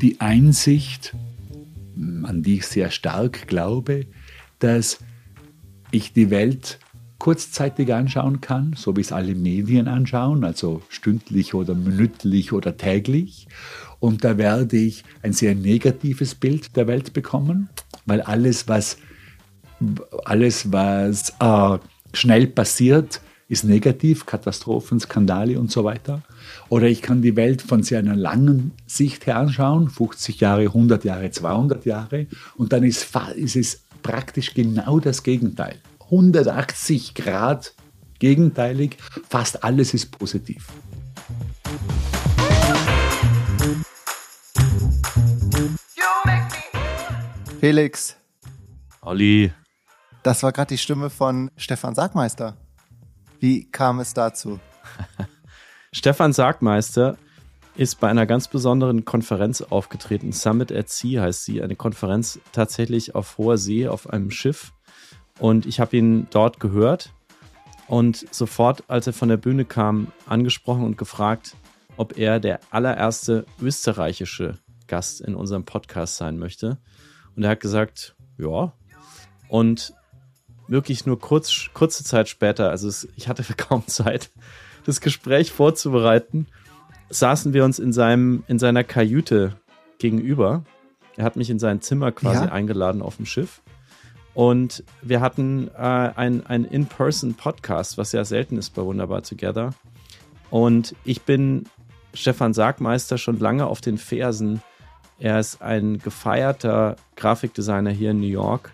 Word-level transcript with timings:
Die 0.00 0.20
Einsicht, 0.20 1.14
an 2.24 2.42
die 2.42 2.56
ich 2.56 2.66
sehr 2.66 2.90
stark 2.90 3.46
glaube, 3.46 4.06
dass 4.58 4.98
ich 5.92 6.12
die 6.12 6.30
Welt 6.30 6.80
kurzzeitig 7.18 7.94
anschauen 7.94 8.40
kann, 8.40 8.74
so 8.76 8.96
wie 8.96 9.00
es 9.00 9.12
alle 9.12 9.36
Medien 9.36 9.86
anschauen, 9.86 10.42
also 10.42 10.82
stündlich 10.88 11.54
oder 11.54 11.76
minütlich 11.76 12.52
oder 12.52 12.76
täglich. 12.76 13.46
Und 14.00 14.24
da 14.24 14.38
werde 14.38 14.76
ich 14.76 15.04
ein 15.22 15.32
sehr 15.32 15.54
negatives 15.54 16.34
Bild 16.34 16.74
der 16.76 16.88
Welt 16.88 17.12
bekommen, 17.12 17.68
weil 18.06 18.22
alles, 18.22 18.66
was, 18.66 18.96
alles, 20.24 20.72
was 20.72 21.32
äh, 21.38 21.78
schnell 22.12 22.48
passiert, 22.48 23.20
ist 23.52 23.64
negativ, 23.64 24.24
Katastrophen, 24.24 24.98
Skandale 24.98 25.60
und 25.60 25.70
so 25.70 25.84
weiter. 25.84 26.22
Oder 26.70 26.86
ich 26.86 27.02
kann 27.02 27.20
die 27.20 27.36
Welt 27.36 27.60
von 27.60 27.82
sehr 27.82 27.98
einer 27.98 28.16
langen 28.16 28.72
Sicht 28.86 29.26
her 29.26 29.36
anschauen, 29.36 29.90
50 29.90 30.40
Jahre, 30.40 30.62
100 30.62 31.04
Jahre, 31.04 31.30
200 31.30 31.84
Jahre. 31.84 32.28
Und 32.56 32.72
dann 32.72 32.82
ist, 32.82 33.14
ist 33.36 33.56
es 33.56 33.82
praktisch 34.02 34.54
genau 34.54 35.00
das 35.00 35.22
Gegenteil. 35.22 35.76
180 36.04 37.14
Grad 37.14 37.74
gegenteilig, 38.18 38.96
fast 39.28 39.62
alles 39.62 39.92
ist 39.92 40.18
positiv. 40.18 40.68
Felix. 47.60 48.16
Olli. 49.02 49.52
Das 50.22 50.42
war 50.42 50.52
gerade 50.52 50.68
die 50.68 50.78
Stimme 50.78 51.10
von 51.10 51.50
Stefan 51.58 51.94
Sagmeister. 51.94 52.56
Wie 53.42 53.64
kam 53.64 53.98
es 53.98 54.14
dazu? 54.14 54.60
Stefan 55.92 56.32
Sagmeister 56.32 57.16
ist 57.74 57.98
bei 57.98 58.08
einer 58.08 58.24
ganz 58.24 58.46
besonderen 58.46 59.04
Konferenz 59.04 59.62
aufgetreten. 59.62 60.30
Summit 60.30 60.70
at 60.70 60.88
Sea 60.88 61.22
heißt 61.22 61.44
sie. 61.44 61.60
Eine 61.60 61.74
Konferenz 61.74 62.38
tatsächlich 62.52 63.16
auf 63.16 63.38
hoher 63.38 63.58
See 63.58 63.88
auf 63.88 64.08
einem 64.08 64.30
Schiff. 64.30 64.72
Und 65.40 65.66
ich 65.66 65.80
habe 65.80 65.96
ihn 65.96 66.28
dort 66.30 66.60
gehört 66.60 67.10
und 67.88 68.32
sofort, 68.32 68.84
als 68.86 69.08
er 69.08 69.12
von 69.12 69.28
der 69.28 69.38
Bühne 69.38 69.64
kam, 69.64 70.12
angesprochen 70.24 70.84
und 70.84 70.96
gefragt, 70.96 71.56
ob 71.96 72.16
er 72.16 72.38
der 72.38 72.60
allererste 72.70 73.44
österreichische 73.60 74.58
Gast 74.86 75.20
in 75.20 75.34
unserem 75.34 75.64
Podcast 75.64 76.16
sein 76.16 76.38
möchte. 76.38 76.78
Und 77.34 77.42
er 77.42 77.50
hat 77.50 77.60
gesagt, 77.60 78.14
ja. 78.38 78.72
Und 79.48 79.94
wirklich 80.72 81.06
nur 81.06 81.20
kurz, 81.20 81.70
kurze 81.72 82.02
Zeit 82.02 82.28
später, 82.28 82.70
also 82.70 82.88
es, 82.88 83.06
ich 83.14 83.28
hatte 83.28 83.44
kaum 83.56 83.86
Zeit, 83.86 84.30
das 84.84 85.00
Gespräch 85.00 85.52
vorzubereiten, 85.52 86.48
saßen 87.10 87.52
wir 87.52 87.64
uns 87.64 87.78
in 87.78 87.92
seinem, 87.92 88.42
in 88.48 88.58
seiner 88.58 88.82
Kajüte 88.82 89.54
gegenüber. 89.98 90.64
Er 91.16 91.24
hat 91.24 91.36
mich 91.36 91.50
in 91.50 91.60
sein 91.60 91.82
Zimmer 91.82 92.10
quasi 92.10 92.46
ja. 92.46 92.52
eingeladen 92.52 93.02
auf 93.02 93.16
dem 93.16 93.26
Schiff. 93.26 93.62
Und 94.34 94.82
wir 95.02 95.20
hatten 95.20 95.68
äh, 95.68 95.76
ein, 95.76 96.46
ein 96.46 96.64
In-Person-Podcast, 96.64 97.98
was 97.98 98.12
ja 98.12 98.24
selten 98.24 98.56
ist 98.56 98.70
bei 98.70 98.82
Wunderbar 98.82 99.22
Together. 99.22 99.74
Und 100.50 100.96
ich 101.04 101.22
bin 101.22 101.66
Stefan 102.14 102.54
Sargmeister 102.54 103.18
schon 103.18 103.38
lange 103.38 103.66
auf 103.66 103.82
den 103.82 103.98
Fersen. 103.98 104.62
Er 105.18 105.38
ist 105.38 105.60
ein 105.60 105.98
gefeierter 105.98 106.96
Grafikdesigner 107.16 107.90
hier 107.90 108.12
in 108.12 108.20
New 108.20 108.26
York 108.26 108.72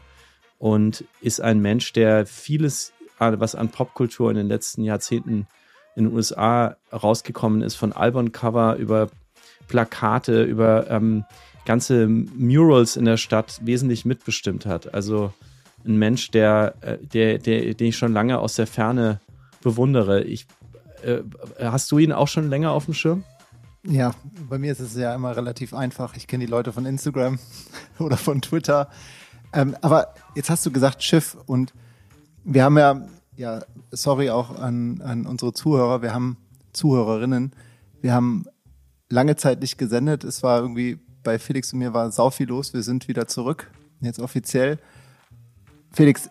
und 0.59 1.05
ist 1.21 1.41
ein 1.41 1.61
Mensch, 1.61 1.93
der 1.93 2.27
vieles, 2.27 2.93
was 3.19 3.55
an 3.55 3.71
Popkultur 3.71 4.31
in 4.31 4.37
den 4.37 4.49
letzten 4.49 4.85
Jahrzehnten 4.85 5.47
in 5.97 6.05
den 6.05 6.15
USA 6.15 6.77
rausgekommen 6.93 7.63
ist, 7.63 7.75
von 7.75 7.93
Album-Cover 7.93 8.77
über 8.77 9.09
Plakate, 9.67 10.43
über 10.45 10.91
ähm, 10.91 11.25
ganze 11.65 12.07
Murals 12.09 12.97
in 12.97 13.05
der 13.05 13.17
Stadt 13.17 13.61
wesentlich 13.65 14.05
mitbestimmt 14.05 14.65
hat. 14.65 14.95
Also 14.95 15.33
ein 15.85 15.97
Mensch, 15.97 16.31
der, 16.31 16.75
äh, 16.81 16.99
der, 16.99 17.39
der, 17.39 17.75
den 17.75 17.89
ich 17.89 17.97
schon 17.97 18.13
lange 18.13 18.39
aus 18.39 18.55
der 18.55 18.67
Ferne 18.67 19.21
bewundere. 19.63 20.23
Ich, 20.23 20.47
äh, 21.03 21.19
hast 21.61 21.91
du 21.91 21.99
ihn 21.99 22.13
auch 22.13 22.29
schon 22.29 22.49
länger 22.49 22.73
auf 22.73 22.87
dem 22.87 22.95
Schirm? 22.95 23.25
Ja, 23.85 24.13
bei 24.49 24.59
mir 24.59 24.73
ist 24.73 24.81
es 24.81 24.97
ja 24.97 25.15
immer 25.15 25.37
relativ 25.37 25.73
einfach. 25.73 26.17
Ich 26.17 26.27
kenne 26.27 26.45
die 26.45 26.51
Leute 26.51 26.73
von 26.73 26.85
Instagram 26.87 27.39
oder 27.99 28.17
von 28.17 28.41
Twitter. 28.41 28.89
Ähm, 29.53 29.77
aber 29.81 30.15
jetzt 30.35 30.51
hast 30.51 30.65
du 30.67 30.71
gesagt 30.71 31.03
Schiff 31.03 31.37
und 31.47 31.73
wir 32.45 32.65
haben 32.65 32.79
ja, 32.79 33.07
ja, 33.37 33.61
sorry 33.91 34.31
auch 34.31 34.59
an, 34.59 35.01
an 35.03 35.27
unsere 35.27 35.53
Zuhörer, 35.53 36.03
wir 36.03 36.15
haben 36.15 36.37
Zuhörerinnen, 36.73 37.53
wir 38.01 38.13
haben 38.13 38.47
lange 39.09 39.37
Zeit 39.37 39.61
nicht 39.61 39.79
gesendet. 39.79 40.25
Es 40.25 40.43
war 40.43 40.61
irgendwie 40.61 40.99
bei 41.23 41.39
Felix 41.39 41.73
und 41.73 41.79
mir 41.79 41.95
war 41.95 42.11
sau 42.13 42.31
viel 42.31 42.49
los. 42.49 42.75
Wir 42.75 42.83
sind 42.83 43.09
wieder 43.09 43.27
zurück, 43.27 43.71
jetzt 44.01 44.21
offiziell. 44.21 44.79
Felix, 45.93 46.31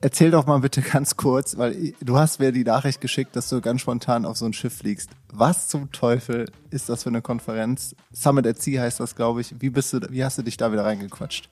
erzähl 0.00 0.30
doch 0.30 0.46
mal 0.46 0.60
bitte 0.60 0.82
ganz 0.92 1.16
kurz, 1.16 1.56
weil 1.56 1.94
du 2.00 2.18
hast 2.18 2.40
mir 2.40 2.52
die 2.52 2.64
Nachricht 2.64 3.00
geschickt, 3.00 3.36
dass 3.36 3.48
du 3.48 3.60
ganz 3.60 3.80
spontan 3.80 4.24
auf 4.24 4.36
so 4.36 4.46
ein 4.46 4.52
Schiff 4.52 4.78
fliegst. 4.78 5.10
Was 5.32 5.68
zum 5.68 5.90
Teufel 5.92 6.50
ist 6.70 6.88
das 6.88 7.02
für 7.02 7.08
eine 7.08 7.22
Konferenz? 7.22 7.94
Summit 8.12 8.46
at 8.46 8.62
Sea 8.62 8.82
heißt 8.82 9.00
das, 9.00 9.16
glaube 9.16 9.40
ich. 9.40 9.60
Wie 9.60 9.70
bist 9.70 9.92
du, 9.92 10.00
wie 10.10 10.24
hast 10.24 10.38
du 10.38 10.42
dich 10.42 10.56
da 10.56 10.72
wieder 10.72 10.84
reingequatscht? 10.84 11.48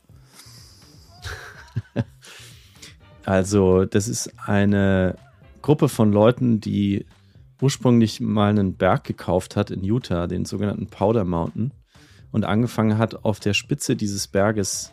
Also, 3.25 3.85
das 3.85 4.09
ist 4.09 4.33
eine 4.49 5.17
Gruppe 5.61 5.91
von 5.91 6.13
Leuten, 6.13 6.63
die 6.63 7.05
ursprünglich 7.61 8.23
mal 8.23 8.49
einen 8.49 8.79
Berg 8.79 9.05
gekauft 9.05 9.55
hat 9.55 9.71
in 9.71 9.85
Utah, 9.85 10.27
den 10.27 10.47
sogenannten 10.47 10.87
Powder 10.87 11.27
Mountain, 11.27 11.75
und 12.31 12.47
angefangen 12.47 12.97
hat, 12.97 13.27
auf 13.27 13.39
der 13.39 13.53
Spitze 13.53 13.97
dieses 13.97 14.29
Berges 14.29 14.93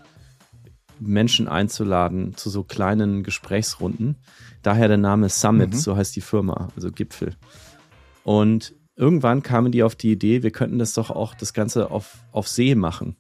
Menschen 1.00 1.47
einzuladen 1.47 2.35
zu 2.35 2.50
so 2.50 2.64
kleinen 2.64 3.24
Gesprächsrunden. 3.24 4.18
Daher 4.64 4.90
der 4.90 4.97
Name 4.97 5.30
Summit, 5.30 5.72
mhm. 5.72 5.78
so 5.78 5.96
heißt 5.96 6.14
die 6.16 6.22
Firma, 6.22 6.69
also 6.75 6.91
Gipfel. 6.91 7.38
Und 8.24 8.74
irgendwann 8.97 9.44
kamen 9.44 9.72
die 9.72 9.84
auf 9.84 9.96
die 9.96 10.12
Idee, 10.12 10.44
wir 10.44 10.52
könnten 10.52 10.80
das 10.80 10.91
doch 10.91 11.09
auch 11.09 11.35
das 11.35 11.53
Ganze 11.53 11.91
auf, 11.91 12.24
auf 12.34 12.50
See 12.50 12.75
machen. 12.75 13.16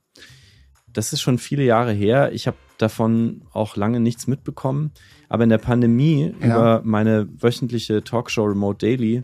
Das 0.91 1.13
ist 1.13 1.21
schon 1.21 1.37
viele 1.37 1.63
Jahre 1.63 1.93
her. 1.93 2.31
Ich 2.33 2.47
habe 2.47 2.57
davon 2.77 3.41
auch 3.53 3.75
lange 3.75 3.99
nichts 3.99 4.27
mitbekommen. 4.27 4.91
Aber 5.29 5.43
in 5.43 5.49
der 5.49 5.57
Pandemie 5.57 6.33
ja. 6.39 6.45
über 6.45 6.81
meine 6.83 7.27
wöchentliche 7.41 8.03
Talkshow 8.03 8.45
Remote 8.45 8.85
Daily 8.85 9.23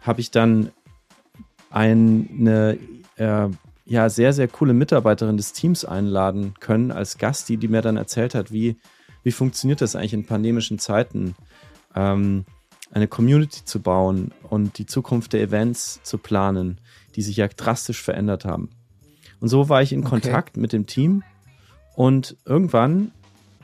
habe 0.00 0.20
ich 0.20 0.30
dann 0.30 0.70
eine 1.70 2.78
äh, 3.16 3.48
ja 3.86 4.08
sehr, 4.08 4.32
sehr 4.32 4.48
coole 4.48 4.72
Mitarbeiterin 4.72 5.36
des 5.36 5.52
Teams 5.52 5.84
einladen 5.84 6.54
können 6.60 6.90
als 6.90 7.18
Gast, 7.18 7.48
die, 7.48 7.56
die 7.56 7.68
mir 7.68 7.82
dann 7.82 7.96
erzählt 7.96 8.34
hat, 8.34 8.52
wie, 8.52 8.76
wie 9.22 9.32
funktioniert 9.32 9.80
das 9.80 9.96
eigentlich 9.96 10.14
in 10.14 10.26
pandemischen 10.26 10.78
Zeiten, 10.78 11.34
ähm, 11.94 12.44
eine 12.92 13.08
Community 13.08 13.64
zu 13.64 13.80
bauen 13.80 14.32
und 14.48 14.78
die 14.78 14.86
Zukunft 14.86 15.32
der 15.32 15.42
Events 15.42 16.00
zu 16.02 16.18
planen, 16.18 16.80
die 17.16 17.22
sich 17.22 17.36
ja 17.36 17.48
drastisch 17.48 18.02
verändert 18.02 18.44
haben. 18.44 18.70
Und 19.40 19.48
so 19.48 19.68
war 19.68 19.82
ich 19.82 19.92
in 19.92 20.00
okay. 20.00 20.10
Kontakt 20.10 20.56
mit 20.56 20.72
dem 20.72 20.86
Team 20.86 21.22
und 21.94 22.36
irgendwann 22.44 23.12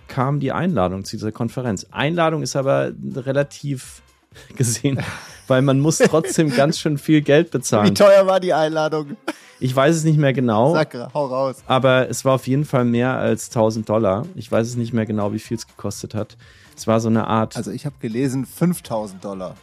kam 0.08 0.41
die 0.41 0.52
Einladung 0.52 1.04
zu 1.04 1.16
dieser 1.16 1.32
Konferenz. 1.32 1.86
Einladung 1.91 2.42
ist 2.42 2.56
aber 2.56 2.92
relativ 3.14 4.02
gesehen, 4.56 5.00
weil 5.46 5.62
man 5.62 5.80
muss 5.80 5.98
trotzdem 5.98 6.50
ganz 6.56 6.78
schön 6.78 6.98
viel 6.98 7.22
Geld 7.22 7.50
bezahlen. 7.50 7.88
Wie 7.88 7.94
teuer 7.94 8.26
war 8.26 8.40
die 8.40 8.52
Einladung? 8.52 9.16
Ich 9.60 9.74
weiß 9.74 9.94
es 9.94 10.04
nicht 10.04 10.19
mehr 10.19 10.32
genau. 10.32 10.72
Sag, 10.72 10.94
hau 11.12 11.26
raus. 11.26 11.62
Aber 11.66 12.08
es 12.08 12.24
war 12.24 12.34
auf 12.34 12.46
jeden 12.46 12.64
Fall 12.64 12.84
mehr 12.84 13.16
als 13.19 13.48
1000 13.48 13.88
Dollar. 13.88 14.26
Ich 14.34 14.50
weiß 14.50 14.66
es 14.66 14.76
nicht 14.76 14.92
mehr 14.92 15.06
genau, 15.06 15.32
wie 15.32 15.38
viel 15.38 15.56
es 15.56 15.66
gekostet 15.66 16.14
hat. 16.14 16.36
Es 16.76 16.86
war 16.86 16.98
so 16.98 17.08
eine 17.08 17.26
Art. 17.26 17.56
Also 17.56 17.70
ich 17.70 17.84
habe 17.84 17.96
gelesen 18.00 18.46
5000 18.46 19.22
Dollar. 19.22 19.54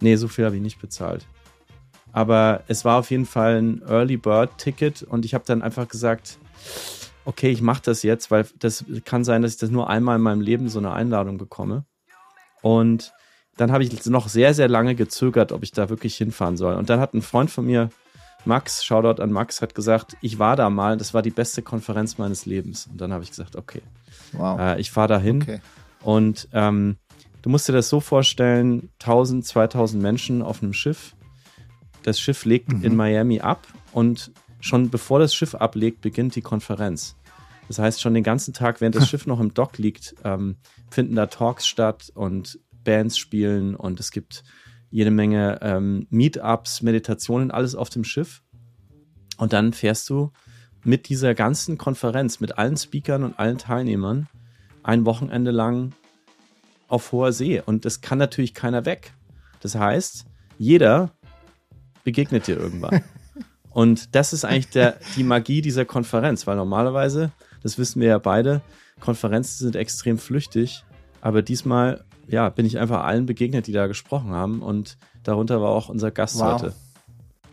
Nee, 0.00 0.16
so 0.16 0.28
viel 0.28 0.44
habe 0.44 0.56
ich 0.56 0.62
nicht 0.62 0.78
bezahlt. 0.78 1.26
Aber 2.12 2.62
es 2.68 2.84
war 2.84 2.98
auf 2.98 3.10
jeden 3.10 3.26
Fall 3.26 3.56
ein 3.56 3.82
Early 3.88 4.18
Bird 4.18 4.58
Ticket 4.58 5.02
und 5.02 5.24
ich 5.24 5.32
habe 5.32 5.44
dann 5.46 5.62
einfach 5.62 5.88
gesagt, 5.88 6.38
okay, 7.26 7.50
ich 7.50 7.60
mache 7.60 7.82
das 7.84 8.02
jetzt, 8.02 8.30
weil 8.30 8.46
das 8.58 8.84
kann 9.04 9.24
sein, 9.24 9.42
dass 9.42 9.52
ich 9.52 9.58
das 9.58 9.70
nur 9.70 9.90
einmal 9.90 10.16
in 10.16 10.22
meinem 10.22 10.40
Leben 10.40 10.68
so 10.68 10.78
eine 10.78 10.92
Einladung 10.92 11.38
bekomme. 11.38 11.84
Und 12.62 13.12
dann 13.56 13.72
habe 13.72 13.82
ich 13.82 14.06
noch 14.06 14.28
sehr, 14.28 14.54
sehr 14.54 14.68
lange 14.68 14.94
gezögert, 14.94 15.52
ob 15.52 15.62
ich 15.62 15.72
da 15.72 15.88
wirklich 15.88 16.16
hinfahren 16.16 16.56
soll. 16.56 16.74
Und 16.74 16.88
dann 16.88 17.00
hat 17.00 17.14
ein 17.14 17.22
Freund 17.22 17.50
von 17.50 17.66
mir 17.66 17.90
Max, 18.44 18.84
Shoutout 18.84 19.20
an 19.20 19.32
Max, 19.32 19.60
hat 19.60 19.74
gesagt, 19.74 20.16
ich 20.20 20.38
war 20.38 20.54
da 20.54 20.70
mal, 20.70 20.96
das 20.96 21.14
war 21.14 21.22
die 21.22 21.30
beste 21.30 21.62
Konferenz 21.62 22.16
meines 22.16 22.46
Lebens. 22.46 22.86
Und 22.86 23.00
dann 23.00 23.12
habe 23.12 23.24
ich 23.24 23.30
gesagt, 23.30 23.56
okay, 23.56 23.82
wow. 24.32 24.58
äh, 24.58 24.80
ich 24.80 24.92
fahre 24.92 25.08
da 25.08 25.18
hin. 25.18 25.42
Okay. 25.42 25.60
Und 26.02 26.48
ähm, 26.52 26.96
du 27.42 27.50
musst 27.50 27.68
dir 27.68 27.72
das 27.72 27.88
so 27.88 27.98
vorstellen, 27.98 28.90
1000, 29.00 29.44
2000 29.44 30.00
Menschen 30.00 30.42
auf 30.42 30.62
einem 30.62 30.72
Schiff. 30.72 31.16
Das 32.04 32.20
Schiff 32.20 32.44
legt 32.44 32.72
mhm. 32.72 32.84
in 32.84 32.94
Miami 32.94 33.40
ab 33.40 33.66
und 33.92 34.30
schon 34.60 34.90
bevor 34.90 35.18
das 35.18 35.34
Schiff 35.34 35.54
ablegt, 35.54 36.00
beginnt 36.00 36.34
die 36.34 36.42
Konferenz. 36.42 37.16
Das 37.68 37.78
heißt, 37.78 38.00
schon 38.00 38.14
den 38.14 38.22
ganzen 38.22 38.54
Tag, 38.54 38.80
während 38.80 38.94
das 38.94 39.08
Schiff 39.10 39.26
noch 39.26 39.40
im 39.40 39.54
Dock 39.54 39.78
liegt, 39.78 40.14
ähm, 40.24 40.56
finden 40.90 41.16
da 41.16 41.26
Talks 41.26 41.66
statt 41.66 42.10
und 42.14 42.58
Bands 42.84 43.18
spielen 43.18 43.74
und 43.74 43.98
es 44.00 44.10
gibt 44.10 44.44
jede 44.90 45.10
Menge 45.10 45.58
ähm, 45.62 46.06
Meetups, 46.10 46.82
Meditationen, 46.82 47.50
alles 47.50 47.74
auf 47.74 47.90
dem 47.90 48.04
Schiff. 48.04 48.42
Und 49.36 49.52
dann 49.52 49.72
fährst 49.72 50.08
du 50.08 50.32
mit 50.84 51.08
dieser 51.08 51.34
ganzen 51.34 51.76
Konferenz, 51.76 52.40
mit 52.40 52.58
allen 52.58 52.76
Speakern 52.76 53.24
und 53.24 53.38
allen 53.38 53.58
Teilnehmern 53.58 54.28
ein 54.82 55.04
Wochenende 55.04 55.50
lang 55.50 55.92
auf 56.88 57.10
hoher 57.10 57.32
See. 57.32 57.60
Und 57.60 57.84
das 57.84 58.00
kann 58.00 58.18
natürlich 58.18 58.54
keiner 58.54 58.84
weg. 58.84 59.12
Das 59.60 59.74
heißt, 59.74 60.26
jeder 60.58 61.10
begegnet 62.04 62.46
dir 62.46 62.56
irgendwann. 62.56 63.02
Und 63.76 64.14
das 64.14 64.32
ist 64.32 64.46
eigentlich 64.46 64.70
der, 64.70 64.96
die 65.16 65.22
Magie 65.22 65.60
dieser 65.60 65.84
Konferenz, 65.84 66.46
weil 66.46 66.56
normalerweise, 66.56 67.30
das 67.62 67.76
wissen 67.76 68.00
wir 68.00 68.08
ja 68.08 68.16
beide, 68.16 68.62
Konferenzen 69.00 69.64
sind 69.64 69.76
extrem 69.76 70.16
flüchtig. 70.16 70.82
Aber 71.20 71.42
diesmal, 71.42 72.02
ja, 72.26 72.48
bin 72.48 72.64
ich 72.64 72.78
einfach 72.78 73.04
allen 73.04 73.26
begegnet, 73.26 73.66
die 73.66 73.72
da 73.72 73.86
gesprochen 73.86 74.30
haben. 74.30 74.62
Und 74.62 74.96
darunter 75.24 75.60
war 75.60 75.68
auch 75.68 75.90
unser 75.90 76.10
Gast 76.10 76.38
wow. 76.38 76.54
heute. 76.54 76.74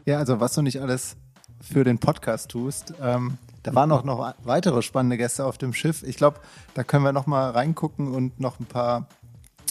Ja, 0.06 0.18
also 0.20 0.40
was 0.40 0.54
du 0.54 0.62
nicht 0.62 0.80
alles 0.80 1.18
für 1.60 1.84
den 1.84 2.00
Podcast 2.00 2.50
tust. 2.50 2.94
Ähm, 3.02 3.38
da 3.62 3.76
waren 3.76 3.92
auch 3.92 4.06
noch 4.06 4.34
weitere 4.46 4.82
spannende 4.82 5.18
Gäste 5.18 5.44
auf 5.44 5.58
dem 5.58 5.74
Schiff. 5.74 6.04
Ich 6.04 6.16
glaube, 6.16 6.40
da 6.74 6.86
können 6.86 7.04
wir 7.04 7.12
noch 7.12 7.28
mal 7.28 7.50
reingucken 7.50 8.14
und 8.16 8.40
noch 8.40 8.62
ein 8.62 8.66
paar 8.66 9.10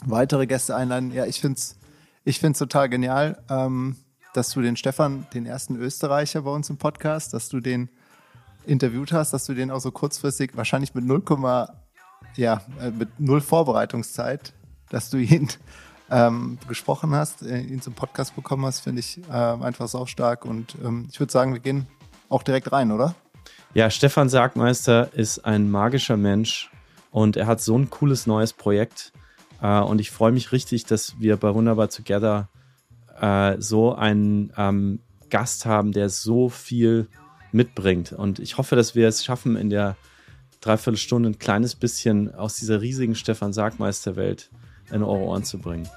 weitere 0.05 0.47
Gäste 0.47 0.77
einladen. 0.77 1.15
Ja, 1.15 1.25
ich 1.25 1.41
finde 1.41 1.57
es 1.57 1.79
ich 2.25 2.39
find's 2.39 2.59
total 2.59 2.89
genial, 2.89 3.43
ähm, 3.49 3.97
dass 4.34 4.50
du 4.50 4.62
den 4.62 4.76
Stefan, 4.76 5.26
den 5.34 5.46
ersten 5.46 5.76
Österreicher 5.76 6.43
bei 6.43 6.50
uns 6.50 6.70
im 6.70 6.79
Podcast, 6.79 7.34
dass 7.34 7.49
du 7.49 7.61
den 7.61 7.88
interviewt 8.67 9.12
hast, 9.12 9.32
dass 9.32 9.44
du 9.46 9.55
den 9.55 9.70
auch 9.70 9.81
so 9.81 9.90
kurzfristig, 9.90 10.56
wahrscheinlich 10.56 10.94
mit 10.94 11.05
0, 11.05 11.23
ja, 12.37 12.62
äh, 12.81 12.90
mit 12.90 13.20
null 13.20 13.40
Vorbereitungszeit, 13.40 14.55
dass 14.88 15.11
du 15.11 15.19
ihn 15.19 15.49
ähm, 16.11 16.58
gesprochen 16.69 17.14
hast, 17.14 17.43
äh, 17.43 17.61
ihn 17.61 17.81
zum 17.81 17.94
Podcast 17.94 18.37
bekommen 18.37 18.64
hast, 18.67 18.81
finde 18.81 19.00
ich 19.00 19.20
äh, 19.29 19.32
einfach 19.32 19.88
sau 19.88 20.06
stark. 20.06 20.44
Und 20.44 20.76
ähm, 20.84 21.08
ich 21.11 21.19
würde 21.19 21.32
sagen, 21.32 21.52
wir 21.52 21.61
gehen 21.61 21.87
auch 22.29 22.43
direkt 22.43 22.73
rein, 22.73 22.93
oder? 22.93 23.14
Ja, 23.75 23.90
Stefan 23.90 24.29
Sargmeister 24.29 25.12
ist 25.14 25.44
ein 25.46 25.70
magischer 25.70 26.17
Mensch 26.17 26.70
und 27.11 27.37
er 27.37 27.46
hat 27.46 27.61
so 27.61 27.76
ein 27.79 27.90
cooles 27.90 28.26
neues 28.26 28.52
Projekt. 28.52 29.12
Äh, 29.61 29.81
und 29.81 30.00
ich 30.00 30.11
freue 30.11 30.32
mich 30.32 30.52
richtig, 30.52 30.84
dass 30.84 31.19
wir 31.19 31.37
bei 31.37 31.55
Wunderbar 31.55 31.88
Together 31.88 32.49
äh, 33.20 33.61
so 33.61 33.94
einen 33.94 34.53
ähm, 34.56 35.00
Gast 35.31 35.67
haben, 35.67 35.93
der 35.93 36.09
so 36.09 36.49
viel 36.49 37.09
mitbringt. 37.53 38.12
Und 38.12 38.38
ich 38.38 38.59
hoffe, 38.59 38.76
dass 38.76 38.94
wir 38.94 39.09
es 39.09 39.25
schaffen, 39.25 39.56
in 39.56 39.70
der 39.70 39.97
Dreiviertelstunde 40.61 41.31
ein 41.31 41.38
kleines 41.38 41.75
bisschen 41.75 42.35
aus 42.35 42.56
dieser 42.56 42.81
riesigen 42.81 43.14
Stefan 43.14 43.53
Sargmeister-Welt 43.53 44.50
in 44.91 45.03
eure 45.03 45.25
Ohren 45.25 45.44
zu 45.44 45.59
bringen. 45.59 45.88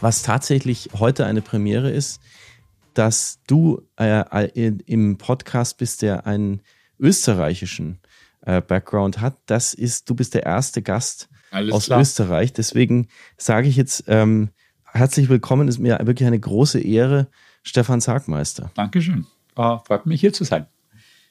Was 0.00 0.22
tatsächlich 0.22 0.90
heute 0.98 1.26
eine 1.26 1.42
Premiere 1.42 1.90
ist, 1.90 2.20
dass 2.94 3.40
du 3.46 3.82
äh, 3.96 4.48
im 4.86 5.18
Podcast 5.18 5.78
bist, 5.78 6.02
der 6.02 6.26
einen 6.26 6.62
österreichischen 6.98 7.98
äh, 8.46 8.62
Background 8.62 9.20
hat. 9.20 9.36
Das 9.46 9.74
ist, 9.74 10.08
du 10.08 10.14
bist 10.14 10.34
der 10.34 10.44
erste 10.44 10.80
Gast 10.80 11.28
Alles 11.50 11.74
aus 11.74 11.86
klar. 11.86 12.00
Österreich. 12.00 12.52
Deswegen 12.52 13.08
sage 13.36 13.68
ich 13.68 13.76
jetzt 13.76 14.04
ähm, 14.06 14.50
herzlich 14.84 15.28
willkommen. 15.28 15.68
Ist 15.68 15.78
mir 15.78 15.98
wirklich 16.04 16.26
eine 16.26 16.40
große 16.40 16.80
Ehre, 16.80 17.28
Stefan 17.62 18.00
Sargmeister. 18.00 18.70
Dankeschön. 18.74 19.26
Uh, 19.58 19.78
freut 19.84 20.06
mich 20.06 20.20
hier 20.20 20.32
zu 20.32 20.44
sein. 20.44 20.66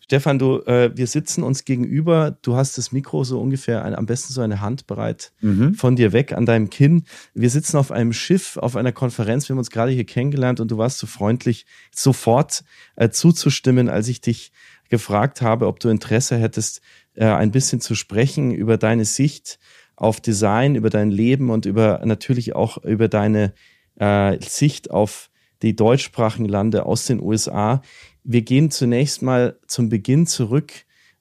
Stefan, 0.05 0.37
du, 0.37 0.59
äh, 0.67 0.91
wir 0.95 1.07
sitzen 1.07 1.41
uns 1.41 1.65
gegenüber. 1.65 2.37
Du 2.43 2.55
hast 2.55 2.77
das 2.77 2.91
Mikro 2.91 3.23
so 3.23 3.41
ungefähr 3.41 3.83
ein, 3.83 3.95
am 3.95 4.05
besten 4.05 4.33
so 4.33 4.41
eine 4.41 4.61
Handbreit 4.61 5.31
mhm. 5.41 5.73
von 5.73 5.95
dir 5.95 6.13
weg 6.13 6.31
an 6.31 6.45
deinem 6.45 6.69
Kinn. 6.69 7.05
Wir 7.33 7.49
sitzen 7.49 7.77
auf 7.77 7.91
einem 7.91 8.13
Schiff, 8.13 8.57
auf 8.57 8.75
einer 8.75 8.91
Konferenz. 8.91 9.49
Wir 9.49 9.55
haben 9.55 9.59
uns 9.59 9.71
gerade 9.71 9.91
hier 9.91 10.05
kennengelernt 10.05 10.59
und 10.59 10.69
du 10.69 10.77
warst 10.77 10.99
so 10.99 11.07
freundlich, 11.07 11.65
sofort 11.91 12.63
äh, 12.97 13.09
zuzustimmen, 13.09 13.89
als 13.89 14.07
ich 14.07 14.21
dich 14.21 14.51
gefragt 14.89 15.41
habe, 15.41 15.65
ob 15.65 15.79
du 15.79 15.89
Interesse 15.89 16.37
hättest, 16.37 16.81
äh, 17.15 17.25
ein 17.25 17.49
bisschen 17.49 17.81
zu 17.81 17.95
sprechen 17.95 18.51
über 18.51 18.77
deine 18.77 19.05
Sicht 19.05 19.57
auf 19.95 20.21
Design, 20.21 20.75
über 20.75 20.91
dein 20.91 21.09
Leben 21.09 21.49
und 21.49 21.65
über 21.65 22.01
natürlich 22.05 22.55
auch 22.55 22.77
über 22.83 23.07
deine 23.07 23.53
äh, 23.95 24.37
Sicht 24.39 24.91
auf 24.91 25.31
die 25.63 25.75
deutschsprachigen 25.75 26.47
Lande 26.47 26.85
aus 26.85 27.07
den 27.07 27.19
USA. 27.19 27.81
Wir 28.25 28.41
gehen 28.41 28.71
zunächst 28.71 29.21
mal 29.21 29.59
zum 29.67 29.89
Beginn 29.89 30.25
zurück 30.27 30.73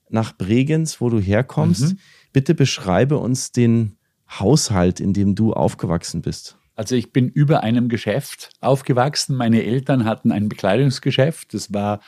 nach 0.09 0.35
Bregenz, 0.35 0.99
wo 0.99 1.09
du 1.09 1.19
herkommst. 1.19 1.93
Mhm. 1.93 1.99
Bitte 2.33 2.55
beschreibe 2.55 3.17
uns 3.17 3.51
den 3.51 3.97
Haushalt, 4.29 4.99
in 4.99 5.13
dem 5.13 5.35
du 5.35 5.53
aufgewachsen 5.53 6.21
bist. 6.21 6.57
Also 6.75 6.95
ich 6.95 7.13
bin 7.13 7.29
über 7.29 7.63
einem 7.63 7.87
Geschäft 7.87 8.49
aufgewachsen. 8.59 9.35
Meine 9.35 9.63
Eltern 9.63 10.03
hatten 10.03 10.31
ein 10.31 10.49
Bekleidungsgeschäft. 10.49 11.53
Das 11.53 11.73
war 11.73 12.01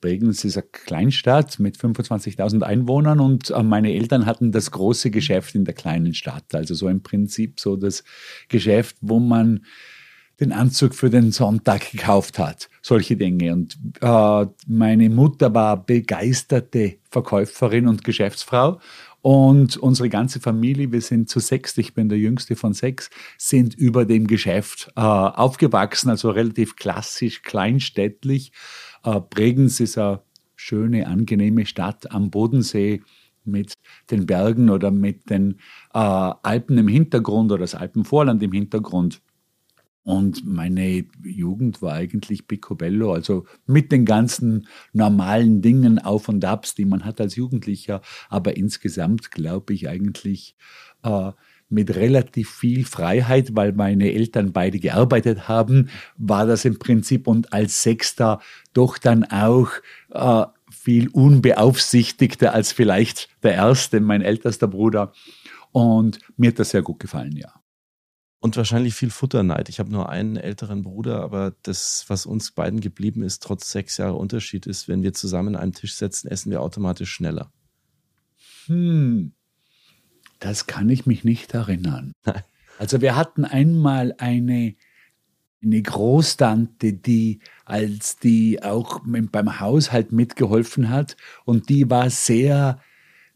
Bregenz 0.00 0.44
ist 0.44 0.56
eine 0.56 0.66
Kleinstadt 0.70 1.58
mit 1.58 1.76
25.000 1.76 2.62
Einwohnern 2.62 3.20
und 3.20 3.50
äh, 3.50 3.62
meine 3.62 3.92
Eltern 3.92 4.26
hatten 4.26 4.52
das 4.52 4.70
große 4.70 5.10
Geschäft 5.10 5.54
in 5.54 5.64
der 5.64 5.74
kleinen 5.74 6.14
Stadt. 6.14 6.54
Also 6.54 6.74
so 6.74 6.88
im 6.88 7.02
Prinzip 7.02 7.58
so 7.58 7.76
das 7.76 8.04
Geschäft, 8.48 8.96
wo 9.00 9.18
man 9.18 9.64
den 10.40 10.52
Anzug 10.52 10.94
für 10.94 11.10
den 11.10 11.32
Sonntag 11.32 11.90
gekauft 11.90 12.38
hat. 12.38 12.68
Solche 12.80 13.16
Dinge. 13.16 13.52
Und 13.52 13.76
äh, 14.00 14.46
meine 14.66 15.10
Mutter 15.10 15.52
war 15.54 15.84
begeisterte 15.84 16.98
Verkäuferin 17.10 17.88
und 17.88 18.04
Geschäftsfrau. 18.04 18.80
Und 19.20 19.76
unsere 19.76 20.08
ganze 20.08 20.38
Familie, 20.38 20.92
wir 20.92 21.00
sind 21.00 21.28
zu 21.28 21.40
sechs, 21.40 21.76
ich 21.76 21.92
bin 21.92 22.08
der 22.08 22.18
jüngste 22.18 22.54
von 22.54 22.72
sechs, 22.72 23.10
sind 23.36 23.74
über 23.74 24.04
dem 24.04 24.28
Geschäft 24.28 24.92
äh, 24.96 25.00
aufgewachsen, 25.00 26.08
also 26.08 26.30
relativ 26.30 26.76
klassisch, 26.76 27.42
kleinstädtlich. 27.42 28.52
Äh, 29.02 29.20
Bregenz 29.20 29.80
ist 29.80 29.98
eine 29.98 30.22
schöne, 30.54 31.08
angenehme 31.08 31.66
Stadt 31.66 32.12
am 32.12 32.30
Bodensee 32.30 33.02
mit 33.44 33.74
den 34.10 34.26
Bergen 34.26 34.70
oder 34.70 34.90
mit 34.90 35.30
den 35.30 35.58
äh, 35.94 35.98
Alpen 35.98 36.78
im 36.78 36.88
Hintergrund 36.88 37.50
oder 37.50 37.62
das 37.62 37.74
Alpenvorland 37.74 38.42
im 38.42 38.52
Hintergrund. 38.52 39.20
Und 40.08 40.46
meine 40.46 41.04
Jugend 41.22 41.82
war 41.82 41.92
eigentlich 41.92 42.48
picobello, 42.48 43.12
also 43.12 43.44
mit 43.66 43.92
den 43.92 44.06
ganzen 44.06 44.66
normalen 44.94 45.60
Dingen 45.60 45.98
auf 45.98 46.30
und 46.30 46.46
abs, 46.46 46.74
die 46.74 46.86
man 46.86 47.04
hat 47.04 47.20
als 47.20 47.36
Jugendlicher. 47.36 48.00
Aber 48.30 48.56
insgesamt 48.56 49.30
glaube 49.30 49.74
ich 49.74 49.86
eigentlich 49.86 50.56
äh, 51.02 51.32
mit 51.68 51.94
relativ 51.94 52.48
viel 52.48 52.86
Freiheit, 52.86 53.54
weil 53.54 53.74
meine 53.74 54.10
Eltern 54.10 54.54
beide 54.54 54.78
gearbeitet 54.78 55.46
haben, 55.46 55.90
war 56.16 56.46
das 56.46 56.64
im 56.64 56.78
Prinzip 56.78 57.26
und 57.26 57.52
als 57.52 57.82
Sechster 57.82 58.40
doch 58.72 58.96
dann 58.96 59.24
auch 59.24 59.68
äh, 60.08 60.46
viel 60.70 61.08
unbeaufsichtigter 61.08 62.54
als 62.54 62.72
vielleicht 62.72 63.28
der 63.42 63.56
Erste, 63.56 64.00
mein 64.00 64.22
ältester 64.22 64.68
Bruder. 64.68 65.12
Und 65.70 66.18
mir 66.38 66.48
hat 66.48 66.58
das 66.58 66.70
sehr 66.70 66.80
gut 66.80 66.98
gefallen, 66.98 67.36
ja. 67.36 67.52
Und 68.40 68.56
wahrscheinlich 68.56 68.94
viel 68.94 69.10
Futterneid. 69.10 69.68
Ich 69.68 69.80
habe 69.80 69.90
nur 69.90 70.08
einen 70.08 70.36
älteren 70.36 70.82
Bruder, 70.82 71.22
aber 71.22 71.54
das, 71.62 72.04
was 72.06 72.24
uns 72.24 72.52
beiden 72.52 72.80
geblieben 72.80 73.22
ist, 73.22 73.42
trotz 73.42 73.70
sechs 73.72 73.96
Jahre 73.96 74.14
Unterschied, 74.14 74.66
ist, 74.66 74.86
wenn 74.86 75.02
wir 75.02 75.12
zusammen 75.12 75.56
an 75.56 75.62
einen 75.62 75.72
Tisch 75.72 75.94
setzen, 75.94 76.28
essen 76.28 76.52
wir 76.52 76.62
automatisch 76.62 77.10
schneller. 77.12 77.52
Hm, 78.66 79.32
das 80.38 80.68
kann 80.68 80.88
ich 80.88 81.06
mich 81.06 81.24
nicht 81.24 81.54
erinnern. 81.54 82.12
Also 82.80 83.00
wir 83.00 83.16
hatten 83.16 83.44
einmal 83.44 84.14
eine, 84.18 84.76
eine 85.60 85.82
Großtante, 85.82 86.92
die 86.92 87.40
als 87.64 88.18
die 88.18 88.62
auch 88.62 89.00
beim 89.04 89.58
Haushalt 89.58 90.12
mitgeholfen 90.12 90.88
hat 90.88 91.16
und 91.44 91.68
die 91.70 91.90
war 91.90 92.08
sehr 92.08 92.80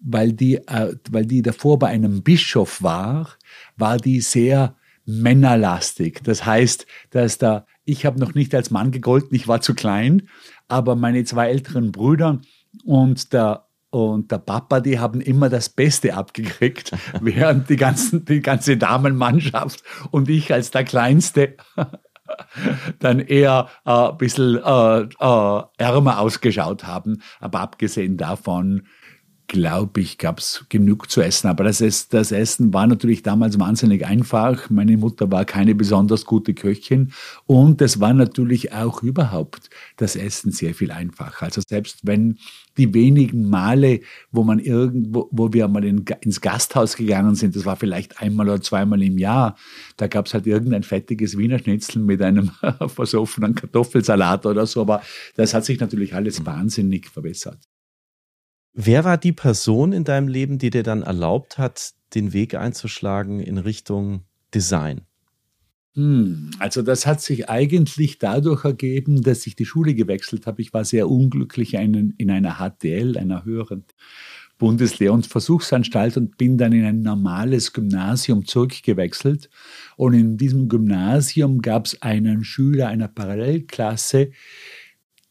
weil 0.02 0.32
die, 0.32 0.56
äh, 0.56 0.96
weil 1.10 1.26
die 1.26 1.42
davor 1.42 1.78
bei 1.78 1.88
einem 1.88 2.22
Bischof 2.22 2.82
war, 2.82 3.30
war 3.76 3.98
die 3.98 4.20
sehr 4.20 4.76
männerlastig. 5.04 6.20
Das 6.22 6.44
heißt, 6.44 6.86
dass 7.10 7.38
da, 7.38 7.66
ich 7.84 8.06
habe 8.06 8.20
noch 8.20 8.34
nicht 8.34 8.54
als 8.54 8.70
Mann 8.70 8.90
gegolten, 8.90 9.34
ich 9.34 9.48
war 9.48 9.60
zu 9.60 9.74
klein, 9.74 10.28
aber 10.68 10.96
meine 10.96 11.24
zwei 11.24 11.48
älteren 11.48 11.92
Brüder 11.92 12.40
und 12.84 13.32
der 13.32 13.66
und 13.90 14.32
der 14.32 14.38
Papa, 14.38 14.80
die 14.80 14.98
haben 14.98 15.20
immer 15.20 15.50
das 15.50 15.68
Beste 15.68 16.14
abgekriegt, 16.14 16.92
während 17.20 17.68
die, 17.68 17.76
ganzen, 17.76 18.24
die 18.24 18.40
ganze 18.40 18.78
Damenmannschaft 18.78 19.82
und 20.10 20.30
ich 20.30 20.50
als 20.50 20.70
der 20.70 20.84
Kleinste 20.84 21.58
dann 22.98 23.20
eher 23.20 23.68
äh, 23.84 23.90
ein 23.90 24.16
bisschen 24.16 24.56
äh, 24.56 25.00
äh, 25.00 25.62
ärmer 25.76 26.20
ausgeschaut 26.20 26.84
haben. 26.84 27.20
Aber 27.38 27.60
abgesehen 27.60 28.16
davon 28.16 28.86
glaube 29.52 30.00
ich, 30.00 30.16
gab 30.16 30.38
es 30.38 30.64
genug 30.70 31.10
zu 31.10 31.20
essen. 31.20 31.46
Aber 31.46 31.64
das, 31.64 32.08
das, 32.08 32.32
Essen 32.32 32.72
war 32.72 32.86
natürlich 32.86 33.22
damals 33.22 33.60
wahnsinnig 33.60 34.06
einfach. 34.06 34.70
Meine 34.70 34.96
Mutter 34.96 35.30
war 35.30 35.44
keine 35.44 35.74
besonders 35.74 36.24
gute 36.24 36.54
Köchin. 36.54 37.12
Und 37.44 37.82
es 37.82 38.00
war 38.00 38.14
natürlich 38.14 38.72
auch 38.72 39.02
überhaupt 39.02 39.68
das 39.98 40.16
Essen 40.16 40.52
sehr 40.52 40.74
viel 40.74 40.90
einfacher. 40.90 41.44
Also 41.44 41.60
selbst 41.68 41.98
wenn 42.02 42.38
die 42.78 42.94
wenigen 42.94 43.50
Male, 43.50 44.00
wo 44.30 44.42
man 44.42 44.58
irgendwo, 44.58 45.28
wo 45.30 45.52
wir 45.52 45.68
mal 45.68 45.84
in, 45.84 46.02
ins 46.22 46.40
Gasthaus 46.40 46.96
gegangen 46.96 47.34
sind, 47.34 47.54
das 47.54 47.66
war 47.66 47.76
vielleicht 47.76 48.22
einmal 48.22 48.48
oder 48.48 48.62
zweimal 48.62 49.02
im 49.02 49.18
Jahr, 49.18 49.56
da 49.98 50.06
gab 50.06 50.26
es 50.26 50.34
halt 50.34 50.46
irgendein 50.46 50.82
fettiges 50.82 51.36
Wiener 51.36 51.58
Schnitzel 51.58 52.00
mit 52.00 52.22
einem 52.22 52.50
versoffenen 52.86 53.54
Kartoffelsalat 53.54 54.46
oder 54.46 54.64
so. 54.66 54.80
Aber 54.80 55.02
das 55.36 55.52
hat 55.52 55.66
sich 55.66 55.78
natürlich 55.78 56.14
alles 56.14 56.46
wahnsinnig 56.46 57.10
verbessert. 57.10 57.58
Wer 58.74 59.04
war 59.04 59.18
die 59.18 59.32
Person 59.32 59.92
in 59.92 60.04
deinem 60.04 60.28
Leben, 60.28 60.58
die 60.58 60.70
dir 60.70 60.82
dann 60.82 61.02
erlaubt 61.02 61.58
hat, 61.58 61.92
den 62.14 62.32
Weg 62.32 62.54
einzuschlagen 62.54 63.40
in 63.40 63.58
Richtung 63.58 64.22
Design? 64.54 65.02
Hm, 65.94 66.52
also 66.58 66.80
das 66.80 67.06
hat 67.06 67.20
sich 67.20 67.50
eigentlich 67.50 68.18
dadurch 68.18 68.64
ergeben, 68.64 69.22
dass 69.22 69.46
ich 69.46 69.56
die 69.56 69.66
Schule 69.66 69.94
gewechselt 69.94 70.46
habe. 70.46 70.62
Ich 70.62 70.72
war 70.72 70.84
sehr 70.84 71.10
unglücklich 71.10 71.74
in 71.74 72.30
einer 72.30 72.54
HTL, 72.54 73.18
einer 73.18 73.44
höheren 73.44 73.84
Bundeslehr- 74.58 75.12
und 75.12 75.26
Versuchsanstalt 75.26 76.16
und 76.16 76.38
bin 76.38 76.56
dann 76.56 76.72
in 76.72 76.84
ein 76.84 77.02
normales 77.02 77.72
Gymnasium 77.72 78.46
zurückgewechselt. 78.46 79.50
Und 79.96 80.14
in 80.14 80.38
diesem 80.38 80.68
Gymnasium 80.68 81.60
gab 81.60 81.86
es 81.86 82.00
einen 82.00 82.44
Schüler 82.44 82.88
einer 82.88 83.08
Parallelklasse, 83.08 84.30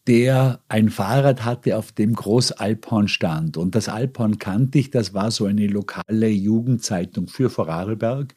der 0.08 0.62
ein 0.67 0.89
Fahrrad 0.89 1.46
hatte, 1.46 1.77
auf 1.77 1.91
dem 1.91 2.13
Groß 2.13 2.53
Alphorn 2.53 3.08
stand. 3.08 3.58
Und 3.58 3.75
das 3.75 3.88
Alphorn 3.88 4.39
kannte 4.39 4.79
ich, 4.79 4.89
das 4.89 5.13
war 5.13 5.31
so 5.31 5.46
eine 5.46 5.67
lokale 5.67 6.27
Jugendzeitung 6.27 7.27
für 7.27 7.50
Vorarlberg, 7.50 8.34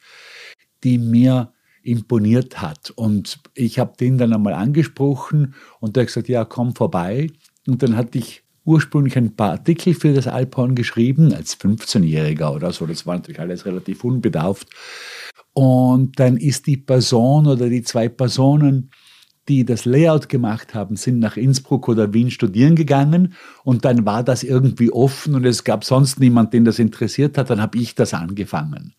die 0.83 0.97
mir 0.97 1.53
imponiert 1.81 2.61
hat. 2.61 2.91
Und 2.91 3.39
ich 3.53 3.79
habe 3.79 3.93
den 3.99 4.17
dann 4.17 4.33
einmal 4.33 4.53
angesprochen 4.53 5.55
und 5.79 5.95
der 5.95 6.01
hat 6.01 6.07
gesagt, 6.07 6.29
ja, 6.29 6.45
komm 6.45 6.75
vorbei. 6.75 7.29
Und 7.67 7.81
dann 7.81 7.95
hatte 7.95 8.17
ich 8.17 8.43
ursprünglich 8.65 9.15
ein 9.17 9.35
paar 9.35 9.51
Artikel 9.51 9.93
für 9.93 10.13
das 10.13 10.27
Alphorn 10.27 10.75
geschrieben, 10.75 11.33
als 11.33 11.59
15-Jähriger 11.59 12.53
oder 12.53 12.71
so. 12.71 12.85
Das 12.85 13.05
war 13.05 13.15
natürlich 13.15 13.39
alles 13.39 13.65
relativ 13.65 14.03
unbedarft. 14.03 14.67
Und 15.53 16.19
dann 16.19 16.37
ist 16.37 16.67
die 16.67 16.77
Person 16.77 17.47
oder 17.47 17.69
die 17.69 17.83
zwei 17.83 18.09
Personen, 18.09 18.91
die 19.47 19.65
das 19.65 19.85
Layout 19.85 20.29
gemacht 20.29 20.73
haben, 20.73 20.95
sind 20.95 21.19
nach 21.19 21.37
Innsbruck 21.37 21.87
oder 21.87 22.13
Wien 22.13 22.31
studieren 22.31 22.75
gegangen 22.75 23.33
und 23.63 23.85
dann 23.85 24.05
war 24.05 24.23
das 24.23 24.43
irgendwie 24.43 24.91
offen 24.91 25.35
und 25.35 25.45
es 25.45 25.63
gab 25.63 25.83
sonst 25.83 26.19
niemand, 26.19 26.53
den 26.53 26.65
das 26.65 26.79
interessiert 26.79 27.37
hat, 27.37 27.49
dann 27.49 27.61
habe 27.61 27.77
ich 27.77 27.95
das 27.95 28.13
angefangen. 28.13 28.93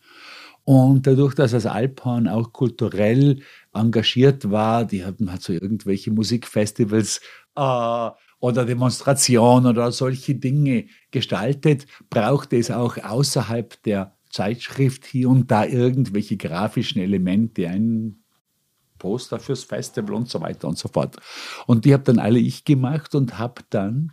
Und 0.63 1.07
dadurch, 1.07 1.33
dass 1.33 1.51
das 1.51 1.65
Alphorn 1.65 2.27
auch 2.27 2.51
kulturell 2.51 3.41
engagiert 3.73 4.51
war, 4.51 4.83
die 4.83 5.05
hatten 5.05 5.31
halt 5.31 5.41
so 5.41 5.53
irgendwelche 5.53 6.11
Musikfestivals 6.11 7.21
äh, 7.55 8.09
oder 8.39 8.65
Demonstrationen 8.65 9.67
oder 9.67 9.91
solche 9.91 10.35
Dinge 10.35 10.87
gestaltet, 11.11 11.87
brauchte 12.09 12.57
es 12.57 12.69
auch 12.69 12.97
außerhalb 12.97 13.81
der 13.83 14.17
Zeitschrift 14.29 15.05
hier 15.05 15.29
und 15.29 15.49
da 15.49 15.65
irgendwelche 15.65 16.35
grafischen 16.35 17.01
Elemente, 17.01 17.69
ein 17.69 18.23
Poster 18.97 19.39
fürs 19.39 19.63
Festival 19.63 20.13
und 20.13 20.29
so 20.29 20.41
weiter 20.41 20.67
und 20.67 20.77
so 20.77 20.87
fort. 20.87 21.17
Und 21.65 21.85
die 21.85 21.93
habe 21.93 22.03
dann 22.03 22.19
alle 22.19 22.39
ich 22.39 22.65
gemacht 22.65 23.15
und 23.15 23.37
habe 23.37 23.61
dann, 23.69 24.11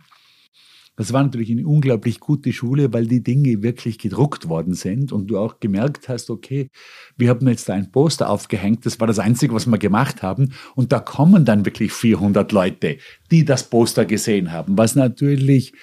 das 0.97 1.11
war 1.11 1.23
natürlich 1.23 1.51
eine 1.51 1.67
unglaublich 1.67 2.19
gute 2.19 2.53
Schule, 2.53 2.93
weil 2.93 3.07
die 3.07 3.21
Dinge 3.21 3.61
wirklich 3.61 3.99
gedruckt 3.99 4.47
worden 4.47 4.73
sind 4.73 5.11
und 5.11 5.27
du 5.27 5.37
auch 5.37 5.59
gemerkt 5.59 6.07
hast, 6.07 6.29
okay, 6.29 6.69
wir 7.17 7.29
haben 7.29 7.47
jetzt 7.47 7.67
da 7.67 7.73
ein 7.73 7.91
Poster 7.91 8.29
aufgehängt, 8.29 8.85
das 8.85 8.99
war 8.99 9.07
das 9.07 9.19
Einzige, 9.19 9.53
was 9.53 9.67
wir 9.67 9.77
gemacht 9.77 10.23
haben 10.23 10.53
und 10.75 10.91
da 10.91 10.99
kommen 10.99 11.43
dann 11.43 11.65
wirklich 11.65 11.91
400 11.91 12.51
Leute, 12.51 12.97
die 13.29 13.43
das 13.43 13.69
Poster 13.69 14.05
gesehen 14.05 14.51
haben, 14.51 14.77
was 14.77 14.95
natürlich 14.95 15.73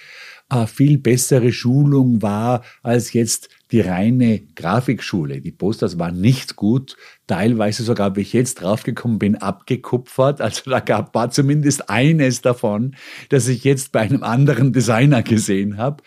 viel 0.67 0.99
bessere 0.99 1.53
Schulung 1.53 2.23
war 2.23 2.63
als 2.83 3.13
jetzt 3.13 3.49
die 3.71 3.81
reine 3.81 4.41
Grafikschule. 4.55 5.41
Die 5.41 5.51
Posters 5.51 5.99
waren 5.99 6.21
nicht 6.21 6.57
gut, 6.57 6.97
teilweise 7.27 7.83
sogar, 7.85 8.15
wie 8.17 8.21
ich 8.21 8.35
jetzt 8.35 8.61
draufgekommen 8.61 9.19
bin, 9.19 9.37
abgekupfert. 9.37 10.41
Also 10.41 10.71
da 10.71 10.81
gab 10.81 11.15
war 11.15 11.31
zumindest 11.31 11.89
eines 11.89 12.43
davon, 12.43 12.95
das 13.31 13.49
ich 13.49 13.65
jetzt 13.65 13.93
bei 13.93 14.01
einem 14.01 14.23
anderen 14.23 14.73
Designer 14.73 15.23
gesehen 15.23 15.79
habe. 15.79 16.03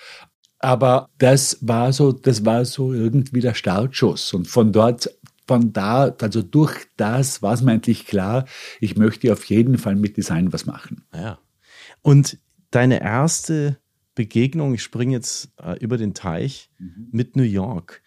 Aber 0.60 1.10
das 1.18 1.58
war 1.62 1.92
so, 1.92 2.12
das 2.12 2.46
war 2.46 2.66
so 2.66 2.94
irgendwie 2.94 3.42
der 3.42 3.56
Startschuss. 3.56 4.34
Und 4.34 4.48
von 4.48 4.72
dort 4.72 5.10
von 5.48 5.74
da, 5.74 6.16
also 6.22 6.42
durch 6.42 6.86
das 6.98 7.42
war 7.42 7.54
es 7.54 7.62
mir 7.62 7.74
endlich 7.74 8.06
klar, 8.06 8.46
ich 8.80 8.96
möchte 8.96 9.32
auf 9.32 9.46
jeden 9.46 9.78
Fall 9.78 9.96
mit 9.96 10.18
Design 10.18 10.52
was 10.54 10.66
machen. 10.66 11.06
Ja. 11.14 11.40
Und 12.02 12.40
deine 12.72 13.02
erste 13.02 13.78
Begegnung, 14.16 14.74
ich 14.74 14.82
springe 14.82 15.14
jetzt 15.14 15.50
äh, 15.62 15.78
über 15.80 15.98
den 15.98 16.14
Teich 16.14 16.70
mhm. 16.80 17.10
mit 17.12 17.36
New 17.36 17.44
York. 17.44 18.02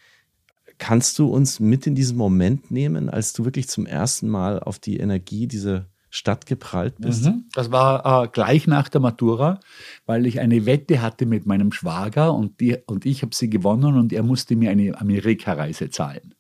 Kannst 0.79 1.19
du 1.19 1.29
uns 1.29 1.61
mit 1.61 1.87
in 1.87 1.95
diesen 1.95 2.17
Moment 2.17 2.71
nehmen, 2.71 3.11
als 3.11 3.33
du 3.33 3.45
wirklich 3.45 3.69
zum 3.69 3.85
ersten 3.85 4.29
Mal 4.29 4.61
auf 4.61 4.79
die 4.79 4.99
Energie 4.99 5.47
dieser 5.47 5.87
Stadt 6.09 6.47
geprallt 6.47 6.95
bist? 6.99 7.27
Mhm. 7.27 7.45
Das 7.53 7.71
war 7.71 8.25
äh, 8.25 8.29
gleich 8.29 8.67
nach 8.67 8.89
der 8.89 9.01
Matura, 9.01 9.61
weil 10.07 10.27
ich 10.27 10.41
eine 10.41 10.67
Wette 10.67 11.03
hatte 11.03 11.27
mit 11.27 11.47
meinem 11.47 11.73
Schwager 11.73 12.33
und, 12.33 12.61
die, 12.61 12.79
und 12.87 13.07
ich 13.07 13.23
habe 13.23 13.35
sie 13.35 13.51
gewonnen 13.51 13.97
und 13.97 14.13
er 14.13 14.23
musste 14.23 14.57
mir 14.57 14.71
eine 14.71 14.99
Amerikareise 14.99 15.91
zahlen. 15.91 16.35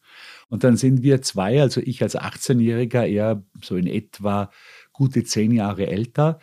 Und 0.48 0.64
dann 0.64 0.76
sind 0.76 1.02
wir 1.02 1.20
zwei, 1.20 1.60
also 1.60 1.80
ich 1.82 2.02
als 2.02 2.16
18-Jähriger, 2.16 3.04
er 3.04 3.42
so 3.62 3.76
in 3.76 3.87
etwa 3.87 4.50
gute 4.92 5.25
zehn 5.25 5.52
Jahre 5.52 5.87
älter, 5.88 6.38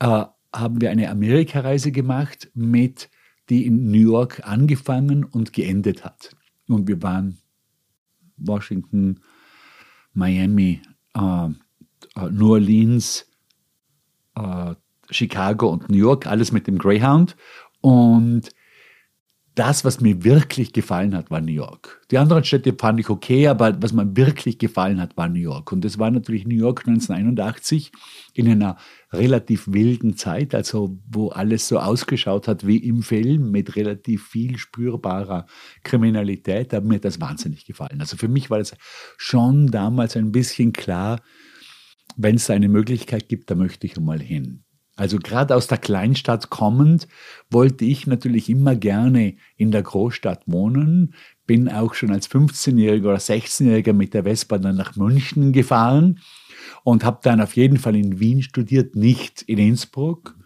äh, 0.00 0.24
haben 0.54 0.80
wir 0.80 0.90
eine 0.90 1.10
Amerikareise 1.10 1.92
gemacht, 1.92 2.50
mit, 2.54 3.10
die 3.50 3.66
in 3.66 3.90
New 3.90 4.12
York 4.12 4.46
angefangen 4.46 5.24
und 5.24 5.52
geendet 5.52 6.04
hat. 6.04 6.36
Und 6.68 6.88
wir 6.88 7.02
waren 7.02 7.38
Washington, 8.36 9.20
Miami, 10.12 10.80
äh, 11.14 11.46
äh, 11.46 12.30
New 12.30 12.52
Orleans, 12.52 13.30
äh, 14.36 14.74
Chicago 15.10 15.68
und 15.68 15.90
New 15.90 15.96
York, 15.96 16.26
alles 16.26 16.52
mit 16.52 16.66
dem 16.66 16.78
Greyhound. 16.78 17.36
Und 17.80 18.50
das, 19.54 19.84
was 19.84 20.00
mir 20.00 20.24
wirklich 20.24 20.72
gefallen 20.72 21.14
hat, 21.14 21.30
war 21.30 21.40
New 21.40 21.52
York. 21.52 22.02
Die 22.10 22.18
anderen 22.18 22.42
Städte 22.42 22.74
fand 22.78 22.98
ich 22.98 23.08
okay, 23.08 23.46
aber 23.46 23.80
was 23.80 23.92
mir 23.92 24.16
wirklich 24.16 24.58
gefallen 24.58 25.00
hat, 25.00 25.16
war 25.16 25.28
New 25.28 25.38
York. 25.38 25.70
Und 25.70 25.84
das 25.84 25.98
war 25.98 26.10
natürlich 26.10 26.44
New 26.44 26.56
York 26.56 26.80
1981 26.88 27.92
in 28.32 28.48
einer 28.48 28.76
relativ 29.12 29.68
wilden 29.68 30.16
Zeit, 30.16 30.56
also 30.56 30.98
wo 31.08 31.28
alles 31.28 31.68
so 31.68 31.78
ausgeschaut 31.78 32.48
hat 32.48 32.66
wie 32.66 32.78
im 32.78 33.02
Film 33.02 33.52
mit 33.52 33.76
relativ 33.76 34.26
viel 34.26 34.58
spürbarer 34.58 35.46
Kriminalität. 35.84 36.72
Da 36.72 36.78
hat 36.78 36.84
mir 36.84 36.98
das 36.98 37.20
wahnsinnig 37.20 37.64
gefallen. 37.64 38.00
Also 38.00 38.16
für 38.16 38.28
mich 38.28 38.50
war 38.50 38.58
das 38.58 38.74
schon 39.16 39.68
damals 39.68 40.16
ein 40.16 40.32
bisschen 40.32 40.72
klar, 40.72 41.20
wenn 42.16 42.36
es 42.36 42.50
eine 42.50 42.68
Möglichkeit 42.68 43.28
gibt, 43.28 43.50
da 43.50 43.54
möchte 43.54 43.86
ich 43.86 43.96
einmal 43.96 44.20
hin. 44.20 44.63
Also 44.96 45.18
gerade 45.18 45.56
aus 45.56 45.66
der 45.66 45.78
Kleinstadt 45.78 46.50
kommend 46.50 47.08
wollte 47.50 47.84
ich 47.84 48.06
natürlich 48.06 48.48
immer 48.48 48.76
gerne 48.76 49.34
in 49.56 49.72
der 49.72 49.82
Großstadt 49.82 50.42
wohnen. 50.46 51.14
Bin 51.46 51.68
auch 51.68 51.94
schon 51.94 52.12
als 52.12 52.30
15-Jähriger 52.30 53.06
oder 53.06 53.16
16-Jähriger 53.16 53.92
mit 53.92 54.14
der 54.14 54.22
Vespa 54.24 54.58
dann 54.58 54.76
nach 54.76 54.94
München 54.94 55.52
gefahren 55.52 56.20
und 56.84 57.04
habe 57.04 57.18
dann 57.22 57.40
auf 57.40 57.56
jeden 57.56 57.78
Fall 57.78 57.96
in 57.96 58.20
Wien 58.20 58.42
studiert, 58.42 58.94
nicht 58.94 59.42
in 59.42 59.58
Innsbruck, 59.58 60.36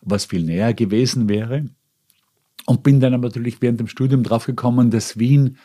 was 0.00 0.24
viel 0.24 0.42
näher 0.42 0.72
gewesen 0.72 1.28
wäre. 1.28 1.66
Und 2.64 2.82
bin 2.82 3.00
dann 3.00 3.14
aber 3.14 3.28
natürlich 3.28 3.60
während 3.60 3.80
dem 3.80 3.88
Studium 3.88 4.22
draufgekommen, 4.22 4.90
dass 4.90 5.18
Wien 5.18 5.58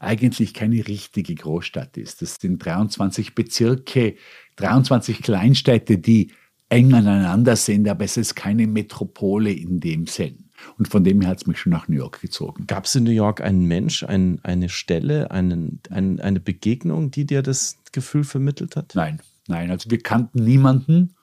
eigentlich 0.00 0.52
keine 0.54 0.86
richtige 0.88 1.34
Großstadt 1.34 1.96
ist. 1.96 2.22
Das 2.22 2.36
sind 2.36 2.58
23 2.64 3.34
Bezirke, 3.34 4.16
23 4.56 5.22
Kleinstädte, 5.22 5.98
die 5.98 6.32
eng 6.72 6.94
aneinander 6.94 7.54
sind, 7.56 7.86
aber 7.86 8.04
es 8.04 8.16
ist 8.16 8.34
keine 8.34 8.66
Metropole 8.66 9.52
in 9.52 9.78
dem 9.78 10.06
Sinn. 10.06 10.48
Und 10.78 10.88
von 10.88 11.04
dem 11.04 11.20
her 11.20 11.30
hat 11.30 11.38
es 11.38 11.46
mich 11.46 11.58
schon 11.58 11.72
nach 11.72 11.88
New 11.88 11.96
York 11.96 12.20
gezogen. 12.20 12.66
Gab 12.66 12.86
es 12.86 12.94
in 12.94 13.04
New 13.04 13.10
York 13.10 13.42
einen 13.42 13.66
Mensch, 13.66 14.04
ein, 14.04 14.40
eine 14.42 14.68
Stelle, 14.68 15.30
einen, 15.30 15.80
ein, 15.90 16.18
eine 16.20 16.40
Begegnung, 16.40 17.10
die 17.10 17.26
dir 17.26 17.42
das 17.42 17.76
Gefühl 17.92 18.24
vermittelt 18.24 18.76
hat? 18.76 18.94
Nein, 18.94 19.20
nein. 19.48 19.70
Also 19.70 19.90
wir 19.90 19.98
kannten 19.98 20.44
niemanden. 20.44 21.14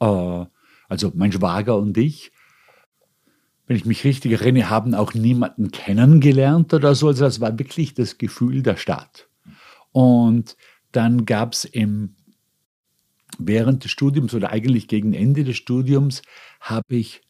Äh, 0.00 0.46
also 0.88 1.12
mein 1.14 1.32
Schwager 1.32 1.76
und 1.76 1.98
ich, 1.98 2.32
wenn 3.66 3.76
ich 3.76 3.84
mich 3.84 4.04
richtig 4.04 4.32
erinnere, 4.32 4.70
haben 4.70 4.94
auch 4.94 5.12
niemanden 5.12 5.72
kennengelernt 5.72 6.72
oder 6.72 6.94
so. 6.94 7.08
Also 7.08 7.24
das 7.24 7.40
war 7.40 7.58
wirklich 7.58 7.92
das 7.94 8.16
Gefühl 8.16 8.62
der 8.62 8.76
Stadt. 8.76 9.28
Und 9.92 10.56
dann 10.92 11.26
gab 11.26 11.52
es 11.52 11.64
im 11.64 12.14
während 13.38 13.84
des 13.84 13.90
Studiums 13.90 14.34
oder 14.34 14.50
eigentlich 14.50 14.88
gegen 14.88 15.12
Ende 15.12 15.44
des 15.44 15.56
Studiums 15.56 16.22
habe 16.60 16.96
ich 16.96 17.22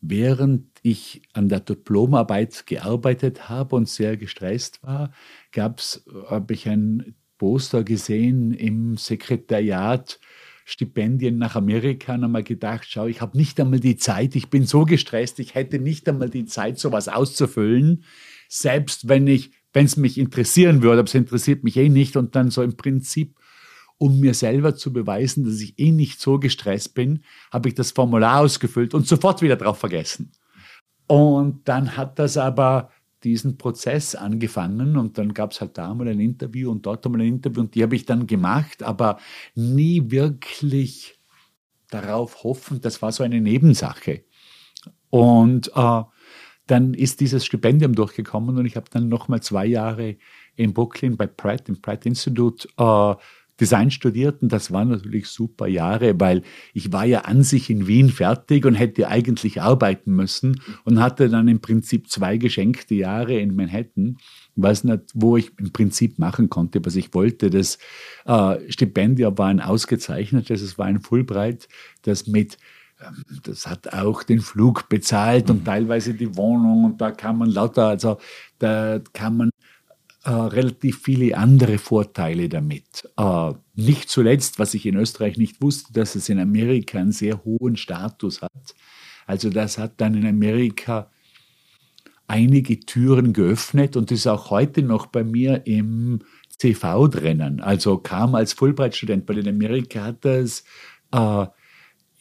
während 0.00 0.66
ich 0.82 1.22
an 1.32 1.48
der 1.48 1.60
Diplomarbeit 1.60 2.66
gearbeitet 2.66 3.48
habe 3.48 3.76
und 3.76 3.88
sehr 3.88 4.16
gestresst 4.16 4.82
war, 4.82 5.12
gab's, 5.52 6.04
habe 6.28 6.54
ich 6.54 6.68
ein 6.68 7.14
Poster 7.38 7.84
gesehen 7.84 8.52
im 8.52 8.96
Sekretariat 8.96 10.20
Stipendien 10.64 11.38
nach 11.38 11.54
Amerika 11.54 12.14
und 12.14 12.24
einmal 12.24 12.42
gedacht, 12.42 12.86
schau, 12.88 13.06
ich 13.06 13.20
habe 13.20 13.36
nicht 13.36 13.60
einmal 13.60 13.78
die 13.78 13.96
Zeit, 13.96 14.34
ich 14.34 14.50
bin 14.50 14.66
so 14.66 14.84
gestresst, 14.84 15.38
ich 15.38 15.54
hätte 15.54 15.78
nicht 15.78 16.08
einmal 16.08 16.28
die 16.28 16.44
Zeit, 16.44 16.78
sowas 16.78 17.08
auszufüllen, 17.08 18.02
selbst 18.48 19.08
wenn 19.08 19.28
ich, 19.28 19.52
wenn 19.72 19.86
es 19.86 19.96
mich 19.96 20.18
interessieren 20.18 20.82
würde, 20.82 21.00
aber 21.00 21.08
es 21.08 21.14
interessiert 21.14 21.62
mich 21.62 21.76
eh 21.76 21.88
nicht 21.88 22.16
und 22.16 22.34
dann 22.34 22.50
so 22.50 22.62
im 22.62 22.76
Prinzip, 22.76 23.36
um 23.98 24.20
mir 24.20 24.34
selber 24.34 24.74
zu 24.74 24.92
beweisen, 24.92 25.44
dass 25.44 25.60
ich 25.60 25.78
eh 25.78 25.92
nicht 25.92 26.20
so 26.20 26.38
gestresst 26.38 26.94
bin, 26.94 27.24
habe 27.50 27.68
ich 27.68 27.74
das 27.74 27.92
Formular 27.92 28.40
ausgefüllt 28.40 28.94
und 28.94 29.06
sofort 29.06 29.42
wieder 29.42 29.56
drauf 29.56 29.78
vergessen. 29.78 30.32
Und 31.06 31.68
dann 31.68 31.96
hat 31.96 32.18
das 32.18 32.36
aber 32.36 32.90
diesen 33.24 33.56
Prozess 33.56 34.14
angefangen 34.14 34.96
und 34.96 35.18
dann 35.18 35.34
gab 35.34 35.52
es 35.52 35.60
halt 35.60 35.78
da 35.78 35.92
mal 35.94 36.08
ein 36.08 36.20
Interview 36.20 36.70
und 36.70 36.84
dort 36.84 37.04
mal 37.06 37.20
ein 37.20 37.26
Interview 37.26 37.60
und 37.60 37.74
die 37.74 37.82
habe 37.82 37.96
ich 37.96 38.04
dann 38.04 38.26
gemacht, 38.26 38.82
aber 38.82 39.18
nie 39.54 40.10
wirklich 40.10 41.18
darauf 41.90 42.44
hoffen, 42.44 42.80
das 42.80 43.00
war 43.02 43.12
so 43.12 43.22
eine 43.22 43.40
Nebensache. 43.40 44.24
Und 45.10 45.70
äh, 45.74 46.02
dann 46.66 46.94
ist 46.94 47.20
dieses 47.20 47.46
Stipendium 47.46 47.94
durchgekommen 47.94 48.58
und 48.58 48.66
ich 48.66 48.76
habe 48.76 48.90
dann 48.90 49.08
nochmal 49.08 49.40
zwei 49.40 49.66
Jahre 49.66 50.16
in 50.56 50.74
Brooklyn 50.74 51.16
bei 51.16 51.26
Pratt, 51.26 51.68
im 51.68 51.80
Pratt 51.80 52.06
Institute, 52.06 52.68
äh, 52.76 53.14
Design 53.60 53.90
studiert 53.90 54.42
und 54.42 54.52
das 54.52 54.70
waren 54.70 54.88
natürlich 54.88 55.28
super 55.28 55.66
Jahre, 55.66 56.18
weil 56.20 56.42
ich 56.74 56.92
war 56.92 57.04
ja 57.04 57.20
an 57.22 57.42
sich 57.42 57.70
in 57.70 57.86
Wien 57.86 58.10
fertig 58.10 58.66
und 58.66 58.74
hätte 58.74 59.08
eigentlich 59.08 59.62
arbeiten 59.62 60.14
müssen 60.14 60.60
und 60.84 61.00
hatte 61.00 61.28
dann 61.28 61.48
im 61.48 61.60
Prinzip 61.60 62.10
zwei 62.10 62.36
geschenkte 62.36 62.94
Jahre 62.94 63.38
in 63.38 63.56
Manhattan, 63.56 64.18
was 64.56 64.84
nicht, 64.84 65.02
wo 65.14 65.36
ich 65.36 65.52
im 65.58 65.72
Prinzip 65.72 66.18
machen 66.18 66.50
konnte, 66.50 66.84
was 66.84 66.96
ich 66.96 67.14
wollte. 67.14 67.48
Das 67.48 67.78
äh, 68.26 68.56
Stipendium 68.70 69.38
war 69.38 69.48
ein 69.48 69.60
ausgezeichnetes, 69.60 70.60
es 70.60 70.76
war 70.76 70.86
ein 70.86 71.00
Fulbright, 71.00 71.68
das 72.02 72.26
mit 72.26 72.58
ähm, 73.00 73.22
das 73.42 73.66
hat 73.66 73.92
auch 73.92 74.22
den 74.22 74.40
Flug 74.40 74.88
bezahlt 74.88 75.50
und 75.50 75.60
mhm. 75.60 75.64
teilweise 75.64 76.14
die 76.14 76.36
Wohnung 76.36 76.84
und 76.84 77.00
da 77.00 77.10
kann 77.10 77.36
man 77.38 77.50
lauter, 77.50 77.88
also 77.88 78.18
da 78.58 79.00
kann 79.12 79.36
man 79.36 79.50
äh, 80.26 80.30
relativ 80.30 81.02
viele 81.02 81.38
andere 81.38 81.78
Vorteile 81.78 82.48
damit. 82.48 83.08
Äh, 83.16 83.52
nicht 83.76 84.08
zuletzt, 84.08 84.58
was 84.58 84.74
ich 84.74 84.84
in 84.84 84.96
Österreich 84.96 85.36
nicht 85.36 85.62
wusste, 85.62 85.92
dass 85.92 86.16
es 86.16 86.28
in 86.28 86.40
Amerika 86.40 86.98
einen 86.98 87.12
sehr 87.12 87.44
hohen 87.44 87.76
Status 87.76 88.42
hat. 88.42 88.74
Also 89.26 89.50
das 89.50 89.78
hat 89.78 90.00
dann 90.00 90.14
in 90.14 90.26
Amerika 90.26 91.12
einige 92.26 92.80
Türen 92.80 93.32
geöffnet 93.34 93.96
und 93.96 94.10
ist 94.10 94.26
auch 94.26 94.50
heute 94.50 94.82
noch 94.82 95.06
bei 95.06 95.22
mir 95.22 95.64
im 95.64 96.18
CV 96.58 97.06
drinnen. 97.06 97.60
Also 97.60 97.98
kam 97.98 98.34
als 98.34 98.52
Fulbright-Student, 98.52 99.28
weil 99.28 99.38
in 99.38 99.48
Amerika 99.48 100.02
hat 100.02 100.24
das 100.24 100.64
äh, 101.12 101.46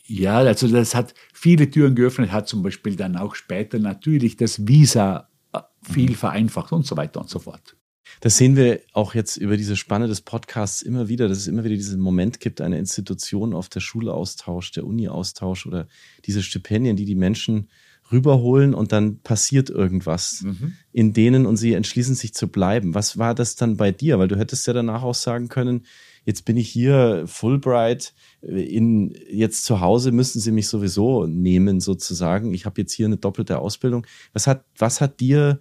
ja, 0.08 0.38
also 0.38 0.68
das 0.68 0.94
hat 0.94 1.16
viele 1.34 1.72
Türen 1.72 1.96
geöffnet, 1.96 2.32
hat 2.32 2.48
zum 2.48 2.62
Beispiel 2.62 2.96
dann 2.96 3.18
auch 3.18 3.34
später 3.34 3.80
natürlich 3.80 4.38
das 4.38 4.68
Visa 4.68 5.28
äh, 5.54 5.62
viel 5.82 6.16
vereinfacht 6.16 6.72
und 6.72 6.86
so 6.86 6.96
weiter 6.96 7.22
und 7.22 7.32
so 7.32 7.40
fort. 7.40 7.76
Das 8.22 8.38
sehen 8.38 8.56
wir 8.56 8.82
auch 8.94 9.14
jetzt 9.14 9.38
über 9.38 9.58
diese 9.58 9.76
Spanne 9.76 10.08
des 10.08 10.22
Podcasts 10.22 10.82
immer 10.82 11.08
wieder, 11.08 11.28
dass 11.28 11.40
es 11.40 11.48
immer 11.48 11.64
wieder 11.64 11.76
diesen 11.76 12.00
Moment 12.00 12.40
gibt, 12.40 12.62
eine 12.62 12.78
Institution 12.78 13.54
auf 13.54 13.70
der 13.70 13.80
Schulaustausch, 13.80 14.72
der 14.72 14.86
Uni-Austausch 14.86 15.66
oder 15.66 15.88
diese 16.26 16.42
Stipendien, 16.44 16.96
die 16.96 17.06
die 17.06 17.16
Menschen 17.16 17.70
rüberholen 18.12 18.74
und 18.74 18.92
dann 18.92 19.20
passiert 19.20 19.70
irgendwas 19.70 20.44
mhm. 20.44 20.74
in 20.92 21.14
denen 21.14 21.46
und 21.46 21.58
sie 21.58 21.74
entschließen 21.74 22.16
sich 22.16 22.34
zu 22.34 22.48
bleiben. 22.48 22.94
Was 22.94 23.18
war 23.18 23.34
das 23.34 23.56
dann 23.56 23.78
bei 23.78 23.92
dir? 23.92 24.20
Weil 24.20 24.28
du 24.28 24.38
hättest 24.38 24.68
ja 24.68 24.74
danach 24.74 25.02
auch 25.04 25.16
sagen 25.16 25.48
können, 25.48 25.86
jetzt 26.24 26.46
bin 26.46 26.58
ich 26.58 26.70
hier 26.70 27.24
Fulbright, 27.26 28.14
in, 28.42 29.16
jetzt 29.30 29.66
zu 29.66 29.82
Hause 29.82 30.12
müssen 30.12 30.40
sie 30.40 30.52
mich 30.52 30.68
sowieso 30.68 31.26
nehmen 31.26 31.80
sozusagen. 31.80 32.54
Ich 32.54 32.66
habe 32.66 32.82
jetzt 32.82 32.94
hier 32.94 33.08
eine 33.08 33.18
doppelte 33.18 33.60
Ausbildung. 33.60 34.06
Was 34.34 34.46
hat, 34.46 34.66
was 34.78 35.02
hat 35.02 35.20
dir 35.20 35.60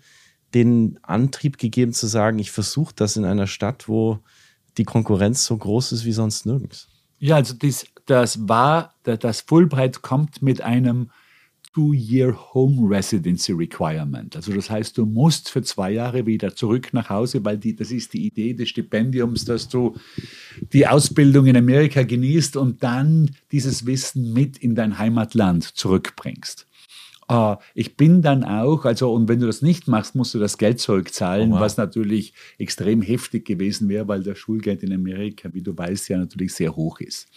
den 0.54 0.98
Antrieb 1.02 1.58
gegeben 1.58 1.92
zu 1.92 2.06
sagen, 2.06 2.38
ich 2.38 2.50
versuche 2.50 2.94
das 2.96 3.16
in 3.16 3.24
einer 3.24 3.46
Stadt, 3.46 3.88
wo 3.88 4.20
die 4.78 4.84
Konkurrenz 4.84 5.44
so 5.44 5.56
groß 5.56 5.92
ist 5.92 6.04
wie 6.04 6.12
sonst 6.12 6.46
nirgends? 6.46 6.88
Ja, 7.18 7.36
also 7.36 7.54
das, 7.54 7.86
das 8.06 8.48
war, 8.48 8.94
das 9.02 9.40
Fulbright 9.42 10.02
kommt 10.02 10.42
mit 10.42 10.60
einem 10.60 11.10
Two-Year 11.74 12.54
Home 12.54 12.88
Residency 12.88 13.52
Requirement. 13.52 14.36
Also 14.36 14.52
das 14.52 14.70
heißt, 14.70 14.96
du 14.96 15.06
musst 15.06 15.50
für 15.50 15.62
zwei 15.62 15.90
Jahre 15.90 16.24
wieder 16.24 16.54
zurück 16.54 16.90
nach 16.92 17.10
Hause, 17.10 17.44
weil 17.44 17.58
die, 17.58 17.74
das 17.74 17.90
ist 17.90 18.12
die 18.12 18.26
Idee 18.26 18.54
des 18.54 18.68
Stipendiums, 18.68 19.44
dass 19.44 19.68
du 19.68 19.96
die 20.72 20.86
Ausbildung 20.86 21.46
in 21.46 21.56
Amerika 21.56 22.04
genießt 22.04 22.56
und 22.56 22.84
dann 22.84 23.30
dieses 23.50 23.86
Wissen 23.86 24.32
mit 24.32 24.58
in 24.58 24.76
dein 24.76 24.98
Heimatland 24.98 25.64
zurückbringst. 25.64 26.66
Uh, 27.30 27.56
ich 27.74 27.96
bin 27.96 28.20
dann 28.20 28.44
auch, 28.44 28.84
also 28.84 29.12
und 29.12 29.28
wenn 29.28 29.40
du 29.40 29.46
das 29.46 29.62
nicht 29.62 29.88
machst, 29.88 30.14
musst 30.14 30.34
du 30.34 30.38
das 30.38 30.58
Geld 30.58 30.78
zurückzahlen, 30.78 31.52
oh, 31.52 31.54
wow. 31.54 31.60
was 31.60 31.76
natürlich 31.78 32.34
extrem 32.58 33.00
heftig 33.00 33.46
gewesen 33.46 33.88
wäre, 33.88 34.08
weil 34.08 34.22
das 34.22 34.38
Schulgeld 34.38 34.82
in 34.82 34.92
Amerika, 34.92 35.48
wie 35.54 35.62
du 35.62 35.76
weißt, 35.76 36.08
ja 36.10 36.18
natürlich 36.18 36.52
sehr 36.52 36.76
hoch 36.76 37.00
ist. 37.00 37.28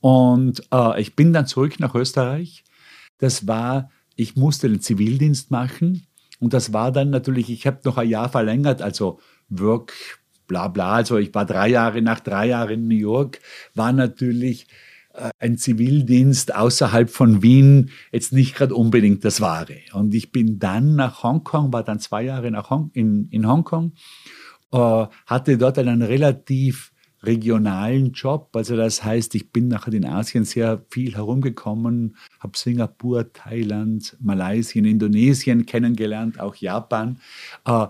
Und 0.00 0.62
uh, 0.72 0.92
ich 0.96 1.16
bin 1.16 1.32
dann 1.32 1.46
zurück 1.46 1.80
nach 1.80 1.94
Österreich. 1.94 2.62
Das 3.18 3.48
war, 3.48 3.90
ich 4.14 4.36
musste 4.36 4.68
den 4.68 4.80
Zivildienst 4.80 5.50
machen 5.50 6.06
und 6.38 6.54
das 6.54 6.72
war 6.72 6.92
dann 6.92 7.10
natürlich, 7.10 7.50
ich 7.50 7.66
habe 7.66 7.80
noch 7.84 7.98
ein 7.98 8.08
Jahr 8.08 8.28
verlängert, 8.28 8.82
also 8.82 9.18
Work, 9.48 9.92
bla 10.46 10.68
bla, 10.68 10.92
also 10.94 11.16
ich 11.18 11.34
war 11.34 11.46
drei 11.46 11.68
Jahre, 11.68 12.00
nach 12.02 12.20
drei 12.20 12.48
Jahren 12.48 12.74
in 12.74 12.88
New 12.88 12.94
York, 12.94 13.40
war 13.74 13.92
natürlich 13.92 14.62
äh, 14.62 14.66
ein 15.38 15.58
Zivildienst 15.58 16.54
außerhalb 16.54 17.10
von 17.10 17.42
Wien 17.42 17.90
jetzt 18.12 18.32
nicht 18.32 18.54
gerade 18.54 18.74
unbedingt 18.74 19.24
das 19.24 19.40
Wahre. 19.40 19.76
Und 19.92 20.14
ich 20.14 20.32
bin 20.32 20.58
dann 20.58 20.96
nach 20.96 21.22
Hongkong, 21.22 21.72
war 21.72 21.82
dann 21.82 22.00
zwei 22.00 22.22
Jahre 22.22 22.50
nach 22.50 22.70
Hong, 22.70 22.90
in, 22.92 23.28
in 23.30 23.46
Hongkong, 23.46 23.92
äh, 24.72 25.06
hatte 25.26 25.58
dort 25.58 25.78
einen 25.78 26.02
relativ 26.02 26.92
regionalen 27.22 28.12
Job. 28.12 28.50
Also 28.54 28.76
das 28.76 29.02
heißt, 29.02 29.34
ich 29.34 29.52
bin 29.52 29.68
nachher 29.68 29.92
in 29.92 30.04
Asien 30.04 30.44
sehr 30.44 30.84
viel 30.90 31.14
herumgekommen, 31.14 32.16
habe 32.40 32.56
Singapur, 32.56 33.32
Thailand, 33.32 34.16
Malaysia, 34.20 34.82
Indonesien 34.82 35.66
kennengelernt, 35.66 36.40
auch 36.40 36.54
Japan. 36.54 37.18
Äh, 37.64 37.86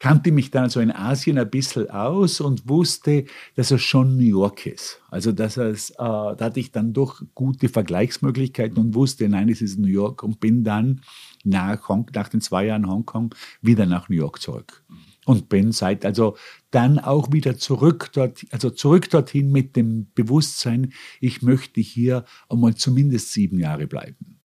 kannte 0.00 0.32
mich 0.32 0.50
dann 0.50 0.70
so 0.70 0.80
in 0.80 0.90
Asien 0.90 1.38
ein 1.38 1.48
bisschen 1.48 1.88
aus 1.90 2.40
und 2.40 2.68
wusste, 2.68 3.26
dass 3.54 3.70
es 3.70 3.82
schon 3.82 4.16
New 4.16 4.24
York 4.24 4.66
ist. 4.66 5.00
Also 5.10 5.30
dass 5.30 5.58
es, 5.58 5.90
äh, 5.90 5.94
da 5.98 6.36
hatte 6.40 6.58
ich 6.58 6.72
dann 6.72 6.92
doch 6.92 7.22
gute 7.34 7.68
Vergleichsmöglichkeiten 7.68 8.78
und 8.78 8.94
wusste, 8.94 9.28
nein, 9.28 9.50
es 9.50 9.60
ist 9.60 9.78
New 9.78 9.86
York 9.86 10.22
und 10.22 10.40
bin 10.40 10.64
dann 10.64 11.02
nach, 11.44 11.88
Hong, 11.88 12.10
nach 12.14 12.28
den 12.28 12.40
zwei 12.40 12.66
Jahren 12.66 12.88
Hongkong 12.88 13.34
wieder 13.60 13.86
nach 13.86 14.08
New 14.08 14.16
York 14.16 14.40
zurück. 14.40 14.82
Und 15.26 15.50
bin 15.50 15.70
seit, 15.70 16.06
also 16.06 16.36
dann 16.70 16.98
auch 16.98 17.30
wieder 17.30 17.58
zurück 17.58 18.10
dort, 18.14 18.46
also 18.50 18.70
zurück 18.70 19.10
dorthin 19.10 19.52
mit 19.52 19.76
dem 19.76 20.10
Bewusstsein, 20.14 20.94
ich 21.20 21.42
möchte 21.42 21.82
hier 21.82 22.24
einmal 22.48 22.74
zumindest 22.74 23.32
sieben 23.32 23.58
Jahre 23.60 23.86
bleiben. 23.86 24.40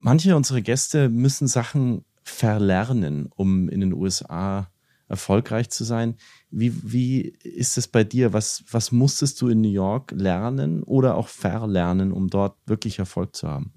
Manche 0.00 0.36
unserer 0.36 0.60
Gäste 0.60 1.08
müssen 1.08 1.48
Sachen 1.48 2.04
verlernen, 2.22 3.30
um 3.34 3.68
in 3.68 3.80
den 3.80 3.92
USA 3.92 4.70
erfolgreich 5.08 5.70
zu 5.70 5.84
sein. 5.84 6.16
Wie, 6.50 6.72
wie 6.92 7.20
ist 7.42 7.76
es 7.76 7.88
bei 7.88 8.04
dir? 8.04 8.32
Was, 8.32 8.64
was 8.70 8.92
musstest 8.92 9.40
du 9.40 9.48
in 9.48 9.60
New 9.60 9.70
York 9.70 10.12
lernen 10.12 10.82
oder 10.84 11.16
auch 11.16 11.28
verlernen, 11.28 12.12
um 12.12 12.28
dort 12.28 12.56
wirklich 12.66 13.00
Erfolg 13.00 13.34
zu 13.34 13.48
haben? 13.48 13.72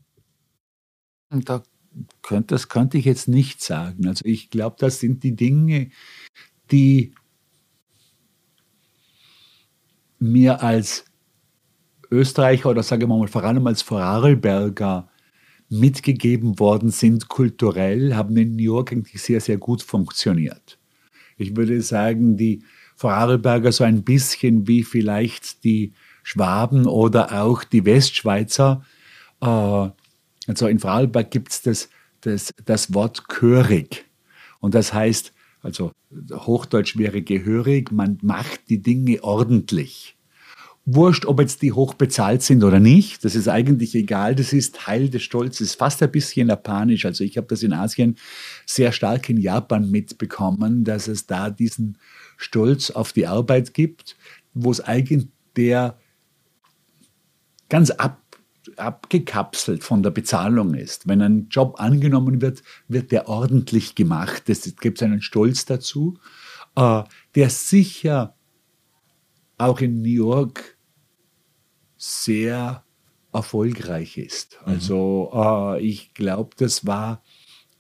Da 1.30 1.64
könnte, 2.22 2.54
das 2.54 2.70
könnte 2.70 2.98
ich 2.98 3.06
jetzt 3.06 3.28
nicht 3.28 3.64
sagen. 3.64 4.08
Also 4.08 4.24
ich 4.26 4.52
glaube, 4.52 4.76
das 4.80 5.00
sind 5.00 5.24
die 5.24 5.36
Dinge, 5.36 5.90
die 6.72 7.16
mir 10.20 10.62
als 10.62 11.06
Österreicher 12.12 12.70
oder 12.70 12.84
sage 12.84 13.04
ich 13.04 13.10
mal 13.10 13.28
vor 13.28 13.44
allem 13.44 13.66
als 13.66 13.82
Vorarlberger 13.82 15.10
mitgegeben 15.80 16.60
worden 16.60 16.92
sind 16.92 17.28
kulturell, 17.28 18.16
haben 18.16 18.36
in 18.38 18.56
New 18.56 18.64
York 18.64 18.92
eigentlich 18.92 19.22
sehr, 19.22 19.42
sehr 19.42 19.58
gut 19.58 19.82
funktioniert. 19.82 20.78
Ich 21.38 21.56
würde 21.56 21.82
sagen, 21.82 22.38
die 22.38 22.64
Vorarlberger 22.96 23.72
so 23.72 23.84
ein 23.84 24.04
bisschen 24.04 24.68
wie 24.68 24.84
vielleicht 24.84 25.64
die 25.64 25.94
Schwaben 26.22 26.86
oder 26.86 27.44
auch 27.44 27.64
die 27.64 27.86
Westschweizer. 27.86 28.86
Äh, 29.42 29.46
also 29.46 30.68
in 30.68 30.80
Vorarlberg 30.80 31.32
gibt 31.32 31.52
es 31.52 31.62
das, 31.62 31.90
das, 32.22 32.52
das 32.64 32.94
Wort 32.94 33.28
gehörig. 33.28 34.06
Und 34.60 34.76
das 34.76 34.94
heißt, 34.94 35.34
also 35.62 35.92
Hochdeutsch 36.32 36.98
wäre 36.98 37.22
gehörig, 37.22 37.92
man 37.92 38.20
macht 38.22 38.70
die 38.70 38.82
Dinge 38.82 39.24
ordentlich. 39.24 40.16
Wurscht, 40.86 41.26
ob 41.26 41.40
jetzt 41.40 41.62
die 41.62 41.72
hoch 41.72 41.94
bezahlt 41.94 42.42
sind 42.42 42.64
oder 42.64 42.80
nicht. 42.80 43.24
Das 43.24 43.36
ist 43.36 43.48
eigentlich 43.48 43.96
egal. 43.96 44.36
Das 44.36 44.52
ist 44.52 44.76
Teil 44.76 45.10
des 45.10 45.24
Stolzes. 45.24 45.76
Fast 45.76 46.04
ein 46.04 46.12
bisschen 46.12 46.50
japanisch. 46.50 47.06
Also 47.06 47.24
ich 47.24 47.38
habe 47.38 47.48
das 47.48 47.64
in 47.64 47.74
Asien 47.74 48.18
sehr 48.66 48.92
stark 48.92 49.30
in 49.30 49.38
Japan 49.38 49.90
mitbekommen, 49.90 50.84
dass 50.84 51.08
es 51.08 51.26
da 51.26 51.50
diesen 51.50 51.98
Stolz 52.38 52.92
auf 52.92 53.14
die 53.14 53.28
Arbeit 53.28 53.74
gibt, 53.74 54.18
wo 54.54 54.72
es 54.72 54.82
eigentlich 54.82 55.28
der 55.56 55.98
ganz 57.70 57.90
ab, 57.92 58.22
abgekapselt 58.76 59.84
von 59.84 60.04
der 60.04 60.12
Bezahlung 60.12 60.74
ist. 60.74 61.08
Wenn 61.08 61.22
ein 61.22 61.48
Job 61.50 61.80
angenommen 61.80 62.42
wird, 62.42 62.62
wird 62.90 63.12
der 63.12 63.30
ordentlich 63.30 63.96
gemacht. 63.96 64.50
Es 64.50 64.76
gibt 64.76 65.02
einen 65.02 65.22
Stolz 65.22 65.66
dazu, 65.66 66.20
äh, 66.76 67.04
der 67.36 67.50
sicher 67.50 68.36
auch 69.58 69.80
in 69.80 70.02
New 70.02 70.10
York 70.10 70.73
sehr 72.04 72.84
erfolgreich 73.32 74.18
ist. 74.18 74.60
Mhm. 74.66 74.74
Also 74.74 75.32
äh, 75.34 75.82
ich 75.82 76.14
glaube, 76.14 76.52
das 76.58 76.86
war 76.86 77.24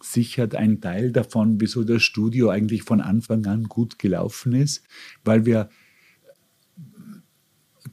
sicher 0.01 0.47
ein 0.53 0.81
Teil 0.81 1.11
davon, 1.11 1.59
wieso 1.59 1.83
das 1.83 2.03
Studio 2.03 2.49
eigentlich 2.49 2.83
von 2.83 3.01
Anfang 3.01 3.45
an 3.45 3.63
gut 3.63 3.99
gelaufen 3.99 4.53
ist, 4.53 4.83
weil 5.23 5.45
wir 5.45 5.69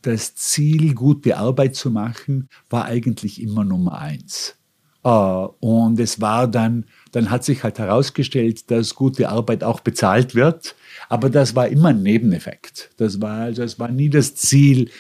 das 0.02 0.34
Ziel, 0.34 0.94
gute 0.94 1.36
Arbeit 1.36 1.76
zu 1.76 1.90
machen, 1.90 2.48
war 2.68 2.84
eigentlich 2.86 3.42
immer 3.42 3.64
Nummer 3.64 3.98
eins. 3.98 4.56
Uh, 5.02 5.48
und 5.60 5.98
es 5.98 6.20
war 6.20 6.46
dann, 6.46 6.84
dann 7.12 7.30
hat 7.30 7.42
sich 7.42 7.64
halt 7.64 7.78
herausgestellt, 7.78 8.70
dass 8.70 8.94
gute 8.94 9.30
Arbeit 9.30 9.64
auch 9.64 9.80
bezahlt 9.80 10.34
wird. 10.34 10.74
Aber 11.08 11.30
das 11.30 11.54
war 11.56 11.68
immer 11.68 11.88
ein 11.88 12.02
Nebeneffekt. 12.02 12.90
Das 12.98 13.20
war, 13.20 13.40
also 13.40 13.62
es 13.62 13.78
war 13.78 13.88
nie 13.88 14.10
das 14.10 14.34
Ziel, 14.34 14.90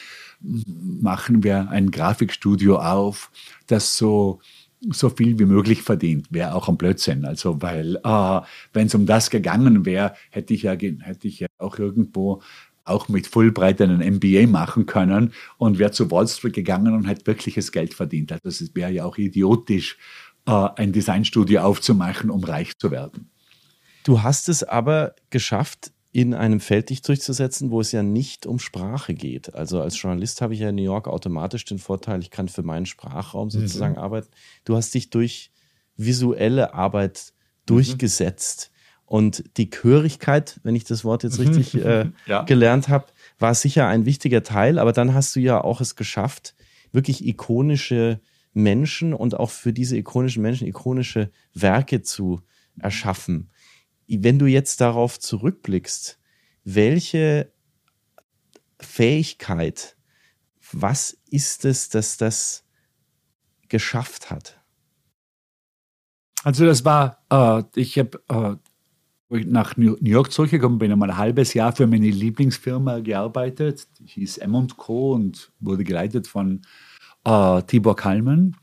machen 0.40 1.42
wir 1.42 1.70
ein 1.70 1.90
Grafikstudio 1.90 2.78
auf, 2.78 3.30
das 3.66 3.96
so, 3.96 4.40
so 4.80 5.10
viel 5.10 5.38
wie 5.38 5.44
möglich 5.44 5.82
verdient. 5.82 6.26
Wäre 6.30 6.54
auch 6.54 6.68
ein 6.68 6.78
Blödsinn. 6.78 7.24
Also, 7.24 7.60
weil, 7.60 8.00
uh, 8.04 8.40
wenn 8.72 8.86
es 8.86 8.94
um 8.94 9.06
das 9.06 9.30
gegangen 9.30 9.84
wäre, 9.84 10.14
hätte 10.30 10.54
ich 10.54 10.62
ja, 10.62 10.72
hätte 10.72 11.28
ich 11.28 11.40
ja 11.40 11.48
auch 11.58 11.78
irgendwo 11.78 12.42
auch 12.84 13.08
mit 13.08 13.26
Fulbright 13.26 13.80
einen 13.82 14.00
MBA 14.16 14.46
machen 14.46 14.86
können 14.86 15.32
und 15.58 15.78
wäre 15.78 15.92
zu 15.92 16.10
Wall 16.10 16.26
Street 16.26 16.54
gegangen 16.54 16.94
und 16.94 17.04
hätte 17.06 17.26
wirkliches 17.26 17.72
Geld 17.72 17.94
verdient. 17.94 18.32
Also 18.32 18.48
es 18.48 18.74
wäre 18.74 18.90
ja 18.90 19.04
auch 19.04 19.16
idiotisch, 19.16 19.96
äh, 20.46 20.68
ein 20.76 20.92
Designstudio 20.92 21.60
aufzumachen, 21.60 22.30
um 22.30 22.42
reich 22.42 22.78
zu 22.78 22.90
werden. 22.90 23.30
Du 24.04 24.22
hast 24.22 24.48
es 24.48 24.64
aber 24.64 25.14
geschafft, 25.28 25.92
in 26.12 26.34
einem 26.34 26.58
Feld 26.58 26.90
dich 26.90 27.02
durchzusetzen, 27.02 27.70
wo 27.70 27.80
es 27.80 27.92
ja 27.92 28.02
nicht 28.02 28.44
um 28.44 28.58
Sprache 28.58 29.14
geht. 29.14 29.54
Also 29.54 29.80
als 29.80 30.00
Journalist 30.00 30.42
habe 30.42 30.54
ich 30.54 30.60
ja 30.60 30.70
in 30.70 30.74
New 30.74 30.82
York 30.82 31.06
automatisch 31.06 31.64
den 31.64 31.78
Vorteil, 31.78 32.20
ich 32.20 32.30
kann 32.30 32.48
für 32.48 32.62
meinen 32.62 32.86
Sprachraum 32.86 33.46
mhm. 33.46 33.50
sozusagen 33.50 33.94
mhm. 33.94 34.00
arbeiten. 34.00 34.28
Du 34.64 34.76
hast 34.76 34.92
dich 34.92 35.10
durch 35.10 35.52
visuelle 35.96 36.74
Arbeit 36.74 37.32
mhm. 37.32 37.66
durchgesetzt. 37.66 38.72
Und 39.04 39.44
die 39.56 39.70
Chörigkeit, 39.70 40.60
wenn 40.62 40.76
ich 40.76 40.84
das 40.84 41.04
Wort 41.04 41.24
jetzt 41.24 41.40
richtig 41.40 41.74
äh, 41.74 42.10
ja. 42.26 42.42
gelernt 42.42 42.88
habe, 42.88 43.06
war 43.38 43.54
sicher 43.54 43.88
ein 43.88 44.04
wichtiger 44.04 44.42
Teil. 44.42 44.78
Aber 44.78 44.92
dann 44.92 45.14
hast 45.14 45.34
du 45.34 45.40
ja 45.40 45.60
auch 45.60 45.80
es 45.80 45.96
geschafft, 45.96 46.54
wirklich 46.92 47.26
ikonische 47.26 48.20
Menschen 48.52 49.14
und 49.14 49.38
auch 49.38 49.50
für 49.50 49.72
diese 49.72 49.96
ikonischen 49.96 50.42
Menschen 50.42 50.66
ikonische 50.66 51.30
Werke 51.54 52.02
zu 52.02 52.40
erschaffen. 52.78 53.50
Wenn 54.10 54.38
du 54.38 54.46
jetzt 54.46 54.80
darauf 54.80 55.20
zurückblickst, 55.20 56.18
welche 56.64 57.52
Fähigkeit, 58.80 59.96
was 60.72 61.16
ist 61.30 61.64
es, 61.64 61.88
dass 61.88 62.16
das 62.16 62.64
geschafft 63.68 64.30
hat? 64.30 64.60
Also 66.42 66.64
das 66.66 66.84
war, 66.84 67.22
äh, 67.30 67.62
ich 67.76 67.98
habe 67.98 68.20
äh, 68.28 68.56
nach 69.44 69.76
New 69.76 69.96
York 70.00 70.32
zurückgekommen 70.32 70.78
bin, 70.78 70.90
einmal 70.90 71.10
ein 71.10 71.16
halbes 71.16 71.54
Jahr 71.54 71.72
für 71.72 71.86
meine 71.86 72.10
Lieblingsfirma 72.10 72.98
gearbeitet. 73.00 73.86
Die 73.98 74.06
hieß 74.06 74.38
M&Co 74.38 75.12
und 75.12 75.52
wurde 75.60 75.84
geleitet 75.84 76.26
von 76.26 76.62
äh, 77.24 77.62
Tibor 77.62 77.94
Kalman. 77.94 78.56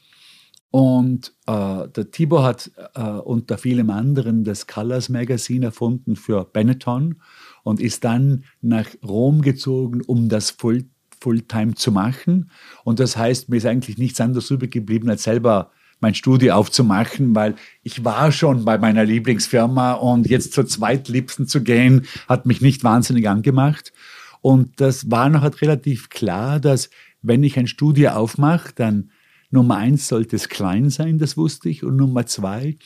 Und 0.78 1.34
äh, 1.48 1.88
der 1.88 2.12
Tibor 2.12 2.44
hat 2.44 2.70
äh, 2.94 3.02
unter 3.02 3.58
vielem 3.58 3.90
anderen 3.90 4.44
das 4.44 4.68
Colors 4.68 5.10
Magazine 5.10 5.66
erfunden 5.66 6.16
für 6.16 6.46
Benetton 6.46 7.16
und 7.64 7.82
ist 7.82 8.04
dann 8.04 8.44
nach 8.62 8.86
Rom 9.04 9.42
gezogen, 9.42 10.02
um 10.06 10.30
das 10.30 10.52
Full, 10.52 10.86
Fulltime 11.20 11.74
zu 11.74 11.92
machen. 11.92 12.52
Und 12.84 13.00
das 13.00 13.18
heißt, 13.18 13.50
mir 13.50 13.58
ist 13.58 13.66
eigentlich 13.66 13.98
nichts 13.98 14.22
anderes 14.22 14.52
übrig 14.52 14.70
geblieben, 14.70 15.10
als 15.10 15.24
selber 15.24 15.72
mein 16.00 16.14
Studio 16.14 16.54
aufzumachen, 16.54 17.34
weil 17.34 17.56
ich 17.82 18.06
war 18.06 18.32
schon 18.32 18.64
bei 18.64 18.78
meiner 18.78 19.04
Lieblingsfirma 19.04 19.94
und 19.94 20.30
jetzt 20.30 20.54
zur 20.54 20.68
zweitliebsten 20.68 21.48
zu 21.48 21.64
gehen, 21.64 22.06
hat 22.28 22.46
mich 22.46 22.62
nicht 22.62 22.84
wahnsinnig 22.84 23.28
angemacht. 23.28 23.94
Und 24.42 24.80
das 24.80 25.10
war 25.10 25.28
noch 25.30 25.42
halt 25.42 25.60
relativ 25.64 26.10
klar, 26.10 26.60
dass 26.60 26.92
wenn 27.24 27.44
ich 27.44 27.58
ein 27.58 27.66
Studio 27.66 28.12
aufmache, 28.12 28.74
dann 28.76 29.10
Nummer 29.50 29.78
eins 29.78 30.08
sollte 30.08 30.36
es 30.36 30.50
klein 30.50 30.90
sein, 30.90 31.18
das 31.20 31.38
wusste 31.38 31.70
ich, 31.70 31.84
und 31.84 31.96
Nummer 31.96 32.26
zwei 32.26 32.78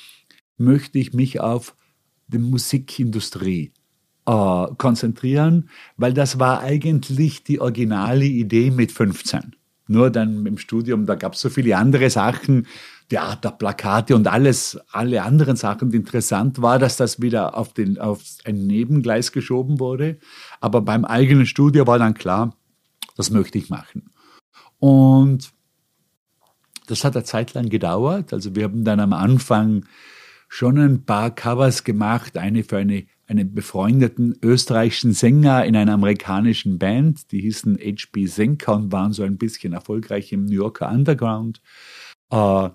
möchte 0.58 1.00
ich 1.00 1.13
mich 1.13 1.39
auf 1.39 1.76
die 2.28 2.38
Musikindustrie 2.38 3.74
äh, 4.26 4.65
konzentrieren, 4.78 5.69
weil 5.97 6.13
das 6.13 6.39
war 6.39 6.62
eigentlich 6.62 7.43
die 7.43 7.60
originale 7.60 8.26
Idee 8.26 8.71
mit 8.71 8.91
15. 8.91 9.56
Nur 9.88 10.10
dann 10.10 10.45
im 10.45 10.58
Studium, 10.58 11.06
da 11.06 11.15
gab 11.15 11.34
es 11.34 11.41
so 11.41 11.50
viele 11.50 11.76
andere 11.76 12.10
Sachen, 12.10 12.67
Theater, 13.10 13.52
Plakate 13.52 14.15
und 14.15 14.26
alles, 14.28 14.80
alle 14.91 15.24
anderen 15.24 15.58
Sachen. 15.58 15.91
Interessant 15.91 16.62
war, 16.62 16.80
dass 16.80 16.95
das 16.95 17.21
wieder 17.21 17.58
auf, 17.58 17.74
den, 17.74 18.00
auf 18.00 18.21
ein 18.45 18.67
Nebengleis 18.67 19.34
geschoben 19.34 19.82
wurde. 19.82 20.17
Aber 20.62 20.80
beim 20.82 21.04
eigenen 21.04 21.45
Studio 21.45 21.88
war 21.88 22.00
dann 22.00 22.13
klar, 22.13 22.56
das 23.17 23.32
möchte 23.32 23.58
ich 23.58 23.69
machen. 23.69 24.12
Und 24.80 25.52
das 26.92 27.04
hat 27.04 27.16
eine 27.16 27.24
Zeit 27.24 27.54
lang 27.54 27.70
gedauert. 27.70 28.34
Also 28.34 28.56
wir 28.56 28.66
haben 28.66 28.84
dann 28.84 29.00
am 29.00 29.14
Anfang 29.14 29.86
schon 30.48 30.78
ein 30.78 31.06
paar 31.06 31.34
Covers 31.34 31.84
gemacht, 31.84 32.38
eine 32.38 32.64
für 32.64 32.78
eine, 32.78 33.06
einen 33.28 33.54
befreundeten 33.54 34.38
österreichischen 34.44 35.14
Sänger 35.14 35.66
in 35.66 35.76
einer 35.76 35.94
amerikanischen 35.94 36.78
Band, 36.78 37.32
die 37.32 37.42
hießen 37.42 37.78
HB 37.78 38.28
Senker 38.28 38.76
und 38.76 38.92
waren 38.92 39.14
so 39.14 39.24
ein 39.24 39.38
bisschen 39.38 39.74
erfolgreich 39.74 40.34
im 40.34 40.46
New 40.46 40.52
Yorker 40.52 40.92
Underground. 40.92 41.62
Äh, 42.30 42.70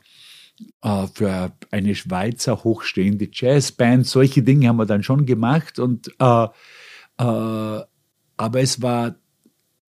äh, 0.83 1.07
für 1.13 1.53
eine 1.71 1.95
Schweizer 1.95 2.65
hochstehende 2.65 3.29
Jazzband. 3.31 4.07
Solche 4.07 4.43
Dinge 4.43 4.69
haben 4.69 4.79
wir 4.79 4.87
dann 4.87 5.03
schon 5.03 5.27
gemacht. 5.27 5.79
Und, 5.79 6.09
äh, 6.19 6.45
äh, 6.45 6.49
aber 7.19 8.61
es 8.61 8.81
war, 8.81 9.17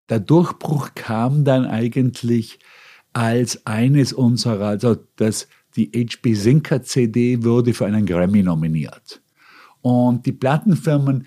der 0.09 0.19
Durchbruch 0.19 0.89
kam 0.95 1.45
dann 1.45 1.65
eigentlich 1.65 2.59
als 3.15 3.65
eines 3.65 4.11
unserer, 4.11 4.67
also 4.67 4.97
das, 5.15 5.47
die 5.77 5.89
HB 5.89 6.33
Sinker 6.33 6.83
CD 6.83 7.41
wurde 7.45 7.73
für 7.73 7.85
einen 7.85 8.05
Grammy 8.05 8.43
nominiert. 8.43 9.21
Und 9.81 10.25
die 10.25 10.33
Plattenfirmen, 10.33 11.25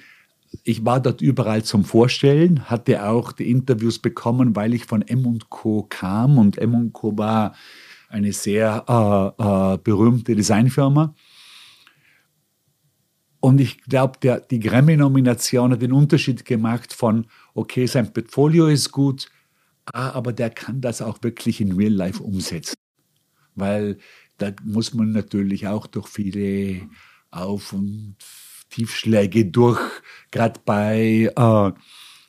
ich 0.64 0.85
war 0.85 1.01
dort 1.01 1.22
überall 1.22 1.62
zum 1.62 1.85
Vorstellen, 1.85 2.68
hatte 2.68 3.07
auch 3.07 3.33
die 3.33 3.51
Interviews 3.51 3.98
bekommen, 3.98 4.55
weil 4.55 4.74
ich 4.74 4.85
von 4.85 5.01
M&Co 5.01 5.87
kam 5.88 6.37
und 6.37 6.59
M&Co 6.59 7.16
war 7.16 7.55
eine 8.11 8.35
sehr 8.35 8.85
äh, 8.87 9.42
äh, 9.74 9.79
berühmte 9.79 10.35
Designfirma. 10.35 11.14
Und 13.40 13.62
ich 13.62 13.81
glaube, 13.85 14.42
die 14.51 14.61
Grammy-Nomination 14.61 15.72
hat 15.72 15.81
den 15.81 15.92
Unterschied 15.92 16.44
gemacht 16.44 16.92
von, 16.92 17.27
okay, 17.55 17.87
sein 17.87 18.12
Portfolio 18.12 18.66
ist 18.66 18.92
gut, 18.92 19.31
ah, 19.92 20.11
aber 20.12 20.33
der 20.33 20.51
kann 20.51 20.81
das 20.81 21.03
auch 21.03 21.22
wirklich 21.22 21.61
in 21.61 21.72
Real 21.72 21.92
Life 21.92 22.22
umsetzen. 22.22 22.74
Weil 23.55 23.98
da 24.38 24.53
muss 24.64 24.94
man 24.94 25.12
natürlich 25.12 25.66
auch 25.66 25.87
durch 25.87 26.09
viele 26.09 26.88
Auf- 27.31 27.72
und 27.72 28.16
Tiefschläge 28.70 29.46
durch, 29.46 29.81
gerade 30.31 30.61
bei 30.64 31.33
äh, 31.35 31.72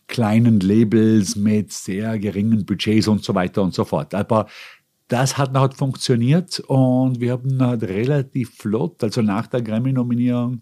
kleinen 0.07 0.59
Labels 0.59 1.35
mit 1.35 1.71
sehr 1.71 2.17
geringen 2.17 2.65
Budgets 2.65 3.07
und 3.07 3.23
so 3.23 3.35
weiter 3.35 3.61
und 3.61 3.73
so 3.73 3.85
fort. 3.85 4.13
Aber 4.13 4.47
das 5.07 5.37
hat 5.37 5.55
halt 5.55 5.73
funktioniert 5.73 6.59
und 6.61 7.19
wir 7.19 7.33
haben 7.33 7.61
halt 7.61 7.83
relativ 7.83 8.55
flott, 8.55 9.03
also 9.03 9.21
nach 9.21 9.47
der 9.47 9.61
Grammy-Nominierung, 9.61 10.61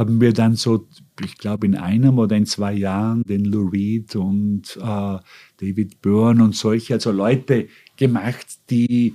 haben 0.00 0.18
wir 0.18 0.32
dann 0.32 0.56
so, 0.56 0.88
ich 1.22 1.36
glaube, 1.36 1.66
in 1.66 1.76
einem 1.76 2.18
oder 2.18 2.34
in 2.34 2.46
zwei 2.46 2.72
Jahren 2.72 3.22
den 3.24 3.44
Lou 3.44 3.68
Reed 3.68 4.16
und 4.16 4.78
äh, 4.78 5.18
David 5.58 6.00
Byrne 6.00 6.42
und 6.42 6.56
solche, 6.56 6.94
also 6.94 7.12
Leute 7.12 7.68
gemacht, 7.98 8.46
die, 8.70 9.14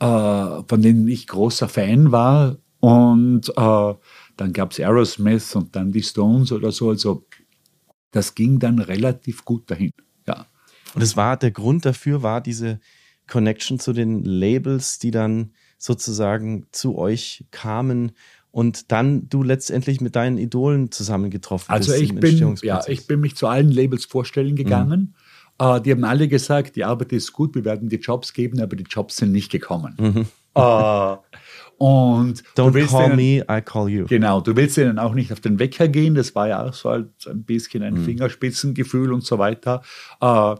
äh, 0.00 0.04
von 0.04 0.82
denen 0.82 1.08
ich 1.08 1.26
großer 1.26 1.66
Fan 1.66 2.12
war. 2.12 2.58
Und 2.80 3.48
äh, 3.56 3.94
dann 4.36 4.52
gab 4.52 4.72
es 4.72 4.80
Aerosmith 4.80 5.56
und 5.56 5.74
dann 5.74 5.92
die 5.92 6.02
Stones 6.02 6.52
oder 6.52 6.72
so. 6.72 6.90
Also 6.90 7.24
das 8.10 8.34
ging 8.34 8.58
dann 8.58 8.80
relativ 8.80 9.46
gut 9.46 9.70
dahin. 9.70 9.92
Ja. 10.28 10.46
Und 10.94 11.00
es 11.00 11.16
war, 11.16 11.38
der 11.38 11.52
Grund 11.52 11.86
dafür 11.86 12.22
war 12.22 12.42
diese 12.42 12.80
Connection 13.26 13.78
zu 13.78 13.94
den 13.94 14.24
Labels, 14.24 14.98
die 14.98 15.10
dann 15.10 15.54
sozusagen 15.78 16.66
zu 16.70 16.98
euch 16.98 17.46
kamen 17.50 18.12
und 18.52 18.92
dann 18.92 19.28
du 19.28 19.42
letztendlich 19.42 20.00
mit 20.00 20.14
deinen 20.14 20.38
Idolen 20.38 20.92
zusammengetroffen 20.92 21.74
also 21.74 21.90
bist. 21.90 22.02
Also 22.02 22.14
ich 22.14 22.20
bin, 22.20 22.56
ja, 22.62 22.82
ich 22.86 23.06
bin 23.06 23.20
mich 23.20 23.34
zu 23.34 23.48
allen 23.48 23.72
Labels 23.72 24.04
vorstellen 24.04 24.54
gegangen. 24.54 25.00
Mhm. 25.00 25.14
Uh, 25.60 25.78
die 25.78 25.92
haben 25.92 26.04
alle 26.04 26.28
gesagt, 26.28 26.76
die 26.76 26.84
Arbeit 26.84 27.12
ist 27.12 27.32
gut, 27.32 27.54
wir 27.54 27.64
werden 27.64 27.88
die 27.88 27.96
Jobs 27.96 28.32
geben, 28.32 28.60
aber 28.60 28.74
die 28.74 28.84
Jobs 28.84 29.16
sind 29.16 29.32
nicht 29.32 29.50
gekommen. 29.50 29.94
Mhm. 29.98 30.26
Uh, 30.56 31.16
und 31.78 32.42
Don't 32.56 32.86
call 32.86 33.10
denen, 33.10 33.16
me, 33.16 33.44
I 33.50 33.60
call 33.62 33.88
you. 33.88 34.06
Genau, 34.06 34.40
du 34.40 34.54
willst 34.56 34.76
ihnen 34.76 34.98
auch 34.98 35.14
nicht 35.14 35.32
auf 35.32 35.40
den 35.40 35.58
Wecker 35.58 35.88
gehen. 35.88 36.14
Das 36.14 36.34
war 36.34 36.48
ja 36.48 36.66
auch 36.66 36.74
so 36.74 36.90
halt 36.90 37.10
ein 37.26 37.44
bisschen 37.44 37.82
ein 37.82 37.94
mhm. 37.94 38.04
Fingerspitzengefühl 38.04 39.12
und 39.12 39.24
so 39.24 39.38
weiter. 39.38 39.82
Uh, 40.22 40.56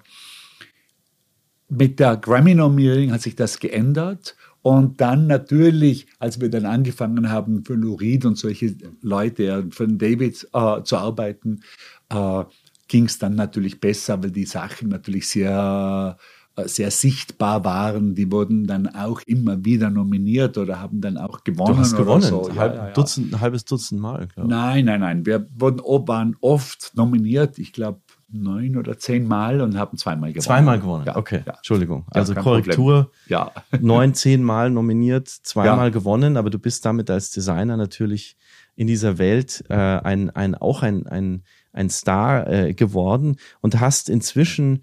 mit 1.68 1.98
der 1.98 2.16
Grammy-Nominierung 2.16 3.12
hat 3.12 3.22
sich 3.22 3.34
das 3.34 3.58
geändert. 3.58 4.36
Und 4.62 5.00
dann 5.00 5.26
natürlich, 5.26 6.06
als 6.20 6.40
wir 6.40 6.48
dann 6.48 6.66
angefangen 6.66 7.30
haben, 7.30 7.64
für 7.64 7.74
Lurid 7.74 8.24
und 8.24 8.38
solche 8.38 8.74
Leute, 9.02 9.66
für 9.70 9.88
David 9.88 10.48
äh, 10.52 10.82
zu 10.82 10.96
arbeiten, 10.96 11.62
äh, 12.08 12.44
ging 12.86 13.06
es 13.06 13.18
dann 13.18 13.34
natürlich 13.34 13.80
besser, 13.80 14.22
weil 14.22 14.30
die 14.30 14.44
Sachen 14.44 14.88
natürlich 14.88 15.28
sehr, 15.28 16.16
äh, 16.54 16.68
sehr 16.68 16.92
sichtbar 16.92 17.64
waren. 17.64 18.14
Die 18.14 18.30
wurden 18.30 18.68
dann 18.68 18.86
auch 18.86 19.20
immer 19.26 19.64
wieder 19.64 19.90
nominiert 19.90 20.56
oder 20.58 20.78
haben 20.80 21.00
dann 21.00 21.16
auch 21.16 21.42
gewonnen. 21.42 21.74
Du 21.74 21.80
hast 21.80 21.96
gewonnen, 21.96 22.22
so. 22.22 22.48
ja, 22.48 22.54
Halb, 22.54 22.74
ja, 22.76 22.86
ja. 22.86 22.92
Dutzend, 22.92 23.34
ein 23.34 23.40
halbes 23.40 23.64
Dutzend 23.64 24.00
Mal. 24.00 24.28
Nein, 24.36 24.84
nein, 24.84 25.00
nein. 25.00 25.26
Wir 25.26 25.48
wurden, 25.58 25.80
waren 26.06 26.36
oft 26.40 26.92
nominiert. 26.94 27.58
Ich 27.58 27.72
glaube, 27.72 28.00
neun 28.32 28.76
oder 28.76 28.98
zehn 28.98 29.26
Mal 29.26 29.60
und 29.60 29.76
haben 29.76 29.96
zweimal 29.98 30.30
gewonnen. 30.30 30.44
Zweimal 30.44 30.80
gewonnen, 30.80 31.04
ja, 31.06 31.16
okay. 31.16 31.42
Ja. 31.46 31.54
Entschuldigung. 31.54 32.06
Also 32.10 32.34
Korrektur, 32.34 33.10
ja. 33.28 33.52
neun, 33.80 34.14
zehn 34.14 34.42
Mal 34.42 34.70
nominiert, 34.70 35.28
zweimal 35.28 35.90
gewonnen, 35.90 36.36
aber 36.36 36.50
du 36.50 36.58
bist 36.58 36.84
damit 36.84 37.10
als 37.10 37.30
Designer 37.30 37.76
natürlich 37.76 38.36
in 38.74 38.86
dieser 38.86 39.18
Welt 39.18 39.64
äh, 39.68 39.74
ein, 39.74 40.30
ein, 40.30 40.54
auch 40.54 40.82
ein, 40.82 41.06
ein, 41.06 41.44
ein 41.72 41.90
Star 41.90 42.48
äh, 42.50 42.74
geworden 42.74 43.36
und 43.60 43.80
hast 43.80 44.08
inzwischen 44.08 44.82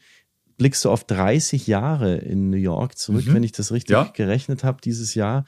blickst 0.57 0.85
du 0.85 0.91
auf 0.91 1.05
30 1.05 1.67
Jahre 1.67 2.17
in 2.17 2.49
New 2.49 2.57
York 2.57 2.97
zurück, 2.97 3.25
mhm. 3.25 3.35
wenn 3.35 3.43
ich 3.43 3.53
das 3.53 3.71
richtig 3.71 3.93
ja. 3.93 4.03
gerechnet 4.13 4.63
habe 4.63 4.81
dieses 4.81 5.15
Jahr. 5.15 5.45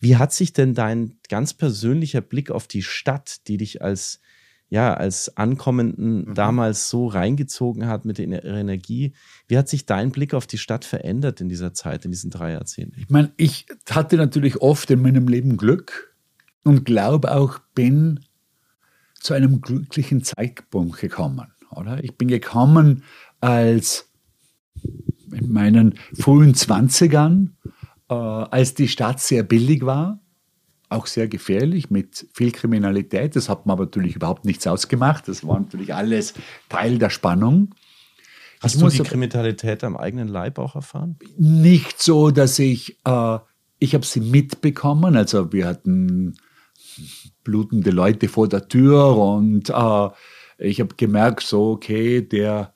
Wie 0.00 0.16
hat 0.16 0.32
sich 0.32 0.52
denn 0.52 0.74
dein 0.74 1.18
ganz 1.28 1.54
persönlicher 1.54 2.20
Blick 2.20 2.50
auf 2.50 2.68
die 2.68 2.82
Stadt, 2.82 3.48
die 3.48 3.56
dich 3.56 3.82
als 3.82 4.20
ja, 4.68 4.94
als 4.94 5.36
Ankommenden 5.36 6.28
mhm. 6.28 6.34
damals 6.34 6.88
so 6.88 7.06
reingezogen 7.06 7.86
hat 7.86 8.04
mit 8.04 8.18
der 8.18 8.44
Energie. 8.44 9.12
Wie 9.46 9.58
hat 9.58 9.68
sich 9.68 9.86
dein 9.86 10.10
Blick 10.10 10.34
auf 10.34 10.46
die 10.46 10.58
Stadt 10.58 10.84
verändert 10.84 11.40
in 11.40 11.48
dieser 11.48 11.74
Zeit, 11.74 12.04
in 12.04 12.10
diesen 12.10 12.30
drei 12.30 12.52
Jahrzehnten? 12.52 12.98
Ich 12.98 13.10
meine, 13.10 13.32
ich 13.36 13.66
hatte 13.88 14.16
natürlich 14.16 14.60
oft 14.60 14.90
in 14.90 15.02
meinem 15.02 15.28
Leben 15.28 15.56
Glück 15.56 16.14
und 16.64 16.84
glaube 16.84 17.32
auch, 17.32 17.60
bin 17.74 18.20
zu 19.20 19.34
einem 19.34 19.60
glücklichen 19.60 20.22
Zeitpunkt 20.22 20.98
gekommen, 20.98 21.46
oder? 21.70 22.02
Ich 22.02 22.16
bin 22.16 22.28
gekommen 22.28 23.04
als 23.40 24.10
in 25.32 25.52
meinen 25.52 25.94
frühen 26.18 26.54
Zwanzigern, 26.54 27.56
äh, 28.08 28.14
als 28.14 28.74
die 28.74 28.88
Stadt 28.88 29.20
sehr 29.20 29.42
billig 29.42 29.84
war 29.84 30.23
auch 30.94 31.06
sehr 31.06 31.28
gefährlich 31.28 31.90
mit 31.90 32.26
viel 32.32 32.52
Kriminalität. 32.52 33.36
Das 33.36 33.48
hat 33.48 33.66
man 33.66 33.74
aber 33.74 33.84
natürlich 33.84 34.16
überhaupt 34.16 34.44
nichts 34.44 34.66
ausgemacht. 34.66 35.28
Das 35.28 35.46
war 35.46 35.60
natürlich 35.60 35.94
alles 35.94 36.34
Teil 36.68 36.98
der 36.98 37.10
Spannung. 37.10 37.74
Hast 38.60 38.76
ich 38.76 38.80
du 38.80 38.88
die 38.88 39.02
Kriminalität 39.02 39.84
am 39.84 39.96
eigenen 39.96 40.28
Leib 40.28 40.58
auch 40.58 40.74
erfahren? 40.74 41.16
Nicht 41.36 42.00
so, 42.00 42.30
dass 42.30 42.58
ich, 42.58 42.98
äh, 43.04 43.38
ich 43.78 43.94
habe 43.94 44.06
sie 44.06 44.20
mitbekommen. 44.20 45.16
Also 45.16 45.52
wir 45.52 45.66
hatten 45.66 46.34
blutende 47.42 47.90
Leute 47.90 48.28
vor 48.28 48.48
der 48.48 48.68
Tür 48.68 49.16
und 49.16 49.68
äh, 49.68 50.08
ich 50.58 50.80
habe 50.80 50.94
gemerkt, 50.96 51.42
so, 51.42 51.72
okay, 51.72 52.22
der 52.22 52.74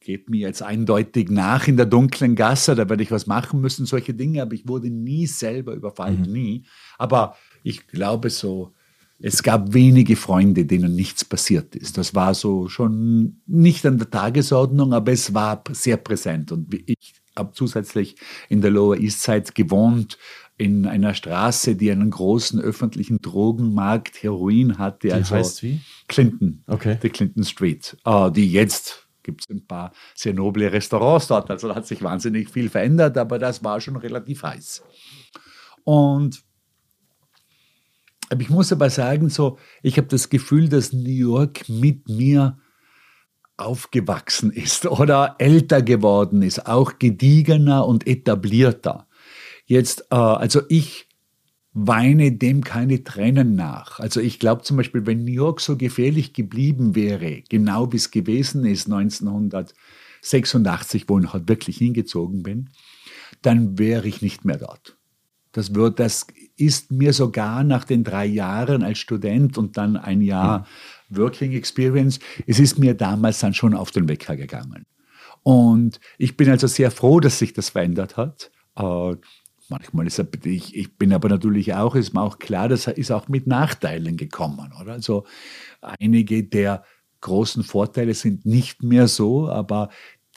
geht 0.00 0.28
mir 0.28 0.40
jetzt 0.40 0.62
eindeutig 0.62 1.30
nach 1.30 1.68
in 1.68 1.76
der 1.76 1.86
dunklen 1.86 2.34
Gasse, 2.34 2.74
da 2.74 2.88
werde 2.88 3.02
ich 3.02 3.10
was 3.10 3.26
machen 3.26 3.60
müssen, 3.60 3.86
solche 3.86 4.14
Dinge, 4.14 4.42
aber 4.42 4.52
ich 4.54 4.66
wurde 4.68 4.90
nie 4.90 5.26
selber 5.26 5.74
überfallen, 5.74 6.22
mhm. 6.26 6.32
nie. 6.32 6.66
Aber 6.98 7.36
ich 7.62 7.86
glaube 7.86 8.30
so, 8.30 8.72
es 9.18 9.42
gab 9.42 9.72
wenige 9.72 10.16
Freunde, 10.16 10.64
denen 10.64 10.94
nichts 10.96 11.24
passiert 11.24 11.76
ist. 11.76 11.96
Das 11.96 12.14
war 12.14 12.34
so 12.34 12.68
schon 12.68 13.40
nicht 13.46 13.86
an 13.86 13.98
der 13.98 14.10
Tagesordnung, 14.10 14.92
aber 14.92 15.12
es 15.12 15.32
war 15.32 15.62
sehr 15.70 15.96
präsent. 15.96 16.50
Und 16.50 16.74
ich 16.86 17.14
habe 17.36 17.52
zusätzlich 17.54 18.16
in 18.48 18.60
der 18.60 18.72
Lower 18.72 18.96
East 18.96 19.22
Side 19.22 19.52
gewohnt, 19.54 20.18
in 20.58 20.86
einer 20.86 21.14
Straße, 21.14 21.76
die 21.76 21.90
einen 21.90 22.10
großen 22.10 22.60
öffentlichen 22.60 23.20
Drogenmarkt, 23.20 24.22
Heroin 24.22 24.78
hatte. 24.78 25.08
Die 25.08 25.12
also 25.12 25.36
heißt 25.36 25.62
wie? 25.62 25.80
Clinton. 26.08 26.64
Okay. 26.66 26.98
Die 27.02 27.08
Clinton 27.08 27.44
Street, 27.44 27.96
äh, 28.04 28.30
die 28.30 28.50
jetzt 28.50 29.08
gibt 29.22 29.42
es 29.42 29.50
ein 29.50 29.64
paar 29.64 29.92
sehr 30.16 30.34
noble 30.34 30.72
Restaurants 30.72 31.28
dort. 31.28 31.48
Also 31.50 31.68
da 31.68 31.76
hat 31.76 31.86
sich 31.86 32.02
wahnsinnig 32.02 32.50
viel 32.50 32.68
verändert, 32.68 33.16
aber 33.16 33.38
das 33.38 33.62
war 33.62 33.80
schon 33.80 33.96
relativ 33.96 34.42
heiß. 34.42 34.82
Und 35.84 36.42
ich 38.40 38.50
muss 38.50 38.72
aber 38.72 38.90
sagen, 38.90 39.28
so, 39.28 39.58
ich 39.82 39.96
habe 39.96 40.08
das 40.08 40.30
Gefühl, 40.30 40.68
dass 40.68 40.92
New 40.92 41.10
York 41.10 41.68
mit 41.68 42.08
mir 42.08 42.58
aufgewachsen 43.56 44.50
ist 44.50 44.86
oder 44.86 45.36
älter 45.38 45.82
geworden 45.82 46.42
ist, 46.42 46.66
auch 46.66 46.98
gediegener 46.98 47.86
und 47.86 48.06
etablierter. 48.06 49.06
Jetzt, 49.66 50.06
äh, 50.10 50.16
also 50.16 50.62
ich 50.68 51.06
weine 51.74 52.32
dem 52.32 52.62
keine 52.62 53.02
Tränen 53.02 53.54
nach. 53.54 53.98
Also 53.98 54.20
ich 54.20 54.38
glaube 54.38 54.62
zum 54.62 54.76
Beispiel, 54.76 55.06
wenn 55.06 55.24
New 55.24 55.32
York 55.32 55.60
so 55.60 55.76
gefährlich 55.76 56.34
geblieben 56.34 56.94
wäre, 56.94 57.42
genau 57.48 57.90
wie 57.92 57.96
es 57.96 58.10
gewesen 58.10 58.66
ist 58.66 58.86
1986, 58.86 61.08
wo 61.08 61.18
ich 61.18 61.32
halt 61.32 61.48
wirklich 61.48 61.78
hingezogen 61.78 62.42
bin, 62.42 62.68
dann 63.40 63.78
wäre 63.78 64.06
ich 64.06 64.20
nicht 64.20 64.44
mehr 64.44 64.58
dort. 64.58 64.98
Das, 65.52 65.74
wird, 65.74 65.98
das 65.98 66.26
ist 66.56 66.90
mir 66.90 67.12
sogar 67.12 67.64
nach 67.64 67.84
den 67.84 68.04
drei 68.04 68.26
Jahren 68.26 68.82
als 68.82 68.98
Student 68.98 69.58
und 69.58 69.76
dann 69.76 69.96
ein 69.96 70.20
Jahr 70.20 70.66
mhm. 71.08 71.16
Working 71.18 71.52
Experience, 71.52 72.18
es 72.46 72.58
ist 72.58 72.78
mir 72.78 72.94
damals 72.94 73.40
dann 73.40 73.54
schon 73.54 73.74
auf 73.74 73.90
den 73.90 74.08
Wecker 74.08 74.36
gegangen. 74.36 74.86
Und 75.42 76.00
ich 76.18 76.36
bin 76.36 76.48
also 76.48 76.66
sehr 76.66 76.90
froh, 76.90 77.20
dass 77.20 77.38
sich 77.38 77.52
das 77.52 77.70
verändert 77.70 78.16
hat. 78.16 78.50
Äh, 78.76 79.16
Manchmal 79.72 80.06
ist 80.06 80.18
er, 80.18 80.28
ich, 80.44 80.76
ich 80.76 80.98
bin 80.98 81.14
aber 81.14 81.30
natürlich 81.30 81.72
auch, 81.72 81.94
ist 81.94 82.12
mir 82.12 82.20
auch 82.20 82.38
klar, 82.38 82.68
dass 82.68 82.88
er 82.88 82.98
ist 82.98 83.10
auch 83.10 83.28
mit 83.28 83.46
Nachteilen 83.46 84.18
gekommen, 84.18 84.70
oder? 84.78 84.92
Also 84.92 85.24
einige 85.80 86.44
der 86.44 86.84
großen 87.22 87.62
Vorteile 87.62 88.12
sind 88.12 88.44
nicht 88.44 88.82
mehr 88.82 89.08
so, 89.08 89.48
aber 89.48 89.88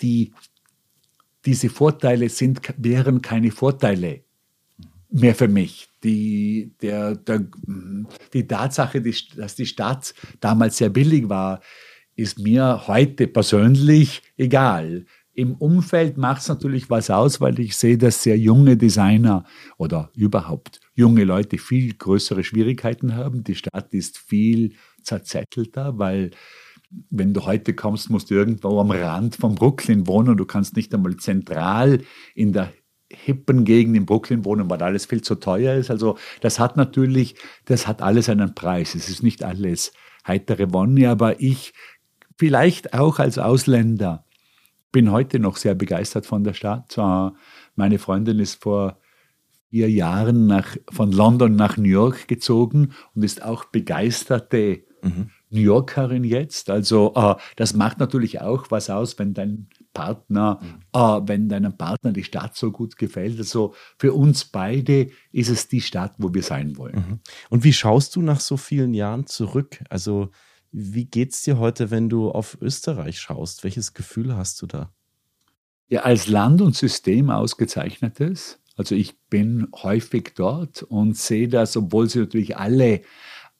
die, 0.02 0.32
diese 1.46 1.70
Vorteile 1.70 2.30
sind, 2.30 2.62
wären 2.78 3.22
keine 3.22 3.52
Vorteile 3.52 4.24
mehr 5.10 5.36
für 5.36 5.50
mich. 5.50 5.90
Die, 6.06 6.76
der, 6.84 7.16
der, 7.16 7.48
die 8.32 8.48
Tatsache, 8.48 9.02
dass 9.36 9.56
die 9.56 9.66
Stadt 9.66 10.14
damals 10.40 10.78
sehr 10.78 10.90
billig 10.90 11.28
war, 11.30 11.62
ist 12.16 12.38
mir 12.40 12.84
heute 12.88 13.28
persönlich 13.28 14.22
egal. 14.38 15.06
Im 15.34 15.56
Umfeld 15.56 16.16
macht 16.18 16.44
es 16.44 16.48
natürlich 16.48 16.90
was 16.90 17.10
aus, 17.10 17.42
weil 17.42 17.60
ich 17.60 17.76
sehe, 17.76 17.98
dass 17.98 18.24
sehr 18.24 18.38
junge 18.38 18.78
Designer 18.78 19.44
oder 19.78 20.12
überhaupt 20.16 20.80
junge 20.94 21.26
Leute 21.26 21.58
viel 21.58 21.94
größere 21.94 22.44
Schwierigkeiten 22.44 23.16
haben. 23.16 23.44
Die 23.44 23.56
Stadt 23.56 23.94
ist 23.94 24.18
viel 24.18 24.76
zerzettelter, 25.04 25.98
weil 25.98 26.32
wenn 27.10 27.34
du 27.34 27.46
heute 27.46 27.74
kommst, 27.74 28.10
musst 28.10 28.30
du 28.30 28.36
irgendwo 28.36 28.80
am 28.80 28.92
Rand 28.92 29.36
von 29.36 29.56
Brooklyn 29.56 30.08
wohnen. 30.08 30.38
Du 30.38 30.46
kannst 30.46 30.76
nicht 30.76 30.94
einmal 30.94 31.18
zentral 31.18 32.02
in 32.36 32.54
der 32.54 32.72
hippen 33.12 33.66
Gegend 33.66 33.96
in 33.96 34.06
Brooklyn 34.06 34.46
wohnen, 34.46 34.70
weil 34.70 34.82
alles 34.82 35.06
viel 35.06 35.22
zu 35.22 35.36
teuer 35.36 35.76
ist. 35.76 35.92
Also 35.92 36.18
das 36.42 36.60
hat 36.60 36.78
natürlich, 36.78 37.36
das 37.66 37.88
hat 37.88 38.02
alles 38.02 38.30
einen 38.30 38.56
Preis. 38.56 38.96
Es 38.96 39.10
ist 39.10 39.24
nicht 39.24 39.44
alles 39.44 39.94
heitere 40.28 40.74
Wonne, 40.74 41.10
aber 41.10 41.40
ich 41.40 41.74
vielleicht 42.38 42.94
auch 42.94 43.20
als 43.20 43.38
Ausländer 43.38 44.26
bin 44.92 45.12
heute 45.12 45.40
noch 45.40 45.58
sehr 45.58 45.76
begeistert 45.76 46.26
von 46.26 46.44
der 46.44 46.54
Stadt. 46.54 46.98
Meine 47.76 48.00
Freundin 48.00 48.40
ist 48.40 48.64
vor 48.64 48.98
vier 49.70 49.90
Jahren 49.92 50.48
nach, 50.48 50.78
von 50.90 51.12
London 51.12 51.56
nach 51.56 51.76
New 51.76 51.90
York 51.90 52.28
gezogen 52.28 52.94
und 53.14 53.24
ist 53.24 53.44
auch 53.44 53.66
begeisterte 53.66 54.84
mhm. 55.02 55.32
New 55.50 55.62
Yorkerin 55.62 56.24
jetzt. 56.24 56.70
Also 56.70 57.14
äh, 57.16 57.36
das 57.58 57.74
macht 57.74 58.00
natürlich 58.00 58.40
auch 58.40 58.72
was 58.72 58.90
aus, 58.90 59.20
wenn 59.20 59.34
dein 59.34 59.68
Partner, 59.96 60.60
äh, 60.94 61.00
wenn 61.00 61.50
deinem 61.50 61.76
Partner 61.76 62.12
die 62.12 62.24
Stadt 62.24 62.56
so 62.56 62.72
gut 62.72 62.98
gefällt. 62.98 63.40
Also 63.40 63.74
für 63.98 64.14
uns 64.14 64.46
beide 64.46 65.10
ist 65.32 65.50
es 65.50 65.68
die 65.68 65.82
Stadt, 65.82 66.14
wo 66.20 66.32
wir 66.32 66.44
sein 66.44 66.78
wollen. 66.78 66.96
Mhm. 66.96 67.20
Und 67.50 67.64
wie 67.64 67.74
schaust 67.74 68.16
du 68.16 68.22
nach 68.22 68.40
so 68.40 68.58
vielen 68.58 68.94
Jahren 68.94 69.26
zurück? 69.26 69.84
Also 69.90 70.30
wie 70.72 71.06
geht's 71.06 71.42
dir 71.42 71.58
heute, 71.58 71.90
wenn 71.90 72.10
du 72.10 72.30
auf 72.30 72.58
Österreich 72.62 73.20
schaust? 73.20 73.64
Welches 73.64 73.96
Gefühl 73.96 74.36
hast 74.36 74.62
du 74.62 74.68
da? 74.68 74.92
Ja, 75.88 76.02
als 76.02 76.28
Land 76.28 76.62
und 76.62 76.76
System 76.76 77.30
ausgezeichnetes. 77.30 78.60
Also 78.76 78.94
ich 78.94 79.18
bin 79.30 79.70
häufig 79.74 80.34
dort 80.36 80.84
und 80.84 81.16
sehe 81.18 81.48
das, 81.48 81.78
obwohl 81.78 82.10
sie 82.10 82.20
natürlich 82.20 82.58
alle 82.58 83.02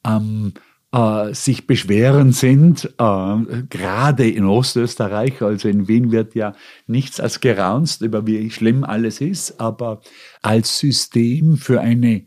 ähm, 0.04 0.52
äh, 0.92 1.34
sich 1.34 1.66
beschweren 1.66 2.32
sind, 2.32 2.84
äh, 2.98 3.62
gerade 3.68 4.28
in 4.28 4.44
Ostösterreich, 4.44 5.42
also 5.42 5.68
in 5.68 5.88
Wien 5.88 6.12
wird 6.12 6.34
ja 6.34 6.54
nichts 6.86 7.20
als 7.20 7.40
geraunzt 7.40 8.02
über 8.02 8.26
wie 8.26 8.50
schlimm 8.50 8.84
alles 8.84 9.20
ist, 9.20 9.60
aber 9.60 10.00
als 10.42 10.78
System 10.78 11.56
für 11.56 11.80
eine 11.80 12.26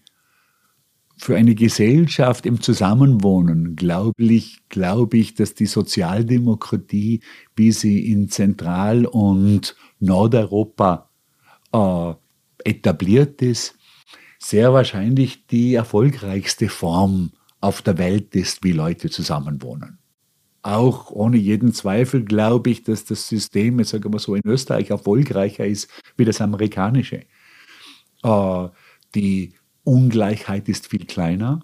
für 1.21 1.35
eine 1.35 1.53
Gesellschaft 1.53 2.45
im 2.45 2.61
Zusammenwohnen 2.61 3.75
glaube 3.75 4.13
ich, 4.23 4.59
glaube 4.69 5.17
ich, 5.17 5.33
dass 5.33 5.53
die 5.53 5.65
Sozialdemokratie, 5.65 7.19
wie 7.57 7.73
sie 7.73 8.09
in 8.09 8.29
Zentral- 8.29 9.05
und 9.05 9.75
Nordeuropa 9.99 11.09
äh, 11.73 12.13
etabliert 12.63 13.41
ist, 13.41 13.77
sehr 14.37 14.71
wahrscheinlich 14.71 15.45
die 15.47 15.73
erfolgreichste 15.73 16.69
Form 16.69 17.31
auf 17.61 17.81
der 17.81 17.97
Welt 17.97 18.35
ist, 18.35 18.63
wie 18.63 18.71
Leute 18.71 19.09
zusammenwohnen. 19.09 19.99
Auch 20.61 21.11
ohne 21.11 21.37
jeden 21.37 21.73
Zweifel 21.73 22.23
glaube 22.23 22.69
ich, 22.69 22.83
dass 22.83 23.05
das 23.05 23.27
System, 23.27 23.79
jetzt 23.79 23.89
sagen 23.89 24.11
wir 24.11 24.19
so, 24.19 24.35
in 24.35 24.41
Österreich 24.45 24.89
erfolgreicher 24.89 25.65
ist 25.65 25.89
wie 26.17 26.25
das 26.25 26.41
amerikanische. 26.41 27.23
Äh, 28.23 28.67
die 29.15 29.53
Ungleichheit 29.83 30.67
ist 30.67 30.87
viel 30.87 31.05
kleiner. 31.05 31.61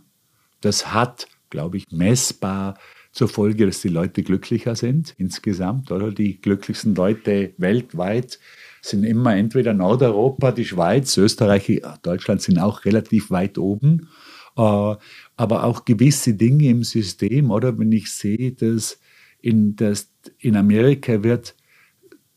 Das 0.62 0.94
hat, 0.94 1.28
glaube 1.50 1.78
ich, 1.78 1.86
messbar 1.92 2.76
zur 3.12 3.28
Folge, 3.30 3.66
dass 3.66 3.82
die 3.82 3.90
Leute 3.90 4.24
glücklicher 4.24 4.76
sind 4.76 5.14
insgesamt, 5.18 5.92
oder? 5.92 6.12
Die 6.12 6.42
glücklichsten 6.42 6.96
Leute 6.96 7.54
weltweit 7.58 8.40
sind 8.82 9.04
immer 9.04 9.36
entweder 9.36 9.74
Nordeuropa, 9.74 10.52
die 10.52 10.66
Schweiz, 10.66 11.16
Österreich, 11.18 11.82
Deutschland 12.02 12.42
sind 12.42 12.60
auch 12.60 12.86
relativ 12.86 13.32
weit 13.32 13.58
oben. 13.58 14.10
Äh, 14.58 14.96
aber 15.38 15.64
auch 15.64 15.86
gewisse 15.86 16.34
Dinge 16.34 16.70
im 16.70 16.84
System, 16.84 17.52
oder 17.52 17.78
wenn 17.78 17.92
ich 17.92 18.12
sehe, 18.12 18.52
dass 18.52 19.00
in, 19.42 19.76
das, 19.76 20.10
in 20.40 20.56
Amerika 20.56 21.24
wird 21.24 21.56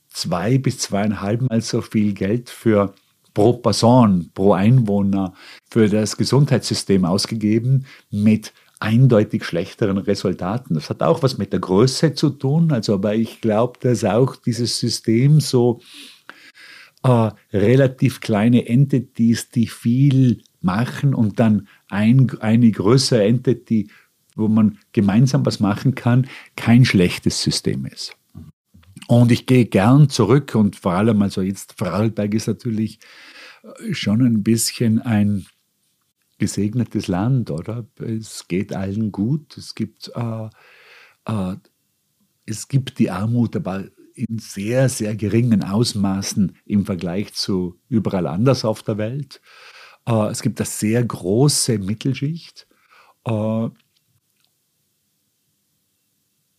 zwei 0.09 0.59
bis 0.59 0.79
zweieinhalb 0.79 1.43
Mal 1.43 1.61
so 1.61 1.81
viel 1.81 2.13
Geld 2.13 2.51
für 2.51 2.95
pro 3.35 3.53
Person, 3.53 4.31
pro 4.35 4.53
Einwohner 4.53 5.35
für 5.71 5.89
das 5.89 6.17
Gesundheitssystem 6.17 7.05
ausgegeben 7.05 7.87
mit 8.11 8.53
eindeutig 8.81 9.45
schlechteren 9.45 9.99
Resultaten. 9.99 10.75
Das 10.75 10.91
hat 10.91 11.03
auch 11.03 11.23
was 11.23 11.39
mit 11.39 11.53
der 11.53 11.61
Größe 11.61 12.15
zu 12.15 12.31
tun, 12.31 12.73
also 12.73 12.95
aber 12.95 13.15
ich 13.15 13.41
glaube, 13.41 13.79
dass 13.81 14.05
auch 14.05 14.37
dieses 14.37 14.79
System 14.79 15.41
so 15.41 15.81
äh, 17.03 17.31
relativ 17.53 18.21
kleine 18.21 18.67
Entities, 18.67 19.51
die 19.51 19.67
viel 19.67 20.43
machen 20.69 21.15
und 21.15 21.41
dann 21.41 21.67
ein, 21.89 22.31
eine 22.41 22.71
größere 22.71 23.25
Entity, 23.25 23.89
wo 24.37 24.49
man 24.49 24.79
gemeinsam 24.93 25.47
was 25.47 25.61
machen 25.61 25.95
kann, 25.95 26.29
kein 26.57 26.85
schlechtes 26.85 27.43
System 27.43 27.87
ist. 27.87 28.15
Und 29.07 29.33
ich 29.33 29.47
gehe 29.47 29.65
gern 29.65 30.11
zurück 30.11 30.55
und 30.55 30.77
vor 30.77 30.93
allem, 30.93 31.23
also 31.23 31.41
jetzt 31.41 31.75
Vorarlberg 31.79 32.35
ist 32.35 32.49
natürlich 32.49 32.99
äh, 33.63 33.95
schon 33.95 34.21
ein 34.21 34.43
bisschen 34.43 35.01
ein 35.01 35.47
gesegnetes 36.37 37.09
Land, 37.09 37.51
oder? 37.51 37.87
Es 37.99 38.47
geht 38.47 38.75
allen 38.75 39.11
gut. 39.11 39.57
Es 39.57 39.75
gibt, 39.75 40.13
äh, 40.15 40.49
äh, 41.25 41.57
es 42.45 42.69
gibt 42.69 42.99
die 42.99 43.11
Armut, 43.11 43.57
aber 43.57 43.87
in 44.15 44.39
sehr, 44.39 44.89
sehr 44.89 45.17
geringen 45.17 45.65
Ausmaßen 45.65 46.57
im 46.67 46.85
Vergleich 46.85 47.33
zu 47.33 47.79
überall 47.89 48.27
anders 48.27 48.65
auf 48.65 48.83
der 48.83 48.99
Welt. 48.99 49.41
Äh, 50.09 50.31
es 50.31 50.43
gibt 50.43 50.59
eine 50.61 50.67
sehr 50.67 51.05
große 51.05 51.79
Mittelschicht. 51.79 52.67
Äh, 53.25 53.69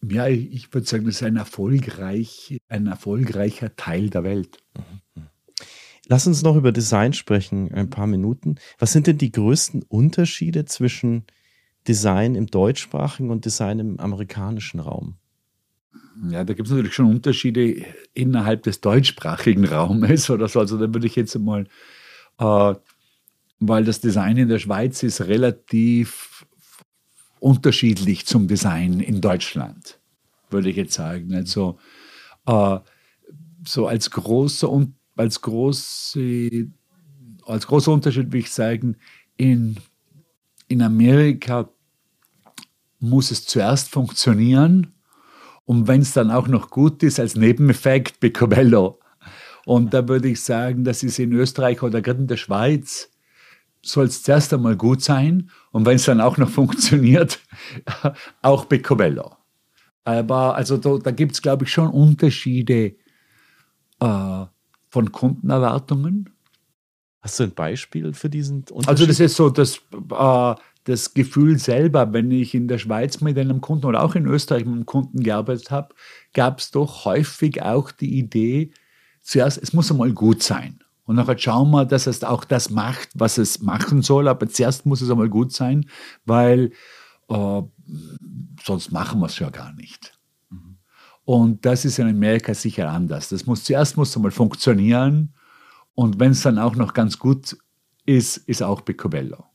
ja, 0.01 0.27
ich 0.27 0.73
würde 0.73 0.88
sagen, 0.88 1.05
das 1.05 1.15
ist 1.15 1.23
ein, 1.23 1.35
erfolgreich, 1.35 2.57
ein 2.69 2.88
erfolgreicher 2.88 3.75
Teil 3.75 4.09
der 4.09 4.23
Welt. 4.23 4.63
Lass 6.07 6.25
uns 6.25 6.41
noch 6.41 6.55
über 6.55 6.71
Design 6.71 7.13
sprechen, 7.13 7.73
ein 7.73 7.89
paar 7.89 8.07
Minuten. 8.07 8.55
Was 8.77 8.93
sind 8.93 9.07
denn 9.07 9.17
die 9.17 9.31
größten 9.31 9.83
Unterschiede 9.83 10.65
zwischen 10.65 11.25
Design 11.88 12.35
im 12.35 12.47
deutschsprachigen 12.47 13.29
und 13.29 13.45
Design 13.45 13.79
im 13.79 13.99
amerikanischen 13.99 14.79
Raum? 14.79 15.15
Ja, 16.29 16.43
da 16.43 16.53
gibt 16.53 16.67
es 16.67 16.71
natürlich 16.71 16.93
schon 16.93 17.07
Unterschiede 17.07 17.85
innerhalb 18.13 18.63
des 18.63 18.81
deutschsprachigen 18.81 19.65
Raumes 19.65 20.29
oder 20.29 20.47
so. 20.47 20.59
Also 20.59 20.77
da 20.77 20.93
würde 20.93 21.07
ich 21.07 21.15
jetzt 21.15 21.38
mal 21.38 21.67
äh, 22.39 22.75
weil 23.59 23.83
das 23.83 24.01
Design 24.01 24.37
in 24.37 24.49
der 24.49 24.59
Schweiz 24.59 25.03
ist 25.03 25.21
relativ 25.21 26.45
unterschiedlich 27.39 28.25
zum 28.25 28.47
Design 28.47 28.99
in 28.99 29.21
Deutschland, 29.21 29.99
würde 30.49 30.69
ich 30.69 30.75
jetzt 30.75 30.93
sagen. 30.93 31.33
Also 31.33 31.77
äh, 32.45 32.79
so 33.65 33.87
als 33.87 34.09
großer 34.11 34.69
und 34.69 34.95
als 35.15 35.41
große 35.41 36.69
als 37.45 37.67
großer 37.67 37.91
Unterschied 37.91 38.27
würde 38.27 38.37
ich 38.37 38.51
sagen, 38.51 38.95
in, 39.35 39.77
in 40.67 40.81
Amerika 40.81 41.69
muss 42.99 43.31
es 43.31 43.45
zuerst 43.45 43.89
funktionieren 43.89 44.93
und 45.65 45.87
wenn 45.87 46.01
es 46.01 46.13
dann 46.13 46.31
auch 46.31 46.47
noch 46.47 46.69
gut 46.69 47.01
ist, 47.03 47.19
als 47.19 47.35
Nebeneffekt 47.35 48.19
Picobello. 48.19 48.99
Und 49.65 49.93
da 49.93 50.07
würde 50.07 50.29
ich 50.29 50.41
sagen, 50.41 50.83
das 50.83 51.03
ist 51.03 51.19
in 51.19 51.31
Österreich 51.33 51.81
oder 51.83 52.01
gerade 52.01 52.21
in 52.21 52.27
der 52.27 52.37
Schweiz 52.37 53.09
soll 53.81 54.05
es 54.05 54.23
zuerst 54.23 54.53
einmal 54.53 54.75
gut 54.75 55.01
sein 55.01 55.49
und 55.71 55.85
wenn 55.85 55.95
es 55.95 56.05
dann 56.05 56.21
auch 56.21 56.37
noch 56.37 56.49
funktioniert, 56.59 57.39
auch 58.41 58.67
Picobello. 58.67 59.35
Aber 60.03 60.55
also 60.55 60.77
da, 60.77 60.97
da 60.97 61.11
gibt 61.11 61.33
es, 61.33 61.41
glaube 61.41 61.65
ich, 61.65 61.71
schon 61.71 61.89
Unterschiede 61.89 62.95
äh, 63.99 64.45
von 64.89 65.11
Kundenerwartungen. 65.11 66.29
Hast 67.21 67.39
du 67.39 67.43
ein 67.43 67.53
Beispiel 67.53 68.13
für 68.13 68.29
diesen 68.29 68.59
Unterschied? 68.71 68.89
Also 68.89 69.05
das 69.05 69.19
ist 69.19 69.35
so 69.35 69.49
das, 69.49 69.81
äh, 70.11 70.55
das 70.85 71.13
Gefühl 71.13 71.59
selber, 71.59 72.11
wenn 72.13 72.31
ich 72.31 72.55
in 72.55 72.67
der 72.67 72.77
Schweiz 72.77 73.21
mit 73.21 73.37
einem 73.37 73.61
Kunden 73.61 73.85
oder 73.85 74.01
auch 74.03 74.15
in 74.15 74.25
Österreich 74.25 74.65
mit 74.65 74.73
einem 74.73 74.85
Kunden 74.85 75.21
gearbeitet 75.21 75.69
habe, 75.69 75.93
gab 76.33 76.59
es 76.59 76.71
doch 76.71 77.05
häufig 77.05 77.61
auch 77.61 77.91
die 77.91 78.17
Idee, 78.17 78.71
zuerst, 79.21 79.61
es 79.61 79.73
muss 79.73 79.91
einmal 79.91 80.13
gut 80.13 80.41
sein. 80.41 80.78
Und 81.09 81.15
nachher 81.15 81.39
schauen 81.39 81.71
wir, 81.71 81.85
dass 81.85 82.05
es 82.05 82.23
auch 82.23 82.43
das 82.43 82.69
macht, 82.69 83.09
was 83.15 83.39
es 83.39 83.63
machen 83.63 84.03
soll. 84.03 84.27
Aber 84.27 84.47
zuerst 84.47 84.85
muss 84.85 85.01
es 85.01 85.09
einmal 85.09 85.27
gut 85.27 85.51
sein, 85.51 85.89
weil 86.23 86.71
äh, 87.29 87.61
sonst 88.63 88.91
machen 88.91 89.19
wir 89.19 89.25
es 89.25 89.39
ja 89.39 89.49
gar 89.49 89.73
nicht. 89.73 90.15
Und 91.25 91.65
das 91.65 91.83
ist 91.83 91.97
in 91.97 92.07
Amerika 92.07 92.53
sicher 92.53 92.91
anders. 92.91 93.29
Das 93.29 93.47
muss 93.47 93.63
zuerst 93.63 93.97
muss 93.97 94.15
einmal 94.15 94.29
funktionieren. 94.29 95.33
Und 95.95 96.19
wenn 96.19 96.33
es 96.33 96.43
dann 96.43 96.59
auch 96.59 96.75
noch 96.75 96.93
ganz 96.93 97.17
gut 97.17 97.57
ist, 98.05 98.37
ist 98.37 98.61
auch 98.61 98.85
Picobello. 98.85 99.45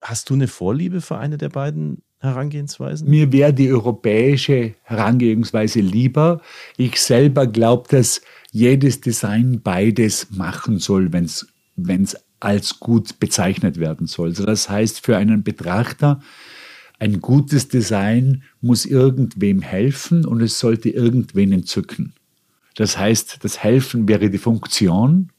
Hast 0.00 0.30
du 0.30 0.34
eine 0.34 0.46
Vorliebe 0.46 1.00
für 1.00 1.18
eine 1.18 1.38
der 1.38 1.48
beiden 1.48 2.04
Herangehensweisen? 2.22 3.10
Mir 3.10 3.32
wäre 3.32 3.52
die 3.52 3.70
europäische 3.70 4.74
Herangehensweise 4.82 5.80
lieber. 5.80 6.40
Ich 6.76 7.00
selber 7.00 7.46
glaube, 7.46 7.88
dass 7.90 8.22
jedes 8.52 9.00
Design 9.00 9.60
beides 9.62 10.30
machen 10.30 10.78
soll, 10.78 11.12
wenn 11.12 11.24
es 11.24 12.16
als 12.38 12.78
gut 12.80 13.18
bezeichnet 13.18 13.78
werden 13.78 14.06
soll. 14.06 14.28
Also 14.30 14.44
das 14.44 14.68
heißt, 14.68 15.04
für 15.04 15.16
einen 15.16 15.42
Betrachter, 15.42 16.20
ein 16.98 17.20
gutes 17.20 17.66
Design 17.66 18.44
muss 18.60 18.86
irgendwem 18.86 19.60
helfen 19.60 20.24
und 20.24 20.40
es 20.40 20.60
sollte 20.60 20.90
irgendwen 20.90 21.50
entzücken. 21.52 22.12
Das 22.76 22.96
heißt, 22.96 23.38
das 23.42 23.58
Helfen 23.58 24.06
wäre 24.06 24.30
die 24.30 24.38
Funktion 24.38 25.30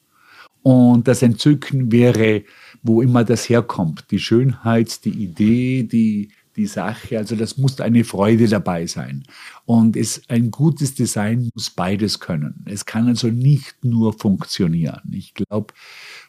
und 0.62 1.08
das 1.08 1.22
Entzücken 1.22 1.92
wäre, 1.92 2.44
wo 2.84 3.02
immer 3.02 3.24
das 3.24 3.48
herkommt, 3.48 4.06
die 4.12 4.20
Schönheit, 4.20 5.06
die 5.06 5.24
Idee, 5.24 5.84
die, 5.84 6.30
die 6.56 6.68
Sache. 6.68 7.18
Also 7.18 7.36
das 7.36 7.58
muss 7.58 7.80
eine 7.80 8.04
Freude 8.04 8.48
dabei 8.48 8.86
sein. 8.86 9.24
Und 9.66 9.96
es, 9.96 10.22
ein 10.30 10.52
gutes 10.52 10.96
Design 10.96 11.50
muss 11.54 11.70
beides 11.70 12.20
können. 12.20 12.64
Es 12.66 12.86
kann 12.86 13.08
also 13.08 13.28
nicht 13.28 13.84
nur 13.84 14.14
funktionieren. 14.14 15.02
Ich 15.12 15.34
glaube, 15.34 15.74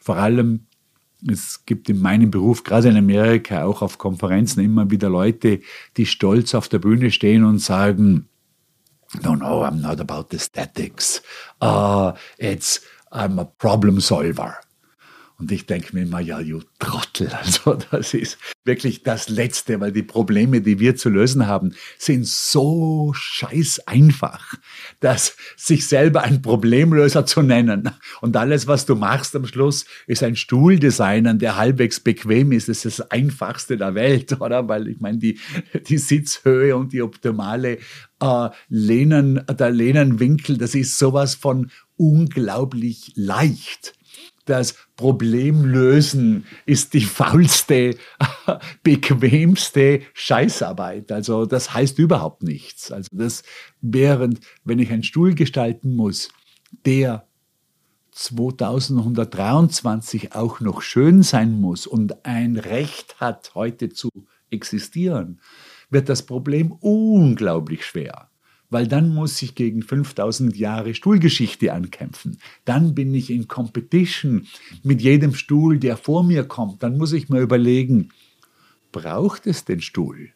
vor 0.01 0.17
allem, 0.17 0.67
es 1.27 1.65
gibt 1.65 1.89
in 1.89 1.99
meinem 1.99 2.31
Beruf, 2.31 2.63
gerade 2.63 2.89
in 2.89 2.97
Amerika, 2.97 3.63
auch 3.63 3.81
auf 3.81 3.97
Konferenzen 3.97 4.63
immer 4.63 4.91
wieder 4.91 5.09
Leute, 5.09 5.61
die 5.97 6.05
stolz 6.05 6.53
auf 6.53 6.67
der 6.67 6.79
Bühne 6.79 7.11
stehen 7.11 7.43
und 7.43 7.59
sagen, 7.59 8.27
no, 9.23 9.35
no, 9.35 9.63
I'm 9.63 9.81
not 9.81 9.99
about 9.99 10.35
aesthetics. 10.35 11.21
Uh, 11.61 12.11
it's, 12.37 12.81
I'm 13.11 13.39
a 13.39 13.45
problem 13.45 13.99
solver. 13.99 14.57
Und 15.37 15.51
ich 15.51 15.65
denke 15.65 15.93
mir 15.93 16.03
immer, 16.03 16.21
ja, 16.21 16.39
you 16.39 16.61
Trottel, 16.79 17.27
also 17.41 17.77
das 17.91 18.13
ist 18.13 18.37
wirklich 18.63 19.03
das 19.03 19.27
Letzte, 19.27 19.81
weil 19.81 19.91
die 19.91 20.03
Probleme, 20.03 20.61
die 20.61 20.79
wir 20.79 20.95
zu 20.95 21.09
lösen 21.09 21.45
haben, 21.45 21.73
sind 21.97 22.25
so 22.25 23.11
scheiß 23.13 23.81
einfach, 23.85 24.53
dass 25.01 25.35
sich 25.57 25.87
selber 25.87 26.23
ein 26.23 26.41
Problemlöser 26.41 27.25
zu 27.25 27.41
nennen. 27.41 27.91
Und 28.21 28.37
alles, 28.37 28.67
was 28.67 28.85
du 28.85 28.95
machst 28.95 29.35
am 29.35 29.45
Schluss, 29.45 29.85
ist 30.07 30.23
ein 30.23 30.37
Stuhl 30.37 30.79
designen, 30.79 31.37
der 31.37 31.57
halbwegs 31.57 31.99
bequem 31.99 32.53
ist, 32.53 32.69
das 32.69 32.85
ist 32.85 32.99
das 32.99 33.11
Einfachste 33.11 33.77
der 33.77 33.93
Welt, 33.93 34.31
oder? 34.39 34.69
Weil 34.69 34.87
ich 34.87 35.01
meine, 35.01 35.17
die, 35.17 35.39
die 35.87 35.97
Sitzhöhe 35.97 36.77
und 36.77 36.93
die 36.93 37.01
optimale 37.01 37.79
äh, 38.21 38.49
Lehnen, 38.69 39.43
der 39.47 39.69
Lehnenwinkel, 39.69 40.57
das 40.57 40.75
ist 40.75 40.97
sowas 40.97 41.35
von 41.35 41.71
unglaublich 41.97 43.11
leicht 43.15 43.95
das 44.45 44.75
Problem 44.95 45.65
lösen 45.65 46.45
ist 46.65 46.93
die 46.93 47.01
faulste, 47.01 47.97
bequemste 48.83 49.99
Scheißarbeit. 50.13 51.11
Also 51.11 51.45
das 51.45 51.73
heißt 51.73 51.99
überhaupt 51.99 52.43
nichts. 52.43 52.89
Also 52.91 53.09
das 53.11 53.43
während, 53.81 54.39
wenn 54.63 54.79
ich 54.79 54.89
einen 54.91 55.03
Stuhl 55.03 55.35
gestalten 55.35 55.93
muss, 55.95 56.29
der 56.85 57.27
2123 58.11 60.33
auch 60.33 60.61
noch 60.61 60.81
schön 60.81 61.21
sein 61.23 61.59
muss 61.59 61.85
und 61.85 62.25
ein 62.25 62.55
Recht 62.57 63.19
hat, 63.19 63.53
heute 63.55 63.89
zu 63.89 64.07
existieren, 64.49 65.41
wird 65.89 66.07
das 66.07 66.23
Problem 66.23 66.71
unglaublich 66.71 67.85
schwer 67.85 68.29
weil 68.69 68.87
dann 68.87 69.13
muss 69.13 69.41
ich 69.41 69.55
gegen 69.55 69.81
5000 69.81 70.55
Jahre 70.57 70.93
Stuhlgeschichte 70.93 71.73
ankämpfen. 71.73 72.37
Dann 72.65 72.95
bin 72.95 73.13
ich 73.13 73.29
in 73.29 73.47
Competition 73.47 74.47
mit 74.83 75.01
jedem 75.01 75.33
Stuhl, 75.35 75.77
der 75.77 75.97
vor 75.97 76.23
mir 76.23 76.43
kommt. 76.43 76.83
Dann 76.83 76.97
muss 76.97 77.13
ich 77.13 77.29
mir 77.29 77.41
überlegen, 77.41 78.09
braucht 78.91 79.47
es 79.47 79.65
den 79.65 79.81
Stuhl? 79.81 80.29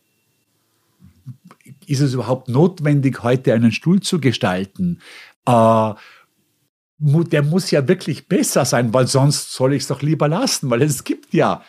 Ist 1.85 2.01
es 2.01 2.13
überhaupt 2.13 2.49
notwendig, 2.49 3.23
heute 3.23 3.53
einen 3.53 3.71
Stuhl 3.71 3.99
zu 4.01 4.19
gestalten? 4.19 4.99
Äh, 5.45 5.93
der 6.99 7.43
muss 7.43 7.71
ja 7.71 7.87
wirklich 7.87 8.27
besser 8.27 8.65
sein, 8.65 8.93
weil 8.93 9.07
sonst 9.07 9.53
soll 9.53 9.73
ich 9.73 9.83
es 9.83 9.87
doch 9.87 10.01
lieber 10.01 10.27
lassen, 10.27 10.69
weil 10.69 10.81
es 10.81 11.03
gibt 11.03 11.33
ja 11.33 11.63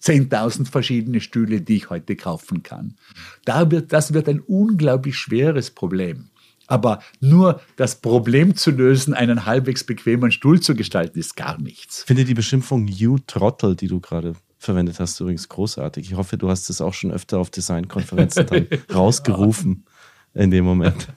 10.000 0.00 0.70
verschiedene 0.70 1.20
Stühle, 1.20 1.60
die 1.60 1.76
ich 1.76 1.90
heute 1.90 2.16
kaufen 2.16 2.62
kann. 2.62 2.96
Da 3.44 3.70
wird, 3.70 3.92
das 3.92 4.12
wird 4.12 4.28
ein 4.28 4.40
unglaublich 4.40 5.16
schweres 5.16 5.70
Problem. 5.70 6.30
Aber 6.66 7.00
nur 7.20 7.60
das 7.76 7.96
Problem 8.00 8.54
zu 8.54 8.70
lösen, 8.70 9.14
einen 9.14 9.46
halbwegs 9.46 9.84
bequemen 9.84 10.30
Stuhl 10.30 10.60
zu 10.60 10.74
gestalten, 10.74 11.18
ist 11.18 11.34
gar 11.34 11.58
nichts. 11.60 12.00
Ich 12.00 12.06
finde 12.06 12.26
die 12.26 12.34
Beschimpfung 12.34 12.86
You 12.86 13.18
Trottel, 13.26 13.74
die 13.74 13.88
du 13.88 14.00
gerade 14.00 14.34
verwendet 14.58 15.00
hast, 15.00 15.18
übrigens 15.20 15.48
großartig. 15.48 16.10
Ich 16.10 16.16
hoffe, 16.16 16.36
du 16.36 16.50
hast 16.50 16.68
es 16.68 16.80
auch 16.80 16.92
schon 16.92 17.10
öfter 17.10 17.38
auf 17.38 17.50
Designkonferenzen 17.50 18.46
dann 18.46 18.66
rausgerufen 18.94 19.86
in 20.34 20.50
dem 20.50 20.64
Moment. 20.64 21.08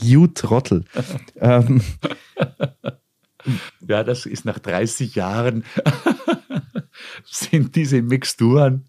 You 0.00 0.26
Trottel. 0.28 0.84
ähm. 1.40 1.82
Ja, 3.86 4.02
das 4.02 4.26
ist 4.26 4.44
nach 4.44 4.58
30 4.58 5.14
Jahren 5.14 5.64
sind 7.24 7.76
diese 7.76 8.02
Mixturen. 8.02 8.84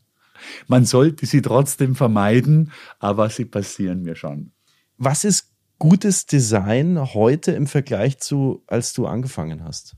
Man 0.68 0.86
sollte 0.86 1.26
sie 1.26 1.42
trotzdem 1.42 1.96
vermeiden, 1.96 2.72
aber 3.00 3.30
sie 3.30 3.46
passieren 3.46 4.04
mir 4.04 4.16
schon. 4.16 4.52
Was 4.98 5.24
ist 5.24 5.52
gutes 5.80 6.26
Design 6.26 7.14
heute 7.14 7.52
im 7.52 7.68
Vergleich 7.68 8.20
zu, 8.20 8.64
als 8.68 8.94
du 8.94 9.06
angefangen 9.06 9.64
hast? 9.64 9.96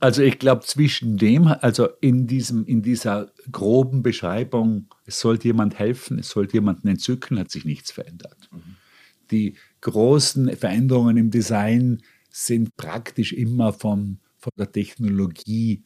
Also 0.00 0.22
ich 0.22 0.38
glaube, 0.38 0.62
zwischen 0.66 1.16
dem, 1.16 1.46
also 1.46 1.88
in, 2.00 2.26
diesem, 2.26 2.66
in 2.66 2.82
dieser 2.82 3.32
groben 3.50 4.02
Beschreibung, 4.02 4.88
es 5.06 5.20
sollte 5.20 5.48
jemand 5.48 5.78
helfen, 5.78 6.18
es 6.18 6.28
sollte 6.28 6.54
jemanden 6.54 6.88
entzücken, 6.88 7.38
hat 7.38 7.50
sich 7.50 7.64
nichts 7.64 7.90
verändert. 7.90 8.50
Mhm. 8.52 8.76
Die 9.30 9.56
großen 9.80 10.54
Veränderungen 10.56 11.16
im 11.16 11.30
Design 11.30 12.02
sind 12.28 12.76
praktisch 12.76 13.32
immer 13.32 13.72
von, 13.72 14.18
von 14.36 14.52
der 14.58 14.70
Technologie 14.70 15.84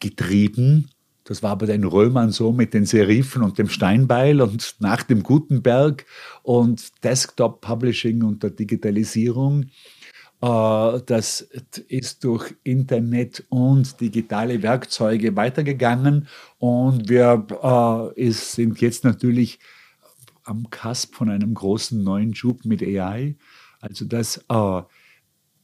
getrieben. 0.00 0.90
Das 1.24 1.42
war 1.42 1.58
bei 1.58 1.66
den 1.66 1.84
Römern 1.84 2.30
so 2.30 2.52
mit 2.52 2.72
den 2.72 2.86
Serifen 2.86 3.42
und 3.42 3.58
dem 3.58 3.68
Steinbeil 3.68 4.40
und 4.40 4.76
nach 4.78 5.02
dem 5.02 5.22
Gutenberg 5.22 6.06
und 6.42 7.04
Desktop 7.04 7.60
Publishing 7.60 8.22
und 8.22 8.42
der 8.42 8.50
Digitalisierung. 8.50 9.66
Äh, 10.40 11.00
das 11.04 11.40
ist 11.88 12.24
durch 12.24 12.54
Internet 12.62 13.44
und 13.48 14.00
digitale 14.00 14.62
Werkzeuge 14.62 15.36
weitergegangen 15.36 16.28
und 16.58 17.08
wir 17.08 18.14
äh, 18.16 18.30
sind 18.30 18.80
jetzt 18.80 19.04
natürlich 19.04 19.58
am 20.44 20.70
Kasp 20.70 21.14
von 21.14 21.28
einem 21.28 21.54
großen 21.54 22.02
neuen 22.02 22.34
Schub 22.34 22.64
mit 22.64 22.82
AI. 22.82 23.36
Also 23.80 24.04
das, 24.06 24.44
äh, 24.48 24.82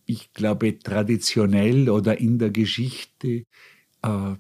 ich 0.06 0.32
glaube, 0.34 0.78
traditionell 0.78 1.88
oder 1.88 2.20
in 2.20 2.38
der 2.38 2.50
Geschichte 2.50 3.44
äh, 4.04 4.36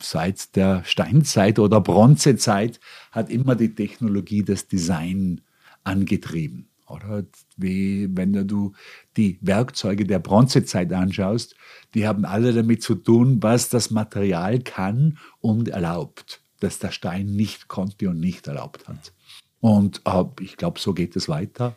seit 0.00 0.56
der 0.56 0.84
Steinzeit 0.84 1.58
oder 1.58 1.80
Bronzezeit 1.80 2.80
hat 3.12 3.30
immer 3.30 3.54
die 3.54 3.74
Technologie 3.74 4.42
das 4.42 4.68
Design 4.68 5.40
angetrieben. 5.84 6.68
Oder 6.88 7.24
wie 7.56 8.08
wenn 8.16 8.46
du 8.46 8.72
die 9.16 9.38
Werkzeuge 9.40 10.06
der 10.06 10.20
Bronzezeit 10.20 10.92
anschaust, 10.92 11.56
die 11.94 12.06
haben 12.06 12.24
alle 12.24 12.52
damit 12.52 12.82
zu 12.82 12.94
tun, 12.94 13.42
was 13.42 13.68
das 13.68 13.90
Material 13.90 14.60
kann 14.60 15.18
und 15.40 15.68
erlaubt, 15.68 16.42
dass 16.60 16.78
der 16.78 16.92
Stein 16.92 17.34
nicht 17.34 17.66
konnte 17.66 18.08
und 18.08 18.20
nicht 18.20 18.46
erlaubt 18.46 18.86
hat. 18.86 19.12
Und 19.60 20.00
äh, 20.04 20.24
ich 20.40 20.56
glaube, 20.56 20.78
so 20.78 20.94
geht 20.94 21.16
es 21.16 21.28
weiter. 21.28 21.76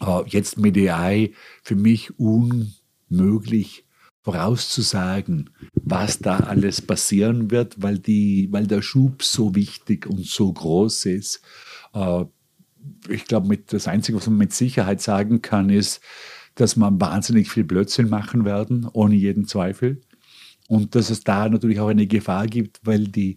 Äh, 0.00 0.24
jetzt 0.26 0.58
mit 0.58 0.76
AI 0.76 1.32
für 1.62 1.76
mich 1.76 2.18
unmöglich 2.18 3.83
vorauszusagen, 4.24 5.50
was 5.74 6.18
da 6.18 6.38
alles 6.38 6.80
passieren 6.80 7.50
wird, 7.50 7.82
weil, 7.82 7.98
die, 7.98 8.48
weil 8.50 8.66
der 8.66 8.80
Schub 8.80 9.22
so 9.22 9.54
wichtig 9.54 10.06
und 10.06 10.24
so 10.24 10.50
groß 10.50 11.04
ist. 11.06 11.42
Äh, 11.92 12.24
ich 13.08 13.26
glaube, 13.26 13.56
das 13.58 13.86
Einzige, 13.86 14.16
was 14.16 14.26
man 14.26 14.38
mit 14.38 14.54
Sicherheit 14.54 15.02
sagen 15.02 15.42
kann, 15.42 15.68
ist, 15.68 16.00
dass 16.54 16.76
man 16.76 17.00
wahnsinnig 17.00 17.50
viel 17.50 17.64
Blödsinn 17.64 18.08
machen 18.08 18.46
werden, 18.46 18.88
ohne 18.92 19.14
jeden 19.14 19.46
Zweifel. 19.46 20.00
Und 20.68 20.94
dass 20.94 21.10
es 21.10 21.22
da 21.22 21.48
natürlich 21.48 21.80
auch 21.80 21.88
eine 21.88 22.06
Gefahr 22.06 22.46
gibt, 22.46 22.80
weil 22.82 23.06
die, 23.08 23.36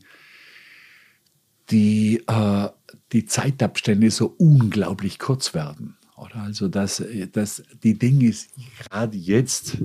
die, 1.69 2.23
äh, 2.27 2.69
die 3.11 3.25
Zeitabstände 3.25 4.09
so 4.09 4.33
unglaublich 4.37 5.19
kurz 5.19 5.53
werden. 5.53 5.96
Oder 6.17 6.37
also, 6.37 6.67
dass, 6.67 7.03
dass 7.31 7.63
die 7.83 7.97
Dinge 7.97 8.33
gerade 8.79 9.15
jetzt 9.15 9.77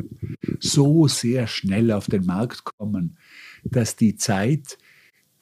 so 0.61 1.07
sehr 1.07 1.47
schnell 1.47 1.93
auf 1.93 2.07
den 2.07 2.24
Markt 2.24 2.64
kommen, 2.64 3.18
dass 3.64 3.97
die 3.97 4.16
Zeit, 4.16 4.78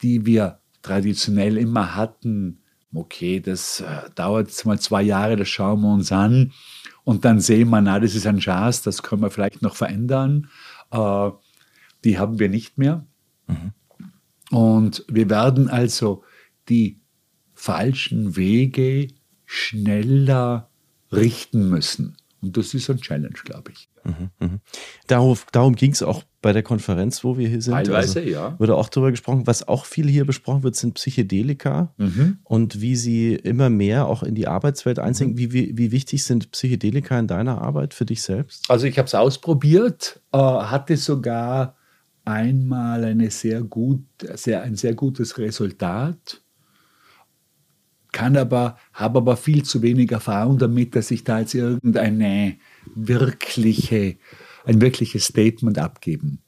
die 0.01 0.25
wir 0.25 0.59
traditionell 0.81 1.57
immer 1.57 1.95
hatten, 1.95 2.59
okay, 2.93 3.39
das 3.39 3.79
äh, 3.79 4.09
dauert 4.15 4.65
mal 4.65 4.79
zwei 4.79 5.01
Jahre, 5.01 5.37
das 5.37 5.47
schauen 5.47 5.79
wir 5.81 5.93
uns 5.93 6.11
an 6.11 6.51
und 7.05 7.23
dann 7.23 7.39
sehen 7.39 7.69
wir, 7.69 7.79
na, 7.79 7.97
das 7.99 8.13
ist 8.13 8.27
ein 8.27 8.39
Chance, 8.39 8.81
das 8.83 9.01
können 9.01 9.21
wir 9.21 9.31
vielleicht 9.31 9.61
noch 9.61 9.77
verändern. 9.77 10.49
Äh, 10.91 11.29
die 12.03 12.19
haben 12.19 12.37
wir 12.37 12.49
nicht 12.49 12.77
mehr. 12.77 13.05
Mhm. 13.47 13.71
Und 14.49 15.05
wir 15.07 15.29
werden 15.29 15.69
also 15.69 16.25
die 16.67 16.99
falschen 17.53 18.35
Wege 18.35 19.07
schneller 19.45 20.70
richten 21.11 21.69
müssen. 21.69 22.15
Und 22.41 22.57
das 22.57 22.73
ist 22.73 22.89
ein 22.89 22.99
Challenge, 22.99 23.35
glaube 23.43 23.71
ich. 23.71 23.87
Mhm, 24.03 24.29
mh. 24.39 24.59
Darauf, 25.05 25.45
darum 25.51 25.75
ging 25.75 25.91
es 25.91 26.01
auch 26.01 26.23
bei 26.41 26.53
der 26.53 26.63
Konferenz, 26.63 27.23
wo 27.23 27.37
wir 27.37 27.47
hier 27.47 27.61
sind. 27.61 27.73
Teilweise, 27.73 28.19
also, 28.19 28.31
ja. 28.31 28.59
Wurde 28.59 28.75
auch 28.75 28.89
darüber 28.89 29.11
gesprochen. 29.11 29.45
Was 29.45 29.67
auch 29.67 29.85
viel 29.85 30.09
hier 30.09 30.25
besprochen 30.25 30.63
wird, 30.63 30.75
sind 30.75 30.95
Psychedelika 30.95 31.93
mhm. 31.97 32.39
und 32.43 32.81
wie 32.81 32.95
sie 32.95 33.35
immer 33.35 33.69
mehr 33.69 34.07
auch 34.07 34.23
in 34.23 34.33
die 34.33 34.47
Arbeitswelt 34.47 34.97
einsinken. 34.97 35.35
Mhm. 35.35 35.39
Wie, 35.39 35.53
wie, 35.53 35.77
wie, 35.77 35.91
wichtig 35.91 36.23
sind 36.23 36.49
Psychedelika 36.51 37.19
in 37.19 37.27
deiner 37.27 37.61
Arbeit 37.61 37.93
für 37.93 38.05
dich 38.05 38.23
selbst? 38.23 38.69
Also 38.69 38.87
ich 38.87 38.97
habe 38.97 39.05
es 39.05 39.13
ausprobiert, 39.13 40.19
äh, 40.31 40.37
hatte 40.37 40.97
sogar 40.97 41.75
einmal 42.25 43.03
eine 43.03 43.29
sehr 43.29 43.61
gut, 43.61 44.03
sehr, 44.33 44.63
ein 44.63 44.75
sehr 44.75 44.95
gutes 44.95 45.37
Resultat 45.37 46.40
kann 48.11 48.35
aber, 48.37 48.77
habe 48.93 49.19
aber 49.19 49.37
viel 49.37 49.63
zu 49.63 49.81
wenig 49.81 50.11
Erfahrung 50.11 50.57
damit, 50.57 50.95
dass 50.95 51.11
ich 51.11 51.23
da 51.23 51.39
jetzt 51.39 51.53
irgendeine 51.53 52.57
wirkliche, 52.95 54.17
ein 54.65 54.81
wirkliches 54.81 55.25
Statement 55.25 55.79
abgeben. 55.79 56.39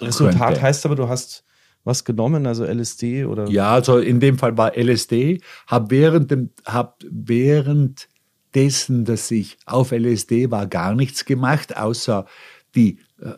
Resultat 0.00 0.48
könnte. 0.48 0.62
heißt 0.62 0.86
aber, 0.86 0.96
du 0.96 1.08
hast 1.08 1.44
was 1.84 2.04
genommen, 2.04 2.46
also 2.46 2.64
LSD 2.64 3.24
oder? 3.24 3.48
Ja, 3.48 3.72
also 3.72 3.98
in 3.98 4.20
dem 4.20 4.38
Fall 4.38 4.56
war 4.56 4.76
LSD, 4.76 5.40
habe 5.66 5.90
während 5.90 6.30
dem, 6.30 6.50
hab 6.64 7.02
während 7.08 8.08
dessen, 8.54 9.04
dass 9.04 9.30
ich 9.30 9.56
auf 9.66 9.92
LSD 9.92 10.50
war, 10.50 10.66
gar 10.66 10.94
nichts 10.94 11.24
gemacht, 11.24 11.76
außer 11.76 12.26
die, 12.74 12.98
äh, 13.20 13.32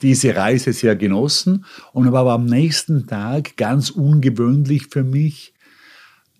diese 0.00 0.34
Reise 0.34 0.72
sehr 0.72 0.96
genossen 0.96 1.64
und 1.92 2.08
aber 2.08 2.32
am 2.32 2.46
nächsten 2.46 3.06
Tag 3.06 3.56
ganz 3.56 3.90
ungewöhnlich 3.90 4.86
für 4.86 5.04
mich 5.04 5.52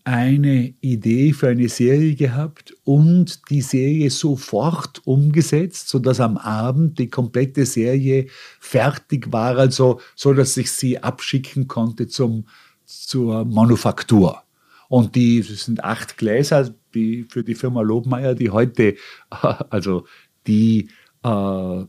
eine 0.04 0.74
Idee 0.80 1.32
für 1.32 1.48
eine 1.48 1.68
Serie 1.68 2.14
gehabt 2.14 2.74
und 2.84 3.40
die 3.50 3.60
Serie 3.60 4.10
sofort 4.10 5.06
umgesetzt, 5.06 5.88
so 5.88 5.98
dass 5.98 6.20
am 6.20 6.36
Abend 6.36 6.98
die 6.98 7.08
komplette 7.08 7.66
Serie 7.66 8.26
fertig 8.58 9.32
war, 9.32 9.58
also 9.58 10.00
so 10.16 10.32
dass 10.32 10.56
ich 10.56 10.70
sie 10.70 11.02
abschicken 11.02 11.68
konnte 11.68 12.08
zum 12.08 12.46
zur 12.84 13.44
Manufaktur. 13.44 14.42
Und 14.88 15.14
die 15.14 15.40
das 15.40 15.64
sind 15.64 15.84
acht 15.84 16.18
Gläser, 16.18 16.74
die 16.94 17.24
für 17.28 17.44
die 17.44 17.54
Firma 17.54 17.82
Lobmeier, 17.82 18.34
die 18.34 18.50
heute 18.50 18.96
also 19.70 20.06
die 20.46 20.88
äh, 21.24 21.80
äh, 21.80 21.86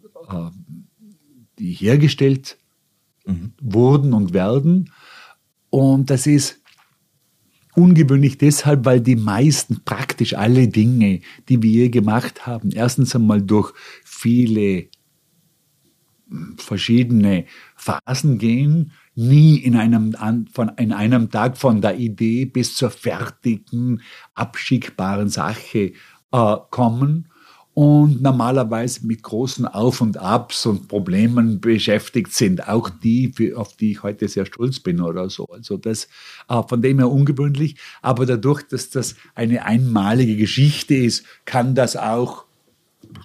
die 1.57 1.73
hergestellt 1.73 2.57
mhm. 3.25 3.53
wurden 3.61 4.13
und 4.13 4.33
werden. 4.33 4.91
Und 5.69 6.09
das 6.09 6.27
ist 6.27 6.60
ungewöhnlich 7.75 8.37
deshalb, 8.37 8.85
weil 8.85 9.01
die 9.01 9.15
meisten, 9.15 9.81
praktisch 9.83 10.35
alle 10.35 10.67
Dinge, 10.67 11.21
die 11.49 11.61
wir 11.61 11.71
je 11.71 11.89
gemacht 11.89 12.45
haben, 12.45 12.71
erstens 12.71 13.15
einmal 13.15 13.41
durch 13.41 13.73
viele 14.03 14.87
hm, 16.29 16.57
verschiedene 16.57 17.45
Phasen 17.75 18.37
gehen, 18.37 18.91
nie 19.15 19.57
in 19.57 19.75
einem, 19.75 20.15
von, 20.51 20.69
in 20.77 20.93
einem 20.93 21.29
Tag 21.29 21.57
von 21.57 21.81
der 21.81 21.97
Idee 21.97 22.45
bis 22.45 22.75
zur 22.75 22.91
fertigen, 22.91 24.01
abschickbaren 24.35 25.29
Sache 25.29 25.93
äh, 26.31 26.55
kommen, 26.69 27.30
und 27.73 28.21
normalerweise 28.21 29.05
mit 29.07 29.23
großen 29.23 29.65
Auf 29.65 30.01
und 30.01 30.17
Abs 30.17 30.65
und 30.65 30.89
Problemen 30.89 31.61
beschäftigt 31.61 32.33
sind, 32.33 32.67
auch 32.67 32.89
die, 32.89 33.53
auf 33.55 33.75
die 33.77 33.91
ich 33.91 34.03
heute 34.03 34.27
sehr 34.27 34.45
stolz 34.45 34.79
bin 34.79 34.99
oder 34.99 35.29
so. 35.29 35.45
Also 35.47 35.77
das 35.77 36.09
äh, 36.49 36.61
von 36.67 36.81
dem 36.81 36.99
her 36.99 37.09
ungewöhnlich, 37.09 37.77
aber 38.01 38.25
dadurch, 38.25 38.63
dass 38.63 38.89
das 38.89 39.15
eine 39.35 39.65
einmalige 39.65 40.35
Geschichte 40.35 40.95
ist, 40.95 41.25
kann 41.45 41.75
das 41.75 41.95
auch 41.95 42.45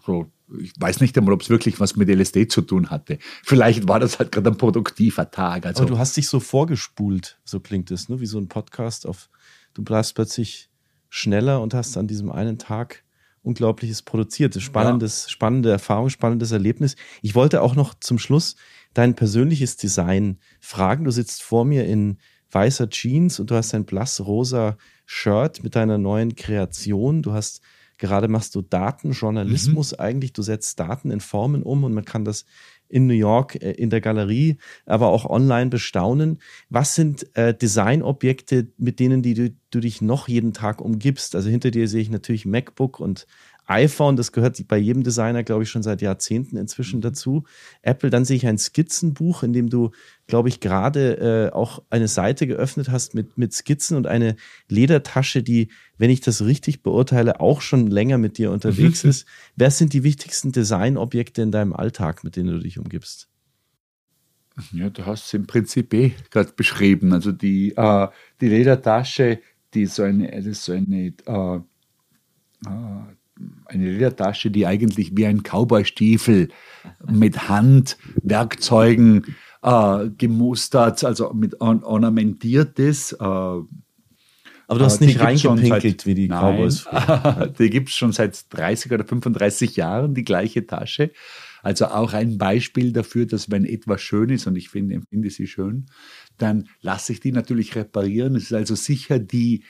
so 0.05 0.31
ich 0.61 0.73
weiß 0.79 1.01
nicht 1.01 1.19
einmal, 1.19 1.35
ob 1.35 1.43
es 1.43 1.51
wirklich 1.51 1.81
was 1.81 1.97
mit 1.97 2.09
LSD 2.09 2.47
zu 2.47 2.63
tun 2.63 2.91
hatte. 2.91 3.19
Vielleicht 3.43 3.89
war 3.89 3.99
das 3.99 4.21
halt 4.21 4.31
gerade 4.31 4.51
ein 4.51 4.57
produktiver 4.57 5.29
Tag. 5.29 5.67
Also 5.67 5.83
Aber 5.83 5.91
du 5.91 5.99
hast 5.99 6.17
dich 6.17 6.29
so 6.29 6.39
vorgespult, 6.39 7.39
so 7.45 7.59
klingt 7.59 7.91
es, 7.91 8.09
ne? 8.09 8.21
wie 8.21 8.27
so 8.27 8.39
ein 8.39 8.47
Podcast 8.47 9.07
auf, 9.07 9.29
du 9.75 9.83
bleibst 9.83 10.15
plötzlich 10.15 10.71
schneller 11.09 11.61
und 11.61 11.75
hast 11.75 11.97
an 11.97 12.07
diesem 12.07 12.31
einen 12.31 12.59
Tag 12.59 13.03
Unglaubliches 13.47 14.03
produziert. 14.03 14.61
Spannendes, 14.61 15.25
ja. 15.25 15.31
spannende 15.31 15.71
Erfahrung, 15.71 16.11
spannendes 16.11 16.51
Erlebnis. 16.53 16.97
Ich 17.23 17.35
wollte 17.35 17.63
auch 17.63 17.75
noch 17.75 17.95
zum 17.95 18.19
Schluss 18.19 18.57
dein 18.93 19.15
persönliches 19.15 19.77
Design 19.77 20.39
fragen. 20.61 21.05
Du 21.05 21.11
sitzt 21.11 21.43
vor 21.43 21.65
mir 21.65 21.87
in 21.87 22.19
weißer 22.51 22.89
Jeans 22.89 23.39
und 23.39 23.51
du 23.51 23.55
hast 23.55 23.75
ein 23.75 23.85
blass-rosa 23.85 24.77
Shirt 25.05 25.63
mit 25.63 25.77
deiner 25.77 25.99
neuen 25.99 26.35
Kreation. 26.35 27.23
Du 27.23 27.33
hast 27.33 27.61
gerade 27.99 28.29
machst 28.29 28.55
du 28.55 28.63
Datenjournalismus 28.63 29.93
mhm. 29.93 30.01
eigentlich. 30.01 30.33
Du 30.33 30.43
setzt 30.43 30.79
Daten 30.81 31.11
in 31.11 31.21
Formen 31.21 31.63
um 31.63 31.85
und 31.85 31.95
man 31.95 32.05
kann 32.05 32.25
das 32.25 32.45
in 32.89 33.07
New 33.07 33.15
York 33.15 33.57
äh, 33.57 33.73
in 33.73 33.91
der 33.91 34.01
Galerie, 34.01 34.59
aber 34.85 35.09
auch 35.09 35.25
online 35.25 35.71
bestaunen. 35.71 36.41
Was 36.69 36.95
sind 36.95 37.37
äh, 37.37 37.55
Designobjekte, 37.55 38.69
mit 38.79 39.01
denen 39.01 39.23
die 39.23 39.35
du, 39.35 39.55
du 39.71 39.81
dich 39.81 40.01
noch 40.01 40.29
jeden 40.29 40.53
Tag 40.53 40.81
umgibst? 40.81 41.35
Also 41.35 41.49
hinter 41.49 41.71
dir 41.71 41.89
sehe 41.89 42.03
ich 42.03 42.11
natürlich 42.11 42.47
MacBook 42.47 43.01
und 43.01 43.27
iPhone, 43.67 44.17
das 44.17 44.31
gehört 44.31 44.57
bei 44.69 44.79
jedem 44.79 45.03
Designer, 45.03 45.43
glaube 45.43 45.65
ich, 45.65 45.71
schon 45.71 45.83
seit 45.83 46.01
Jahrzehnten 46.01 46.57
inzwischen 46.57 46.99
mhm. 46.99 47.03
dazu. 47.03 47.45
Apple, 47.83 48.11
dann 48.11 48.25
sehe 48.25 48.37
ich 48.37 48.47
ein 48.47 48.59
Skizzenbuch, 48.59 49.43
in 49.43 49.53
dem 49.53 49.69
du, 49.69 49.91
glaube 50.29 50.49
ich, 50.49 50.61
gerade 50.61 51.51
äh, 51.51 51.53
auch 51.53 51.83
eine 51.91 52.09
Seite 52.09 52.47
geöffnet 52.47 52.91
hast 52.91 53.15
mit, 53.15 53.37
mit 53.37 53.53
Skizzen 53.53 53.97
und 53.97 54.07
eine 54.07 54.37
Ledertasche, 54.69 55.43
die, 55.43 55.69
wenn 55.99 56.11
ich 56.11 56.21
das 56.21 56.43
richtig 56.43 56.83
beurteile, 56.83 57.41
auch 57.41 57.61
schon 57.61 57.89
länger 57.89 58.19
mit 58.19 58.39
dir 58.39 58.53
unterwegs 58.53 59.03
mhm. 59.03 59.11
ist. 59.11 59.27
Wer 59.57 59.71
sind 59.73 59.93
die 59.93 60.05
wichtigsten 60.05 60.53
Designobjekte 60.53 61.43
in 61.43 61.51
deinem 61.51 61.73
Alltag, 61.73 62.23
mit 62.23 62.37
denen 62.37 62.51
du 62.51 62.59
dich 62.61 62.79
umgibst? 62.79 63.29
Ja, 64.73 64.89
du 64.89 65.05
hast 65.05 65.27
es 65.27 65.35
im 65.35 65.47
Prinzip 65.47 65.93
eh 65.93 66.15
gerade 66.31 66.53
beschrieben. 66.53 67.13
Also 67.13 67.33
die, 67.33 67.75
äh, 67.77 68.09
die 68.41 68.49
Ledertasche, 68.49 69.41
die 69.75 69.87
so 69.87 70.05
eine, 70.05 70.55
so 70.55 70.73
eine 70.73 71.13
äh, 71.27 71.57
äh 72.67 73.17
eine 73.67 73.91
Ledertasche, 73.91 74.51
die 74.51 74.67
eigentlich 74.67 75.17
wie 75.17 75.27
ein 75.27 75.43
Cowboystiefel 75.43 76.49
mit 77.11 77.49
Handwerkzeugen 77.49 79.37
äh, 79.63 80.09
gemustert, 80.17 81.05
also 81.05 81.33
mit 81.33 81.61
or 81.61 81.83
ornamentiert 81.85 82.79
ist. 82.79 83.13
Äh, 83.13 83.25
aber 84.69 84.81
du 84.81 84.85
hast 84.85 85.01
äh, 85.01 85.07
nicht 85.07 85.21
reingepinkelt 85.21 85.83
seit, 85.83 86.07
wie 86.07 86.15
die 86.15 86.29
nein, 86.29 86.57
Cowboys. 86.57 86.87
die 87.59 87.71
gibt 87.71 87.91
es 87.91 87.95
schon 87.95 88.13
seit 88.13 88.47
30 88.51 88.93
oder 88.93 89.05
35 89.05 89.77
Jahren, 89.77 90.15
die 90.15 90.25
gleiche 90.25 90.67
Tasche. 90.67 91.13
Also 91.63 91.87
auch 91.87 92.13
ein 92.13 92.39
Beispiel 92.39 92.93
dafür, 92.93 93.27
dass 93.27 93.51
wenn 93.51 93.65
etwas 93.65 94.01
schön 94.01 94.31
ist, 94.31 94.47
und 94.47 94.57
ich 94.57 94.69
finde, 94.69 94.95
empfinde 94.95 95.31
sie 95.31 95.47
schön, 95.47 95.87
dann 96.39 96.69
lasse 96.81 97.13
ich 97.13 97.21
die 97.21 97.33
natürlich 97.33 97.75
reparieren. 97.75 98.37
Es 98.37 98.45
ist 98.45 98.53
also 98.53 98.75
sicher 98.75 99.19
die 99.19 99.65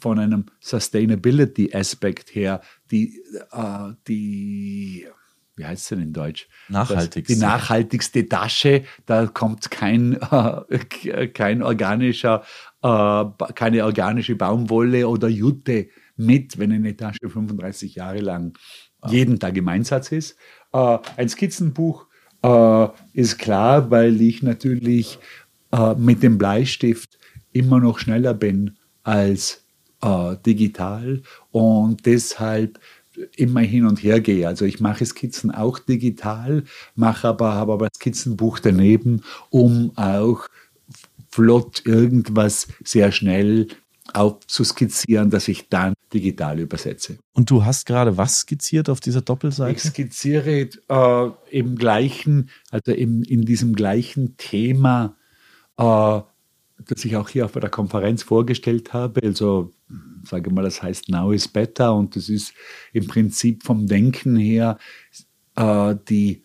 von 0.00 0.18
einem 0.18 0.46
Sustainability-Aspekt 0.60 2.34
her 2.34 2.60
die, 2.90 3.22
äh, 3.52 3.92
die 4.08 5.06
wie 5.56 5.64
heißt 5.64 5.82
es 5.84 5.88
denn 5.88 6.02
in 6.02 6.12
Deutsch? 6.12 6.48
Nachhaltigste. 6.68 7.34
die 7.34 7.40
nachhaltigste 7.40 8.28
Tasche, 8.28 8.84
da 9.06 9.26
kommt 9.26 9.70
kein, 9.70 10.18
äh, 10.68 11.28
kein 11.28 11.62
organischer, 11.62 12.44
äh, 12.82 13.24
keine 13.54 13.84
organische 13.84 14.36
Baumwolle 14.36 15.08
oder 15.08 15.28
Jute 15.28 15.88
mit, 16.16 16.58
wenn 16.58 16.72
eine 16.72 16.96
Tasche 16.96 17.28
35 17.28 17.94
Jahre 17.94 18.20
lang 18.20 18.58
jeden 19.08 19.38
Tag 19.38 19.56
im 19.56 19.68
Einsatz 19.68 20.12
ist. 20.12 20.36
Äh, 20.72 20.98
ein 21.16 21.28
Skizzenbuch 21.28 22.06
äh, 22.42 22.88
ist 23.12 23.38
klar, 23.38 23.90
weil 23.90 24.20
ich 24.20 24.42
natürlich 24.42 25.18
äh, 25.72 25.94
mit 25.94 26.22
dem 26.22 26.38
Bleistift 26.38 27.18
immer 27.52 27.80
noch 27.80 27.98
schneller 27.98 28.34
bin 28.34 28.76
als 29.02 29.65
äh, 30.02 30.36
digital 30.44 31.22
und 31.50 32.06
deshalb 32.06 32.78
immer 33.36 33.60
hin 33.60 33.86
und 33.86 34.02
her 34.02 34.20
gehe. 34.20 34.46
Also 34.46 34.64
ich 34.64 34.80
mache 34.80 35.04
Skizzen 35.06 35.50
auch 35.50 35.78
digital, 35.78 36.64
mache 36.94 37.28
aber, 37.28 37.54
habe 37.54 37.72
aber 37.72 37.88
das 37.88 37.96
Skizzenbuch 37.96 38.58
daneben, 38.58 39.22
um 39.50 39.92
auch 39.96 40.48
flott 41.30 41.82
irgendwas 41.86 42.68
sehr 42.84 43.12
schnell 43.12 43.68
aufzuskizzieren, 44.12 45.30
dass 45.30 45.48
ich 45.48 45.68
dann 45.68 45.94
digital 46.12 46.60
übersetze. 46.60 47.18
Und 47.32 47.50
du 47.50 47.64
hast 47.64 47.86
gerade 47.86 48.16
was 48.16 48.40
skizziert 48.40 48.88
auf 48.88 49.00
dieser 49.00 49.20
Doppelseite? 49.20 49.76
Ich 49.76 49.82
skizziere 49.82 50.68
äh, 50.88 51.30
im 51.50 51.76
gleichen, 51.76 52.50
also 52.70 52.92
im, 52.92 53.22
in 53.22 53.44
diesem 53.44 53.74
gleichen 53.74 54.36
Thema 54.36 55.16
äh, 55.76 56.20
das 56.78 57.04
ich 57.04 57.16
auch 57.16 57.28
hier 57.28 57.44
auf 57.44 57.52
der 57.52 57.70
Konferenz 57.70 58.22
vorgestellt 58.22 58.92
habe. 58.92 59.22
Also 59.22 59.72
sage 60.24 60.50
mal, 60.50 60.62
das 60.62 60.82
heißt 60.82 61.08
Now 61.08 61.32
is 61.32 61.48
Better 61.48 61.94
und 61.94 62.16
das 62.16 62.28
ist 62.28 62.52
im 62.92 63.06
Prinzip 63.06 63.62
vom 63.62 63.86
Denken 63.86 64.36
her 64.36 64.78
äh, 65.56 65.94
die, 66.08 66.44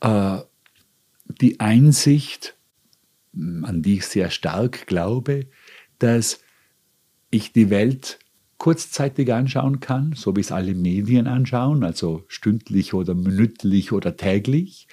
äh, 0.00 0.38
die 1.40 1.60
Einsicht, 1.60 2.56
an 3.34 3.82
die 3.82 3.94
ich 3.94 4.06
sehr 4.06 4.30
stark 4.30 4.86
glaube, 4.86 5.46
dass 5.98 6.40
ich 7.30 7.52
die 7.52 7.70
Welt 7.70 8.18
kurzzeitig 8.58 9.32
anschauen 9.32 9.78
kann, 9.78 10.12
so 10.16 10.34
wie 10.34 10.40
es 10.40 10.50
alle 10.50 10.74
Medien 10.74 11.28
anschauen, 11.28 11.84
also 11.84 12.24
stündlich 12.26 12.92
oder 12.92 13.14
minütlich 13.14 13.92
oder 13.92 14.16
täglich. 14.16 14.88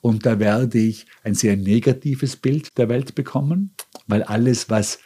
Und 0.00 0.24
da 0.24 0.38
werde 0.38 0.78
ich 0.78 1.06
ein 1.22 1.34
sehr 1.34 1.56
negatives 1.56 2.36
Bild 2.36 2.78
der 2.78 2.88
Welt 2.88 3.14
bekommen, 3.14 3.72
weil 4.06 4.22
alles, 4.22 4.70
was, 4.70 5.00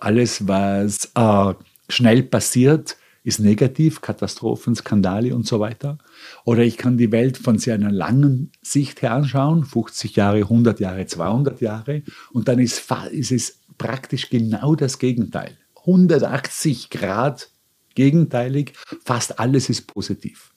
alles, 0.00 0.48
was 0.48 1.10
äh, 1.14 1.54
schnell 1.88 2.22
passiert, 2.22 2.96
ist 3.22 3.40
negativ, 3.40 4.02
Katastrophen, 4.02 4.74
Skandale 4.74 5.34
und 5.34 5.46
so 5.46 5.58
weiter. 5.58 5.98
Oder 6.44 6.62
ich 6.62 6.76
kann 6.76 6.98
die 6.98 7.10
Welt 7.10 7.38
von 7.38 7.58
sehr 7.58 7.74
einer 7.74 7.90
langen 7.90 8.52
Sicht 8.60 9.00
her 9.00 9.12
anschauen, 9.14 9.64
50 9.64 10.14
Jahre, 10.16 10.38
100 10.38 10.78
Jahre, 10.78 11.06
200 11.06 11.60
Jahre. 11.62 12.02
Und 12.32 12.48
dann 12.48 12.58
ist, 12.58 12.84
ist 13.10 13.32
es 13.32 13.60
praktisch 13.78 14.28
genau 14.28 14.74
das 14.74 14.98
Gegenteil. 14.98 15.56
180 15.76 16.90
Grad 16.90 17.50
gegenteilig, 17.94 18.74
fast 19.04 19.38
alles 19.38 19.70
ist 19.70 19.86
positiv. 19.86 20.52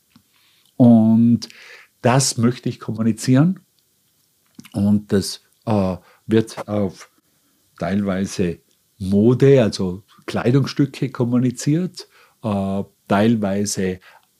Und 0.75 1.47
das 2.01 2.37
möchte 2.37 2.69
ich 2.69 2.79
kommunizieren 2.79 3.61
und 4.73 5.11
das 5.11 5.41
äh, 5.65 5.97
wird 6.25 6.67
auf 6.67 7.09
teilweise 7.79 8.59
Mode, 8.99 9.63
also 9.63 10.03
Kleidungsstücke 10.25 11.09
kommuniziert, 11.09 12.07
äh, 12.43 12.83
teilweise 13.07 13.99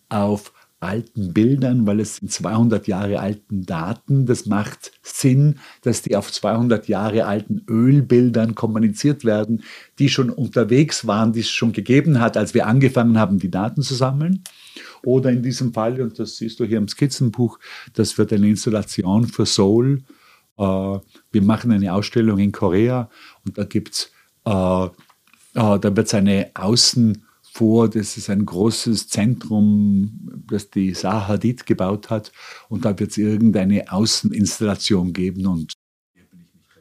auf 0.10 0.54
alten 0.80 1.34
Bildern, 1.34 1.88
weil 1.88 2.00
es 2.00 2.18
sind 2.18 2.32
200 2.32 2.88
Jahre 2.88 3.20
alten 3.20 3.66
Daten. 3.66 4.28
Das 4.28 4.46
macht 4.46 4.92
Sinn, 5.02 5.60
dass 5.82 6.04
die 6.04 6.16
auf 6.16 6.32
200 6.32 6.88
Jahre 6.88 7.26
alten 7.26 7.64
Ölbildern 7.68 8.54
kommuniziert 8.54 9.26
werden, 9.26 9.64
die 9.98 10.10
schon 10.10 10.30
unterwegs 10.30 11.08
waren, 11.08 11.34
die 11.34 11.40
es 11.40 11.50
schon 11.50 11.72
gegeben 11.72 12.20
hat, 12.20 12.38
als 12.38 12.54
wir 12.54 12.68
angefangen 12.68 13.18
haben, 13.18 13.40
die 13.40 13.50
Daten 13.50 13.82
zu 13.82 13.96
sammeln. 13.96 14.44
Oder 15.04 15.32
in 15.32 15.42
diesem 15.42 15.74
Fall, 15.74 16.00
und 16.00 16.20
das 16.20 16.38
siehst 16.38 16.60
du 16.60 16.66
hier 16.66 16.78
im 16.78 16.88
Skizzenbuch, 16.88 17.60
das 17.94 18.18
wird 18.18 18.32
eine 18.32 18.48
Installation 18.48 19.28
für 19.28 19.48
Seoul. 19.48 20.04
Äh, 20.60 20.64
wir 20.64 21.42
machen 21.42 21.72
eine 21.72 21.92
Ausstellung 21.94 22.38
in 22.38 22.52
Korea 22.52 23.10
und 23.46 23.58
da 23.58 23.64
gibt's, 23.64 24.06
äh, 24.06 24.17
äh, 24.48 24.90
da 25.54 25.96
wird 25.96 26.08
es 26.08 26.14
eine 26.14 26.52
Außen- 26.54 27.22
vor, 27.58 27.90
das 27.90 28.18
ist 28.18 28.30
ein 28.30 28.46
großes 28.46 29.08
Zentrum, 29.08 30.44
das 30.48 30.70
die 30.70 30.94
Zaha 30.94 31.28
Hadid 31.28 31.66
gebaut 31.66 32.12
hat 32.12 32.32
und 32.70 32.86
da 32.86 32.98
wird 33.00 33.10
es 33.10 33.18
irgendeine 33.18 33.92
Außeninstallation 33.92 35.12
geben 35.12 35.48
und 35.48 35.74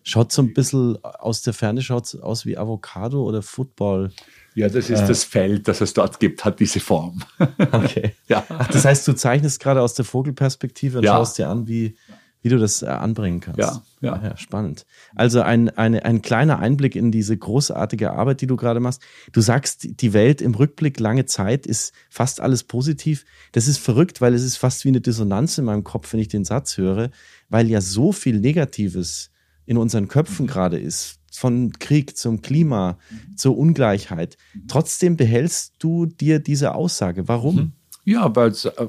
Schaut 0.08 0.30
so 0.30 0.40
ein 0.40 0.54
bisschen 0.54 1.02
aus 1.02 1.42
der 1.42 1.52
Ferne 1.52 1.82
schaut 1.82 2.14
aus 2.22 2.46
wie 2.46 2.56
Avocado 2.56 3.24
oder 3.24 3.42
Football. 3.42 4.12
Ja, 4.54 4.68
das 4.68 4.88
ist 4.88 5.00
äh. 5.00 5.06
das 5.08 5.24
Feld, 5.24 5.66
das 5.66 5.80
es 5.80 5.94
dort 5.94 6.20
gibt, 6.20 6.44
hat 6.44 6.60
diese 6.60 6.78
Form. 6.78 7.24
Okay. 7.72 8.14
ja. 8.28 8.44
Ach, 8.48 8.68
das 8.68 8.84
heißt, 8.84 9.08
du 9.08 9.14
zeichnest 9.14 9.58
gerade 9.58 9.82
aus 9.82 9.94
der 9.94 10.04
Vogelperspektive 10.04 10.98
und 10.98 11.04
ja. 11.04 11.14
schaust 11.14 11.38
dir 11.38 11.48
an, 11.48 11.66
wie, 11.66 11.96
wie 12.42 12.48
du 12.48 12.58
das 12.58 12.82
äh, 12.82 12.86
anbringen 12.86 13.40
kannst. 13.40 13.58
Ja, 13.58 13.82
ja. 14.00 14.22
ja 14.22 14.36
spannend. 14.36 14.86
Also 15.14 15.42
ein, 15.42 15.68
eine, 15.70 16.04
ein 16.04 16.22
kleiner 16.22 16.58
Einblick 16.58 16.94
in 16.94 17.10
diese 17.10 17.36
großartige 17.36 18.12
Arbeit, 18.12 18.40
die 18.40 18.46
du 18.46 18.56
gerade 18.56 18.78
machst. 18.78 19.02
Du 19.32 19.40
sagst, 19.40 20.00
die 20.00 20.12
Welt 20.12 20.40
im 20.40 20.54
Rückblick 20.54 21.00
lange 21.00 21.26
Zeit 21.26 21.66
ist 21.66 21.92
fast 22.08 22.40
alles 22.40 22.64
positiv. 22.64 23.24
Das 23.52 23.66
ist 23.66 23.78
verrückt, 23.78 24.20
weil 24.20 24.32
es 24.34 24.44
ist 24.44 24.58
fast 24.58 24.84
wie 24.84 24.90
eine 24.90 25.00
Dissonanz 25.00 25.58
in 25.58 25.64
meinem 25.64 25.82
Kopf, 25.82 26.12
wenn 26.12 26.20
ich 26.20 26.28
den 26.28 26.44
Satz 26.44 26.76
höre, 26.76 27.10
weil 27.48 27.68
ja 27.68 27.80
so 27.80 28.12
viel 28.12 28.38
Negatives 28.38 29.30
in 29.64 29.76
unseren 29.76 30.08
Köpfen 30.08 30.46
mhm. 30.46 30.50
gerade 30.50 30.78
ist. 30.78 31.18
Von 31.32 31.72
Krieg 31.72 32.16
zum 32.16 32.40
Klima, 32.40 32.98
zur 33.34 33.58
Ungleichheit. 33.58 34.38
Trotzdem 34.68 35.18
behältst 35.18 35.74
du 35.80 36.06
dir 36.06 36.38
diese 36.38 36.74
Aussage. 36.74 37.28
Warum? 37.28 37.56
Mhm. 37.56 37.72
Ja, 38.04 38.34
weil, 38.34 38.52
äh, 38.52 38.86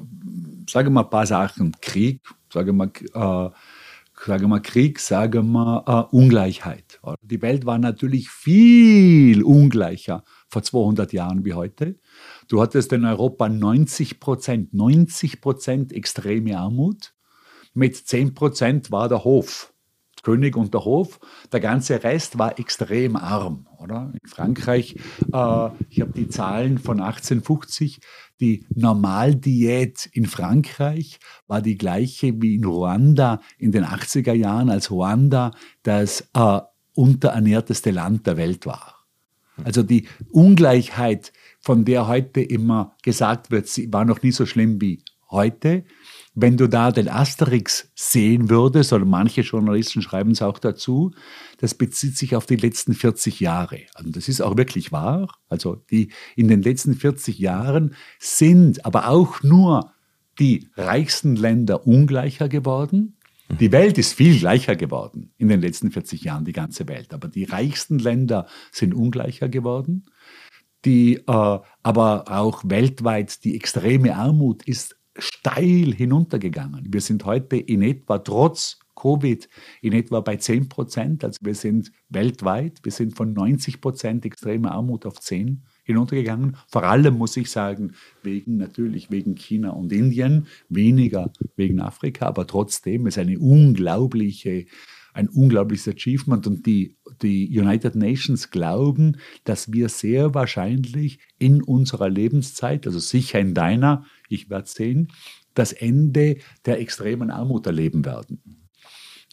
sage 0.70 0.92
mal 0.92 1.02
ein 1.02 1.10
paar 1.10 1.26
Sachen. 1.26 1.76
Krieg 1.82 2.22
sage 2.52 2.74
mal, 2.74 2.92
äh, 3.14 3.50
sage 4.26 4.48
mal 4.48 4.62
Krieg, 4.62 5.00
sage 5.00 5.44
mal 5.44 5.84
äh, 5.86 6.16
Ungleichheit. 6.16 7.00
Die 7.22 7.42
Welt 7.42 7.66
war 7.66 7.78
natürlich 7.78 8.30
viel 8.30 9.44
ungleicher 9.44 10.24
vor 10.50 10.64
200 10.64 11.14
Jahren 11.14 11.46
wie 11.46 11.54
heute. 11.54 12.00
Du 12.48 12.62
hattest 12.62 12.94
in 12.94 13.06
Europa 13.06 13.50
90 13.50 14.20
Prozent, 14.20 14.74
90 14.74 15.42
Prozent 15.42 15.94
extreme 15.94 16.58
Armut. 16.58 17.14
Mit 17.74 17.96
10 17.96 18.34
Prozent 18.34 18.92
war 18.92 19.08
der 19.10 19.24
Hof. 19.24 19.74
König 20.24 20.58
und 20.58 20.74
der 20.74 20.84
Hof. 20.84 21.20
Der 21.54 21.60
ganze 21.62 22.04
Rest 22.04 22.38
war 22.38 22.60
extrem 22.60 23.16
arm, 23.16 23.68
oder? 23.78 24.12
In 24.14 24.30
Frankreich, 24.30 24.96
äh, 25.32 25.70
ich 25.90 26.02
habe 26.02 26.12
die 26.14 26.28
Zahlen 26.28 26.80
von 26.80 27.00
1850, 27.00 28.00
die 28.40 28.66
Normaldiät 28.74 30.08
in 30.12 30.26
Frankreich 30.26 31.20
war 31.48 31.62
die 31.62 31.78
gleiche 31.78 32.42
wie 32.42 32.56
in 32.56 32.66
Ruanda 32.66 33.42
in 33.58 33.72
den 33.72 33.86
80er 33.86 34.34
Jahren, 34.34 34.70
als 34.70 34.92
Ruanda 34.92 35.52
das 35.84 36.28
äh, 36.34 36.60
unterernährteste 36.94 37.92
Land 37.92 38.28
der 38.28 38.38
Welt 38.38 38.66
war. 38.66 38.98
Also 39.64 39.84
die 39.84 40.08
Ungleichheit, 40.32 41.34
von 41.60 41.84
der 41.84 42.08
heute 42.08 42.42
immer 42.42 42.96
gesagt 43.02 43.50
wird, 43.50 43.68
sie 43.68 43.92
war 43.92 44.06
noch 44.06 44.22
nie 44.22 44.32
so 44.32 44.46
schlimm 44.46 44.80
wie 44.80 45.04
heute. 45.32 45.84
Wenn 46.40 46.56
du 46.56 46.68
da 46.68 46.92
den 46.92 47.10
Asterix 47.10 47.90
sehen 47.96 48.52
würdest, 48.52 48.94
oder 48.94 49.06
manche 49.06 49.42
Journalisten 49.42 50.04
schreiben 50.04 50.30
es 50.30 50.44
auch 50.44 50.60
dazu, 50.60 51.12
das 51.58 51.74
bezieht 51.74 52.16
sich 52.16 52.36
auf 52.36 52.46
die 52.46 52.58
letzten 52.58 52.94
40 52.94 53.40
Jahre. 53.40 53.80
Und 53.98 54.16
das 54.16 54.28
ist 54.30 54.42
auch 54.42 54.56
wirklich 54.56 54.92
wahr. 54.92 55.34
Also 55.50 55.82
die 55.90 56.12
in 56.36 56.48
den 56.48 56.62
letzten 56.62 56.94
40 56.94 57.40
Jahren 57.40 57.96
sind 58.20 58.86
aber 58.86 59.08
auch 59.08 59.42
nur 59.42 59.94
die 60.38 60.70
reichsten 60.76 61.36
Länder 61.36 61.88
ungleicher 61.88 62.50
geworden. 62.50 63.18
Die 63.60 63.72
Welt 63.72 63.98
ist 63.98 64.14
viel 64.14 64.38
gleicher 64.38 64.76
geworden 64.76 65.34
in 65.40 65.48
den 65.48 65.60
letzten 65.62 65.90
40 65.90 66.22
Jahren, 66.22 66.46
die 66.46 66.54
ganze 66.54 66.88
Welt. 66.88 67.16
Aber 67.16 67.30
die 67.30 67.46
reichsten 67.46 67.98
Länder 67.98 68.46
sind 68.72 68.94
ungleicher 68.94 69.50
geworden. 69.50 70.06
Die, 70.86 71.16
äh, 71.16 71.24
aber 71.26 72.26
auch 72.28 72.62
weltweit 72.64 73.44
die 73.44 73.56
extreme 73.56 74.16
Armut 74.16 74.62
ist 74.68 74.97
steil 75.18 75.94
hinuntergegangen. 75.94 76.88
Wir 76.90 77.02
sind 77.02 77.26
heute 77.26 77.58
in 77.58 77.82
etwa 77.82 78.20
trotz 78.20 78.80
Covid 78.98 79.48
in 79.82 79.94
etwa 79.94 80.20
bei 80.20 80.36
10 80.36 80.68
Prozent. 80.68 81.24
Also 81.24 81.38
wir 81.42 81.56
sind 81.56 81.92
weltweit, 82.10 82.80
wir 82.84 82.92
sind 82.92 83.16
von 83.16 83.32
90 83.32 83.80
Prozent 83.80 84.26
extremer 84.26 84.72
Armut 84.72 85.06
auf 85.06 85.20
10 85.20 85.64
hinuntergegangen. 85.84 86.58
Vor 86.68 86.84
allem 86.84 87.18
muss 87.18 87.38
ich 87.38 87.50
sagen, 87.50 87.94
wegen 88.24 88.58
natürlich 88.58 89.10
wegen 89.10 89.36
China 89.36 89.70
und 89.70 89.94
Indien, 89.94 90.48
weniger 90.68 91.32
wegen 91.56 91.80
Afrika, 91.80 92.26
aber 92.26 92.46
trotzdem 92.48 93.08
ist 93.08 93.18
eine 93.18 93.40
unglaubliche 93.40 94.66
ein 95.18 95.30
unglaubliches 95.30 95.88
Achievement 95.88 96.46
und 96.46 96.68
die, 96.68 96.96
die 97.24 97.50
United 97.50 97.96
Nations 97.96 98.52
glauben, 98.52 99.18
dass 99.46 99.74
wir 99.74 99.90
sehr 99.90 100.36
wahrscheinlich 100.36 101.20
in 101.40 101.64
unserer 101.64 102.08
Lebenszeit, 102.08 102.86
also 102.86 103.00
sicher 103.00 103.40
in 103.40 103.56
deiner, 103.56 104.06
ich 104.30 104.52
werde 104.52 104.68
sehen, 104.70 105.12
das 105.56 105.74
Ende 105.74 106.38
der 106.68 106.80
extremen 106.80 107.32
Armut 107.32 107.66
erleben 107.66 108.06
werden. 108.06 108.68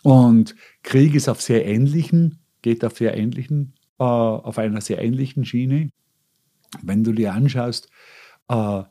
Und 0.03 0.57
Krieg 0.83 1.15
ist 1.15 1.29
auf 1.29 1.43
sehr 1.43 1.67
ähnlichen, 1.67 2.39
geht 2.63 2.83
auf 2.83 2.97
sehr 2.97 3.15
ähnlichen, 3.15 3.75
äh, 3.99 4.05
auf 4.05 4.57
einer 4.57 4.81
sehr 4.81 5.03
ähnlichen 5.03 5.45
Schiene. 5.45 5.91
Wenn 6.81 7.05
du 7.05 7.13
dir 7.13 7.35
anschaust, 7.35 7.91
äh, 8.49 8.85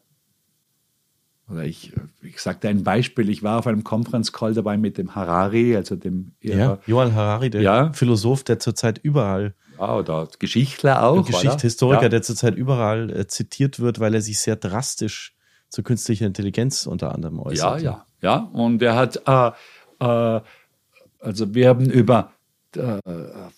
oder 1.54 1.64
ich, 1.64 1.93
ich 2.22 2.39
sagte 2.39 2.68
ein 2.68 2.84
Beispiel, 2.84 3.30
ich 3.30 3.43
war 3.43 3.60
auf 3.60 3.68
einem 3.68 3.84
Conference 3.84 4.34
Call 4.34 4.54
dabei 4.54 4.78
mit 4.78 4.97
dem 4.97 5.16
Harari, 5.16 5.76
also 5.76 5.95
dem 5.95 6.34
ja, 6.41 6.80
Johann 6.86 7.14
Harari, 7.14 7.49
der 7.49 7.62
ja. 7.62 7.93
Philosoph, 7.93 8.43
der 8.43 8.60
zurzeit 8.60 8.99
überall 9.01 9.54
ja, 9.80 9.95
oder 9.95 10.28
Geschichtler 10.39 11.04
auch. 11.04 11.26
Geschichtshistoriker, 11.26 12.04
ja. 12.04 12.10
der 12.10 12.22
zurzeit 12.22 12.56
überall 12.56 13.10
äh, 13.10 13.28
zitiert 13.28 13.80
wird, 13.80 13.99
weil 13.99 14.14
er 14.14 14.22
sich 14.22 14.39
sehr 14.39 14.56
drastisch 14.56 15.36
zur 15.70 15.84
künstlichen 15.84 16.26
Intelligenz 16.26 16.86
unter 16.86 17.14
anderem 17.14 17.39
äußert. 17.39 17.82
Ja, 17.82 18.06
ja, 18.22 18.36
ja. 18.36 18.49
Und 18.54 18.82
er 18.82 18.95
hat, 18.95 19.22
äh, 19.28 19.51
äh, 19.99 20.41
also 21.20 21.54
wir 21.56 21.70
haben 21.70 21.89
über 21.89 22.33
äh, 22.78 22.99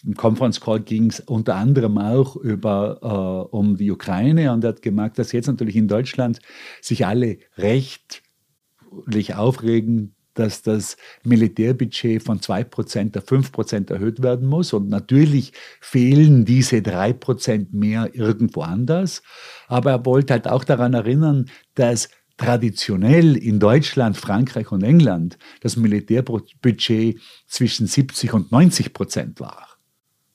im 0.04 0.16
Conference 0.16 0.62
Call 0.62 0.82
ging 0.82 1.10
es 1.10 1.20
unter 1.20 1.56
anderem 1.56 1.98
auch 1.98 2.36
über, 2.36 3.00
äh, 3.02 3.56
um 3.56 3.78
die 3.78 3.92
Ukraine 3.92 4.52
und 4.52 4.64
er 4.64 4.70
hat 4.70 4.82
gemerkt, 4.82 5.20
dass 5.20 5.32
jetzt 5.32 5.48
natürlich 5.48 5.76
in 5.76 5.88
Deutschland 5.88 6.40
sich 6.82 7.06
alle 7.06 7.38
rechtlich 7.58 9.36
aufregen, 9.36 10.16
dass 10.36 10.62
das 10.62 10.98
Militärbudget 11.24 12.22
von 12.22 12.40
2% 12.40 13.18
auf 13.18 13.26
5% 13.28 13.92
erhöht 13.92 14.22
werden 14.22 14.48
muss. 14.48 14.74
Und 14.74 14.90
natürlich 14.90 15.54
fehlen 15.82 16.46
diese 16.46 16.78
3% 16.78 17.68
mehr 17.72 18.14
irgendwo 18.14 18.62
anders. 18.62 19.24
Aber 19.68 19.92
er 19.92 20.06
wollte 20.06 20.34
halt 20.34 20.48
auch 20.48 20.64
daran 20.64 20.94
erinnern, 20.94 21.50
dass 21.74 22.10
traditionell 22.38 23.38
in 23.38 23.60
Deutschland, 23.60 24.18
Frankreich 24.18 24.72
und 24.72 24.84
England 24.84 25.38
das 25.62 25.78
Militärbudget 25.78 27.20
zwischen 27.48 27.88
70 27.88 28.34
und 28.34 28.52
90 28.52 28.94
Prozent 28.94 29.40
war. 29.40 29.68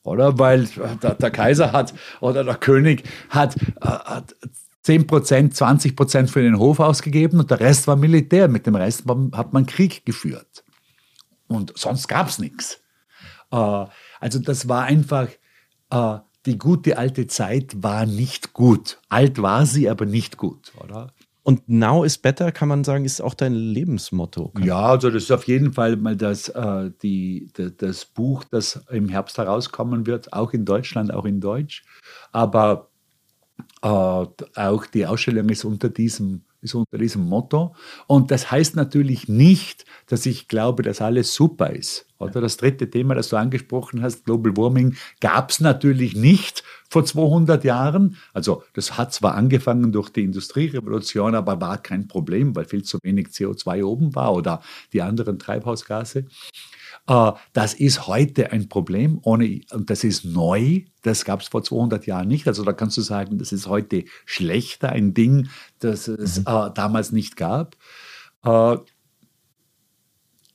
Oder? 0.03 0.39
Weil 0.39 0.67
der, 1.03 1.15
der 1.15 1.31
Kaiser 1.31 1.71
hat 1.71 1.93
oder 2.19 2.43
der 2.43 2.55
König 2.55 3.03
hat, 3.29 3.55
äh, 3.55 3.85
hat 3.85 4.35
10 4.83 5.05
Prozent, 5.05 5.55
20 5.55 5.95
Prozent 5.95 6.31
für 6.31 6.41
den 6.41 6.57
Hof 6.57 6.79
ausgegeben 6.79 7.39
und 7.39 7.51
der 7.51 7.59
Rest 7.59 7.87
war 7.87 7.95
Militär. 7.95 8.47
Mit 8.47 8.65
dem 8.65 8.75
Rest 8.75 9.03
hat 9.33 9.53
man 9.53 9.65
Krieg 9.67 10.05
geführt. 10.05 10.63
Und 11.47 11.73
sonst 11.77 12.07
gab 12.07 12.29
es 12.29 12.39
nichts. 12.39 12.81
Äh, 13.51 13.85
also 14.19 14.39
das 14.39 14.67
war 14.67 14.83
einfach, 14.85 15.27
äh, 15.91 16.17
die 16.47 16.57
gute 16.57 16.97
alte 16.97 17.27
Zeit 17.27 17.83
war 17.83 18.07
nicht 18.07 18.53
gut. 18.53 18.99
Alt 19.09 19.39
war 19.39 19.67
sie, 19.67 19.87
aber 19.87 20.07
nicht 20.07 20.37
gut, 20.37 20.71
oder? 20.77 21.13
Und 21.43 21.67
Now 21.67 22.03
is 22.03 22.17
Better, 22.19 22.51
kann 22.51 22.67
man 22.67 22.83
sagen, 22.83 23.03
ist 23.03 23.19
auch 23.19 23.33
dein 23.33 23.53
Lebensmotto. 23.53 24.53
Ja, 24.59 24.81
also 24.81 25.09
das 25.09 25.23
ist 25.23 25.31
auf 25.31 25.47
jeden 25.47 25.73
Fall 25.73 25.97
mal 25.97 26.15
das, 26.15 26.49
äh, 26.49 26.91
die, 27.01 27.47
das 27.77 28.05
Buch, 28.05 28.43
das 28.43 28.81
im 28.91 29.09
Herbst 29.09 29.37
herauskommen 29.39 30.05
wird, 30.05 30.33
auch 30.33 30.53
in 30.53 30.65
Deutschland, 30.65 31.11
auch 31.11 31.25
in 31.25 31.39
Deutsch. 31.39 31.83
Aber 32.31 32.89
äh, 33.81 33.87
auch 33.87 34.85
die 34.93 35.07
Ausstellung 35.07 35.49
ist 35.49 35.65
unter 35.65 35.89
diesem 35.89 36.43
ist 36.61 36.75
unter 36.75 36.97
diesem 36.97 37.27
Motto. 37.27 37.75
Und 38.07 38.31
das 38.31 38.51
heißt 38.51 38.75
natürlich 38.75 39.27
nicht, 39.27 39.85
dass 40.07 40.25
ich 40.25 40.47
glaube, 40.47 40.83
dass 40.83 41.01
alles 41.01 41.33
super 41.33 41.71
ist. 41.71 42.05
Oder 42.19 42.39
das 42.39 42.57
dritte 42.57 42.89
Thema, 42.89 43.15
das 43.15 43.29
du 43.29 43.35
angesprochen 43.35 44.03
hast, 44.03 44.25
Global 44.25 44.55
Warming, 44.55 44.95
gab 45.19 45.49
es 45.49 45.59
natürlich 45.59 46.15
nicht 46.15 46.63
vor 46.87 47.03
200 47.03 47.63
Jahren. 47.63 48.17
Also 48.33 48.63
das 48.73 48.97
hat 48.97 49.11
zwar 49.11 49.33
angefangen 49.35 49.91
durch 49.91 50.09
die 50.09 50.23
Industrierevolution, 50.23 51.33
aber 51.33 51.59
war 51.59 51.81
kein 51.81 52.07
Problem, 52.07 52.55
weil 52.55 52.65
viel 52.65 52.83
zu 52.83 52.99
wenig 53.01 53.29
CO2 53.29 53.83
oben 53.83 54.13
war 54.13 54.33
oder 54.33 54.61
die 54.93 55.01
anderen 55.01 55.39
Treibhausgase. 55.39 56.25
Äh, 57.11 57.33
das 57.51 57.73
ist 57.73 58.07
heute 58.07 58.53
ein 58.53 58.69
Problem 58.69 59.19
ohne, 59.23 59.61
und 59.71 59.89
das 59.89 60.05
ist 60.05 60.23
neu. 60.23 60.83
Das 61.01 61.25
gab 61.25 61.41
es 61.41 61.49
vor 61.49 61.61
200 61.63 62.05
Jahren 62.05 62.29
nicht. 62.29 62.47
Also 62.47 62.63
da 62.63 62.71
kannst 62.71 62.95
du 62.95 63.01
sagen, 63.01 63.37
das 63.37 63.51
ist 63.51 63.67
heute 63.67 64.05
schlechter, 64.25 64.89
ein 64.89 65.13
Ding, 65.13 65.49
das 65.79 66.07
es 66.07 66.39
mhm. 66.39 66.45
äh, 66.47 66.71
damals 66.73 67.11
nicht 67.11 67.35
gab. 67.35 67.75
Äh, 68.45 68.77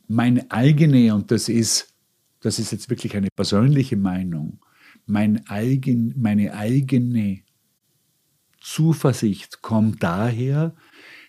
meine 0.08 0.50
eigene, 0.50 1.14
und 1.14 1.30
das 1.30 1.50
ist, 1.50 1.94
das 2.40 2.58
ist 2.58 2.72
jetzt 2.72 2.88
wirklich 2.88 3.16
eine 3.16 3.28
persönliche 3.34 3.96
Meinung, 3.96 4.60
mein 5.04 5.46
eigen, 5.48 6.14
meine 6.16 6.54
eigene 6.54 7.40
Zuversicht 8.60 9.62
kommt 9.62 10.02
daher, 10.02 10.74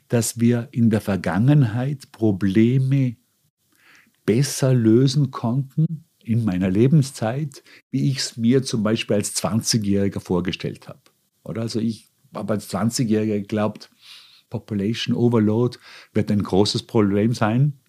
dass 0.08 0.40
wir 0.40 0.70
in 0.72 0.90
der 0.90 1.02
Vergangenheit 1.02 2.12
Probleme 2.12 3.18
besser 4.28 4.76
lösen 4.76 5.32
konnten 5.32 6.04
in 6.24 6.44
meiner 6.44 6.70
Lebenszeit, 6.70 7.64
wie 7.90 8.12
ich 8.12 8.18
es 8.18 8.38
mir 8.38 8.62
zum 8.62 8.84
Beispiel 8.84 9.16
als 9.16 9.36
20-Jähriger 9.42 10.20
vorgestellt 10.20 10.88
habe. 10.88 11.00
Oder 11.44 11.62
also 11.62 11.80
ich 11.80 12.10
habe 12.36 12.54
als 12.54 12.70
20-Jähriger 12.70 13.40
geglaubt, 13.40 13.90
Population 14.50 15.16
Overload 15.16 15.78
wird 16.14 16.30
ein 16.30 16.44
großes 16.44 16.84
Problem 16.84 17.34
sein. 17.34 17.80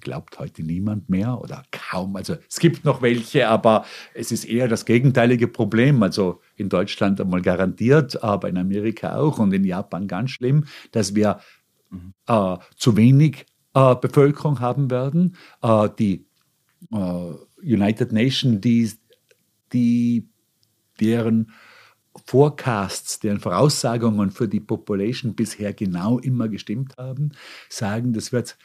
Glaubt 0.00 0.38
heute 0.38 0.62
niemand 0.62 1.10
mehr 1.10 1.40
oder 1.40 1.64
kaum. 1.72 2.16
Also 2.16 2.36
es 2.48 2.58
gibt 2.58 2.84
noch 2.84 3.02
welche, 3.02 3.48
aber 3.48 3.84
es 4.14 4.32
ist 4.32 4.44
eher 4.44 4.68
das 4.68 4.86
gegenteilige 4.86 5.48
Problem. 5.48 6.02
Also 6.02 6.40
in 6.56 6.68
Deutschland 6.68 7.20
einmal 7.20 7.42
garantiert, 7.42 8.22
aber 8.22 8.48
in 8.48 8.56
Amerika 8.56 9.16
auch 9.16 9.38
und 9.40 9.52
in 9.52 9.64
Japan 9.64 10.06
ganz 10.06 10.30
schlimm, 10.30 10.64
dass 10.92 11.14
wir 11.16 11.40
mhm. 11.90 12.14
äh, 12.28 12.56
zu 12.76 12.96
wenig 12.96 13.46
Bevölkerung 13.72 14.60
haben 14.60 14.90
werden. 14.90 15.36
Äh, 15.62 15.88
die 15.98 16.26
äh, 16.92 17.32
United 17.62 18.12
Nations, 18.12 18.60
die, 18.60 18.90
die, 19.72 20.28
deren 21.00 21.52
Forecasts, 22.26 23.20
deren 23.20 23.40
Voraussagungen 23.40 24.30
für 24.30 24.48
die 24.48 24.60
Population 24.60 25.34
bisher 25.34 25.72
genau 25.72 26.18
immer 26.18 26.48
gestimmt 26.48 26.96
haben, 26.98 27.32
sagen, 27.68 28.12
das 28.12 28.32
wird, 28.32 28.58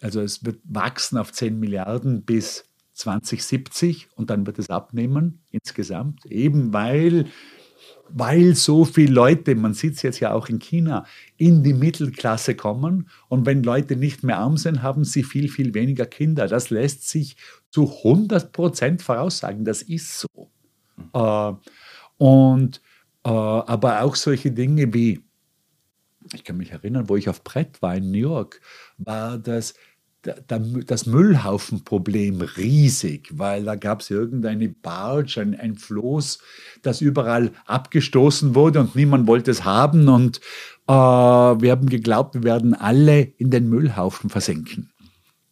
also 0.00 0.20
es 0.20 0.44
wird 0.44 0.60
wachsen 0.64 1.18
auf 1.18 1.32
10 1.32 1.58
Milliarden 1.58 2.22
bis 2.24 2.64
2070 2.94 4.08
und 4.14 4.30
dann 4.30 4.46
wird 4.46 4.58
es 4.58 4.68
abnehmen 4.68 5.42
insgesamt, 5.50 6.26
eben 6.26 6.72
weil 6.72 7.26
weil 8.14 8.54
so 8.54 8.84
viele 8.84 9.12
Leute, 9.12 9.54
man 9.54 9.74
sieht 9.74 9.94
es 9.94 10.02
jetzt 10.02 10.20
ja 10.20 10.32
auch 10.32 10.48
in 10.48 10.58
China, 10.58 11.04
in 11.36 11.62
die 11.62 11.72
Mittelklasse 11.72 12.54
kommen. 12.54 13.08
Und 13.28 13.46
wenn 13.46 13.62
Leute 13.62 13.96
nicht 13.96 14.22
mehr 14.22 14.38
arm 14.38 14.56
sind, 14.56 14.82
haben 14.82 15.04
sie 15.04 15.22
viel, 15.22 15.48
viel 15.48 15.74
weniger 15.74 16.06
Kinder. 16.06 16.46
Das 16.46 16.70
lässt 16.70 17.08
sich 17.08 17.36
zu 17.70 17.90
100 18.04 18.52
Prozent 18.52 19.02
voraussagen. 19.02 19.64
Das 19.64 19.82
ist 19.82 20.20
so. 20.20 20.50
Mhm. 20.96 21.10
Äh, 21.14 21.52
und 22.18 22.80
äh, 23.24 23.30
aber 23.30 24.02
auch 24.02 24.14
solche 24.16 24.50
Dinge 24.50 24.92
wie, 24.92 25.20
ich 26.34 26.44
kann 26.44 26.56
mich 26.56 26.70
erinnern, 26.70 27.08
wo 27.08 27.16
ich 27.16 27.28
auf 27.28 27.42
Brett 27.42 27.80
war 27.82 27.96
in 27.96 28.10
New 28.10 28.18
York, 28.18 28.60
war 28.98 29.38
das 29.38 29.74
das 30.22 31.06
Müllhaufenproblem 31.06 32.42
riesig, 32.42 33.30
weil 33.32 33.64
da 33.64 33.74
gab 33.74 34.00
es 34.00 34.10
irgendeine 34.10 34.68
Barge, 34.68 35.40
ein, 35.40 35.58
ein 35.58 35.74
Floß, 35.74 36.38
das 36.82 37.00
überall 37.00 37.50
abgestoßen 37.66 38.54
wurde 38.54 38.80
und 38.80 38.94
niemand 38.94 39.26
wollte 39.26 39.50
es 39.50 39.64
haben. 39.64 40.08
Und 40.08 40.40
äh, 40.86 40.92
wir 40.92 41.70
haben 41.72 41.88
geglaubt, 41.88 42.34
wir 42.34 42.44
werden 42.44 42.74
alle 42.74 43.20
in 43.20 43.50
den 43.50 43.68
Müllhaufen 43.68 44.30
versenken. 44.30 44.92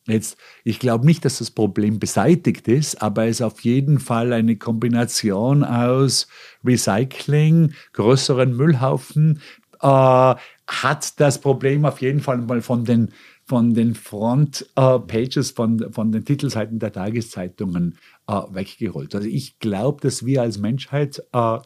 Jetzt, 0.06 0.36
ich 0.64 0.78
glaube 0.78 1.06
nicht, 1.06 1.24
dass 1.24 1.38
das 1.38 1.50
Problem 1.50 1.98
beseitigt 1.98 2.68
ist, 2.68 3.02
aber 3.02 3.24
es 3.26 3.36
ist 3.36 3.42
auf 3.42 3.60
jeden 3.60 4.00
Fall 4.00 4.32
eine 4.32 4.56
Kombination 4.56 5.62
aus 5.62 6.26
Recycling, 6.64 7.74
größeren 7.92 8.56
Müllhaufen, 8.56 9.40
äh, 9.82 10.34
hat 10.66 11.20
das 11.20 11.40
Problem 11.40 11.84
auf 11.84 12.00
jeden 12.00 12.20
Fall 12.20 12.38
mal 12.38 12.62
von 12.62 12.84
den 12.84 13.10
von 13.50 13.74
den 13.74 13.96
Front-Pages, 13.96 15.50
von, 15.50 15.92
von 15.92 16.12
den 16.12 16.24
Titelseiten 16.24 16.78
der 16.78 16.92
Tageszeitungen 16.92 17.98
äh, 18.28 18.32
weggerollt. 18.32 19.12
Also 19.12 19.26
ich 19.26 19.58
glaube, 19.58 20.00
dass 20.02 20.24
wir 20.24 20.42
als 20.42 20.58
Menschheit 20.58 21.20
äh, 21.32 21.58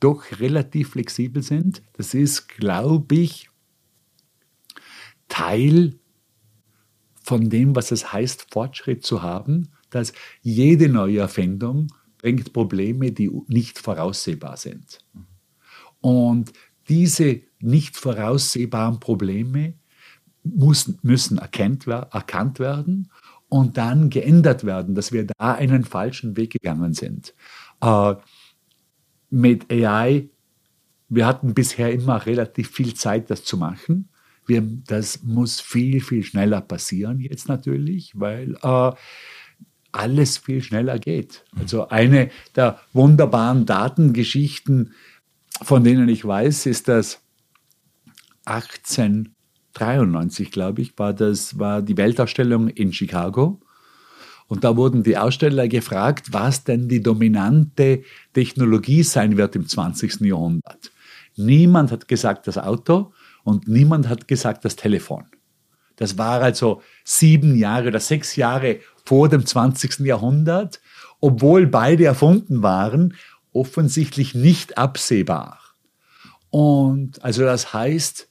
doch 0.00 0.40
relativ 0.40 0.92
flexibel 0.92 1.42
sind. 1.42 1.82
Das 1.92 2.14
ist, 2.14 2.48
glaube 2.48 3.16
ich, 3.16 3.50
Teil 5.28 5.98
von 7.22 7.50
dem, 7.50 7.76
was 7.76 7.90
es 7.90 8.14
heißt, 8.14 8.46
Fortschritt 8.50 9.04
zu 9.04 9.20
haben, 9.20 9.72
dass 9.90 10.14
jede 10.40 10.88
neue 10.88 11.18
Erfindung 11.18 11.88
bringt 12.16 12.54
Probleme, 12.54 13.12
die 13.12 13.30
nicht 13.46 13.78
voraussehbar 13.78 14.56
sind. 14.56 15.00
Und 16.00 16.54
diese 16.88 17.42
nicht 17.58 17.98
voraussehbaren 17.98 19.00
Probleme 19.00 19.74
muss, 20.44 20.92
müssen 21.02 21.38
erkannt, 21.38 21.86
erkannt 21.86 22.58
werden 22.58 23.10
und 23.48 23.76
dann 23.76 24.10
geändert 24.10 24.64
werden, 24.64 24.94
dass 24.94 25.12
wir 25.12 25.26
da 25.26 25.54
einen 25.54 25.84
falschen 25.84 26.36
Weg 26.36 26.52
gegangen 26.52 26.94
sind. 26.94 27.34
Äh, 27.80 28.14
mit 29.30 29.70
AI, 29.70 30.28
wir 31.08 31.26
hatten 31.26 31.54
bisher 31.54 31.92
immer 31.92 32.24
relativ 32.26 32.70
viel 32.70 32.94
Zeit, 32.94 33.30
das 33.30 33.44
zu 33.44 33.56
machen. 33.56 34.08
Wir, 34.46 34.62
das 34.62 35.22
muss 35.22 35.60
viel, 35.60 36.00
viel 36.00 36.22
schneller 36.22 36.60
passieren 36.60 37.20
jetzt 37.20 37.48
natürlich, 37.48 38.12
weil 38.14 38.56
äh, 38.62 38.92
alles 39.92 40.38
viel 40.38 40.62
schneller 40.62 40.98
geht. 40.98 41.44
Also 41.58 41.88
eine 41.88 42.30
der 42.56 42.80
wunderbaren 42.92 43.66
Datengeschichten, 43.66 44.94
von 45.62 45.84
denen 45.84 46.08
ich 46.08 46.24
weiß, 46.24 46.66
ist, 46.66 46.88
dass 46.88 47.20
18 48.44 49.34
93, 49.74 50.50
glaube 50.50 50.82
ich, 50.82 50.98
war 50.98 51.12
das 51.12 51.58
war 51.58 51.82
die 51.82 51.96
Weltausstellung 51.96 52.68
in 52.68 52.92
Chicago. 52.92 53.60
Und 54.48 54.64
da 54.64 54.76
wurden 54.76 55.04
die 55.04 55.16
Aussteller 55.16 55.68
gefragt, 55.68 56.32
was 56.32 56.64
denn 56.64 56.88
die 56.88 57.02
dominante 57.02 58.02
Technologie 58.32 59.04
sein 59.04 59.36
wird 59.36 59.54
im 59.54 59.68
20. 59.68 60.22
Jahrhundert. 60.22 60.90
Niemand 61.36 61.92
hat 61.92 62.08
gesagt 62.08 62.48
das 62.48 62.58
Auto 62.58 63.12
und 63.44 63.68
niemand 63.68 64.08
hat 64.08 64.26
gesagt 64.26 64.64
das 64.64 64.74
Telefon. 64.74 65.26
Das 65.94 66.18
war 66.18 66.40
also 66.40 66.82
sieben 67.04 67.56
Jahre 67.56 67.88
oder 67.88 68.00
sechs 68.00 68.34
Jahre 68.34 68.80
vor 69.04 69.28
dem 69.28 69.44
20. 69.46 70.00
Jahrhundert, 70.00 70.80
obwohl 71.20 71.66
beide 71.66 72.06
erfunden 72.06 72.62
waren, 72.62 73.14
offensichtlich 73.52 74.34
nicht 74.34 74.78
absehbar. 74.78 75.60
Und 76.48 77.22
also 77.22 77.42
das 77.42 77.72
heißt, 77.72 78.29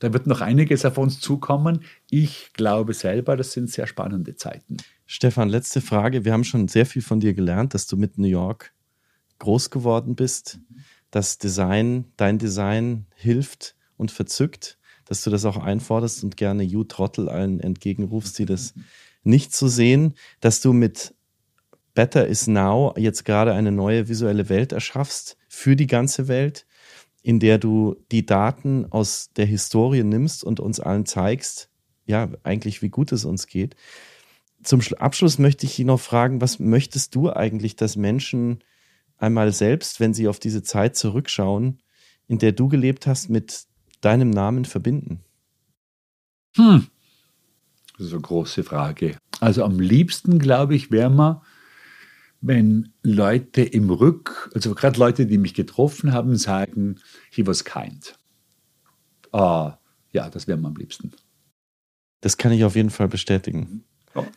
da 0.00 0.12
wird 0.12 0.26
noch 0.26 0.40
einiges 0.40 0.84
auf 0.84 0.98
uns 0.98 1.20
zukommen. 1.20 1.84
Ich 2.10 2.52
glaube 2.54 2.94
selber, 2.94 3.36
das 3.36 3.52
sind 3.52 3.70
sehr 3.70 3.86
spannende 3.86 4.34
Zeiten. 4.34 4.78
Stefan, 5.06 5.48
letzte 5.48 5.80
Frage. 5.80 6.24
Wir 6.24 6.32
haben 6.32 6.44
schon 6.44 6.68
sehr 6.68 6.86
viel 6.86 7.02
von 7.02 7.20
dir 7.20 7.34
gelernt, 7.34 7.74
dass 7.74 7.86
du 7.86 7.96
mit 7.96 8.18
New 8.18 8.26
York 8.26 8.72
groß 9.38 9.70
geworden 9.70 10.16
bist, 10.16 10.58
dass 11.10 11.38
Design, 11.38 12.06
dein 12.16 12.38
Design 12.38 13.06
hilft 13.14 13.76
und 13.96 14.10
verzückt, 14.10 14.78
dass 15.04 15.22
du 15.22 15.30
das 15.30 15.44
auch 15.44 15.56
einforderst 15.56 16.24
und 16.24 16.36
gerne 16.36 16.62
You 16.62 16.84
Trottel 16.84 17.28
allen 17.28 17.60
entgegenrufst, 17.60 18.38
die 18.38 18.46
das 18.46 18.74
nicht 19.22 19.52
zu 19.52 19.66
so 19.68 19.74
sehen, 19.74 20.14
dass 20.40 20.60
du 20.60 20.72
mit 20.72 21.14
Better 21.94 22.26
is 22.26 22.46
Now 22.46 22.94
jetzt 22.96 23.24
gerade 23.24 23.52
eine 23.52 23.72
neue 23.72 24.08
visuelle 24.08 24.48
Welt 24.48 24.72
erschaffst 24.72 25.36
für 25.48 25.76
die 25.76 25.88
ganze 25.88 26.28
Welt, 26.28 26.64
in 27.22 27.38
der 27.38 27.58
du 27.58 27.96
die 28.10 28.24
Daten 28.24 28.86
aus 28.90 29.30
der 29.36 29.46
Historie 29.46 30.02
nimmst 30.02 30.44
und 30.44 30.60
uns 30.60 30.80
allen 30.80 31.06
zeigst, 31.06 31.70
ja, 32.06 32.28
eigentlich 32.42 32.82
wie 32.82 32.88
gut 32.88 33.12
es 33.12 33.24
uns 33.24 33.46
geht. 33.46 33.76
Zum 34.62 34.80
Abschluss 34.98 35.38
möchte 35.38 35.66
ich 35.66 35.76
dich 35.76 35.86
noch 35.86 36.00
fragen, 36.00 36.40
was 36.40 36.58
möchtest 36.58 37.14
du 37.14 37.30
eigentlich, 37.30 37.76
dass 37.76 37.96
Menschen 37.96 38.62
einmal 39.16 39.52
selbst, 39.52 40.00
wenn 40.00 40.14
sie 40.14 40.28
auf 40.28 40.38
diese 40.38 40.62
Zeit 40.62 40.96
zurückschauen, 40.96 41.82
in 42.26 42.38
der 42.38 42.52
du 42.52 42.68
gelebt 42.68 43.06
hast, 43.06 43.30
mit 43.30 43.64
deinem 44.00 44.30
Namen 44.30 44.64
verbinden? 44.64 45.20
Hm. 46.56 46.88
Das 47.96 48.06
ist 48.06 48.12
eine 48.12 48.22
große 48.22 48.64
Frage. 48.64 49.18
Also 49.40 49.62
am 49.62 49.78
liebsten, 49.78 50.38
glaube 50.38 50.74
ich, 50.74 50.90
wäre 50.90 51.10
man, 51.10 51.42
wenn 52.40 52.92
Leute 53.02 53.62
im 53.62 53.90
Rück, 53.90 54.50
also 54.54 54.74
gerade 54.74 54.98
Leute, 54.98 55.26
die 55.26 55.38
mich 55.38 55.54
getroffen 55.54 56.12
haben, 56.12 56.36
sagen, 56.36 57.00
he 57.30 57.46
was 57.46 57.64
kind. 57.64 58.18
Ah, 59.32 59.78
ja, 60.12 60.30
das 60.30 60.46
wäre 60.46 60.58
mir 60.58 60.68
am 60.68 60.76
liebsten. 60.76 61.12
Das 62.20 62.36
kann 62.36 62.52
ich 62.52 62.64
auf 62.64 62.76
jeden 62.76 62.90
Fall 62.90 63.08
bestätigen. 63.08 63.84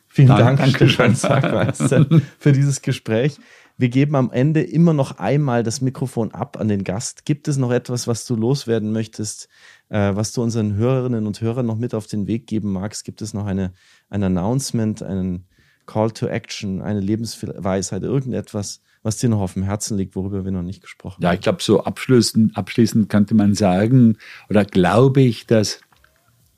Vielen 0.07 0.27
Dank, 0.27 0.59
Dank 0.59 0.75
Stefan 0.75 1.15
Sackmeister, 1.15 2.05
für 2.39 2.51
dieses 2.51 2.81
Gespräch. 2.81 3.39
Wir 3.75 3.89
geben 3.89 4.15
am 4.15 4.29
Ende 4.29 4.61
immer 4.61 4.93
noch 4.93 5.17
einmal 5.17 5.63
das 5.63 5.81
Mikrofon 5.81 6.31
ab 6.31 6.59
an 6.59 6.67
den 6.67 6.83
Gast. 6.83 7.25
Gibt 7.25 7.47
es 7.47 7.57
noch 7.57 7.71
etwas, 7.71 8.05
was 8.05 8.25
du 8.27 8.35
loswerden 8.35 8.91
möchtest, 8.91 9.49
äh, 9.89 10.15
was 10.15 10.31
du 10.31 10.43
unseren 10.43 10.75
Hörerinnen 10.75 11.25
und 11.25 11.41
Hörern 11.41 11.65
noch 11.65 11.77
mit 11.77 11.95
auf 11.95 12.05
den 12.05 12.27
Weg 12.27 12.45
geben 12.45 12.71
magst? 12.71 13.03
Gibt 13.03 13.23
es 13.23 13.33
noch 13.33 13.47
eine, 13.47 13.73
ein 14.09 14.21
Announcement, 14.21 15.01
einen 15.01 15.47
Call 15.85 16.11
to 16.11 16.27
Action, 16.27 16.81
eine 16.81 16.99
Lebensweisheit, 16.99 18.03
irgendetwas, 18.03 18.81
was 19.03 19.17
dir 19.17 19.29
noch 19.29 19.41
auf 19.41 19.53
dem 19.53 19.63
Herzen 19.63 19.97
liegt, 19.97 20.15
worüber 20.15 20.45
wir 20.45 20.51
noch 20.51 20.61
nicht 20.61 20.81
gesprochen 20.81 21.15
haben? 21.15 21.23
Ja, 21.23 21.33
ich 21.33 21.41
glaube, 21.41 21.61
so 21.61 21.83
abschließend, 21.83 22.55
abschließend 22.55 23.09
könnte 23.09 23.35
man 23.35 23.53
sagen, 23.53 24.17
oder 24.49 24.65
glaube 24.65 25.21
ich, 25.21 25.45
dass 25.45 25.81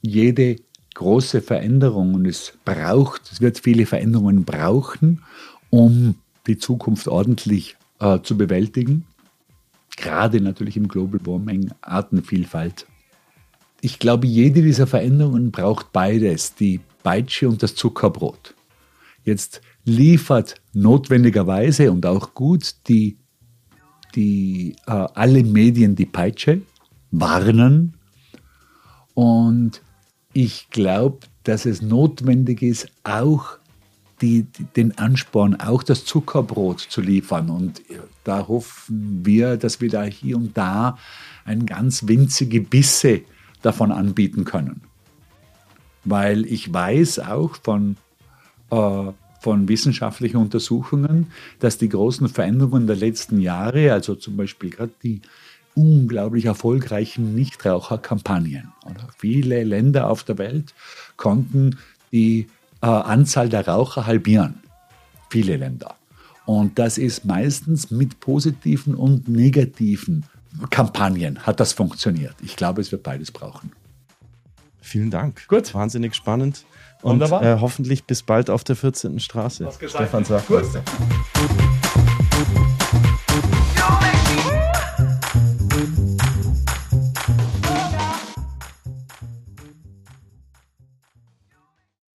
jede 0.01 0.57
große 0.93 1.41
Veränderung 1.41 2.13
und 2.13 2.25
es 2.25 2.53
braucht, 2.63 3.31
es 3.31 3.41
wird 3.41 3.59
viele 3.59 3.85
Veränderungen 3.85 4.45
brauchen, 4.45 5.23
um 5.69 6.15
die 6.47 6.57
Zukunft 6.57 7.07
ordentlich 7.07 7.75
äh, 7.99 8.19
zu 8.21 8.37
bewältigen. 8.37 9.05
Gerade 9.97 10.41
natürlich 10.41 10.77
im 10.77 10.87
Global 10.87 11.19
Warming, 11.25 11.71
Artenvielfalt. 11.81 12.85
Ich 13.81 13.99
glaube, 13.99 14.27
jede 14.27 14.61
dieser 14.61 14.87
Veränderungen 14.87 15.51
braucht 15.51 15.91
beides, 15.91 16.55
die 16.55 16.79
Peitsche 17.03 17.47
und 17.47 17.61
das 17.61 17.75
Zuckerbrot. 17.75 18.54
Jetzt 19.25 19.61
liefert 19.83 20.61
notwendigerweise 20.73 21.91
und 21.91 22.05
auch 22.05 22.33
gut 22.33 22.75
die, 22.87 23.17
die 24.15 24.75
äh, 24.87 24.91
alle 24.91 25.43
Medien 25.43 25.95
die 25.95 26.05
Peitsche, 26.05 26.61
warnen. 27.11 27.97
Und 29.13 29.81
ich 30.33 30.69
glaube, 30.69 31.19
dass 31.43 31.65
es 31.65 31.81
notwendig 31.81 32.61
ist, 32.61 32.87
auch 33.03 33.57
die, 34.21 34.45
den 34.75 34.97
Ansporn, 34.97 35.55
auch 35.55 35.83
das 35.83 36.05
Zuckerbrot 36.05 36.79
zu 36.79 37.01
liefern. 37.01 37.49
Und 37.49 37.81
da 38.23 38.47
hoffen 38.47 39.25
wir, 39.25 39.57
dass 39.57 39.81
wir 39.81 39.89
da 39.89 40.03
hier 40.03 40.37
und 40.37 40.57
da 40.57 40.97
ein 41.45 41.65
ganz 41.65 42.07
winzige 42.07 42.61
Bisse 42.61 43.21
davon 43.61 43.91
anbieten 43.91 44.45
können. 44.45 44.81
Weil 46.03 46.45
ich 46.45 46.71
weiß 46.71 47.19
auch 47.19 47.55
von, 47.63 47.97
äh, 48.71 49.11
von 49.39 49.67
wissenschaftlichen 49.67 50.37
Untersuchungen, 50.37 51.27
dass 51.59 51.77
die 51.77 51.89
großen 51.89 52.27
Veränderungen 52.29 52.87
der 52.87 52.95
letzten 52.95 53.39
Jahre, 53.39 53.93
also 53.93 54.15
zum 54.15 54.37
Beispiel 54.37 54.71
gerade 54.71 54.93
die 55.03 55.21
unglaublich 55.75 56.45
erfolgreichen 56.45 57.35
Nichtraucherkampagnen, 57.35 58.71
oder 58.85 59.07
viele 59.17 59.63
Länder 59.63 60.09
auf 60.09 60.23
der 60.23 60.37
Welt 60.37 60.73
konnten 61.17 61.77
die 62.11 62.47
äh, 62.81 62.87
Anzahl 62.87 63.49
der 63.49 63.67
Raucher 63.67 64.05
halbieren. 64.05 64.55
Viele 65.29 65.57
Länder. 65.57 65.95
Und 66.45 66.79
das 66.79 66.97
ist 66.97 67.25
meistens 67.25 67.91
mit 67.91 68.19
positiven 68.19 68.95
und 68.95 69.27
negativen 69.27 70.25
Kampagnen 70.69 71.39
hat 71.45 71.59
das 71.59 71.73
funktioniert. 71.73 72.35
Ich 72.41 72.55
glaube, 72.55 72.81
es 72.81 72.91
wird 72.91 73.03
beides 73.03 73.31
brauchen. 73.31 73.71
Vielen 74.81 75.11
Dank. 75.11 75.47
Gut. 75.47 75.73
Wahnsinnig 75.73 76.15
spannend. 76.15 76.65
Und 77.05 77.21
äh, 77.21 77.57
hoffentlich 77.61 78.05
bis 78.05 78.23
bald 78.23 78.49
auf 78.49 78.63
der 78.63 78.75
14. 78.75 79.19
Straße. 79.19 79.69
Stefan 79.87 80.25
sagt. 80.25 80.47
Gut. 80.47 80.63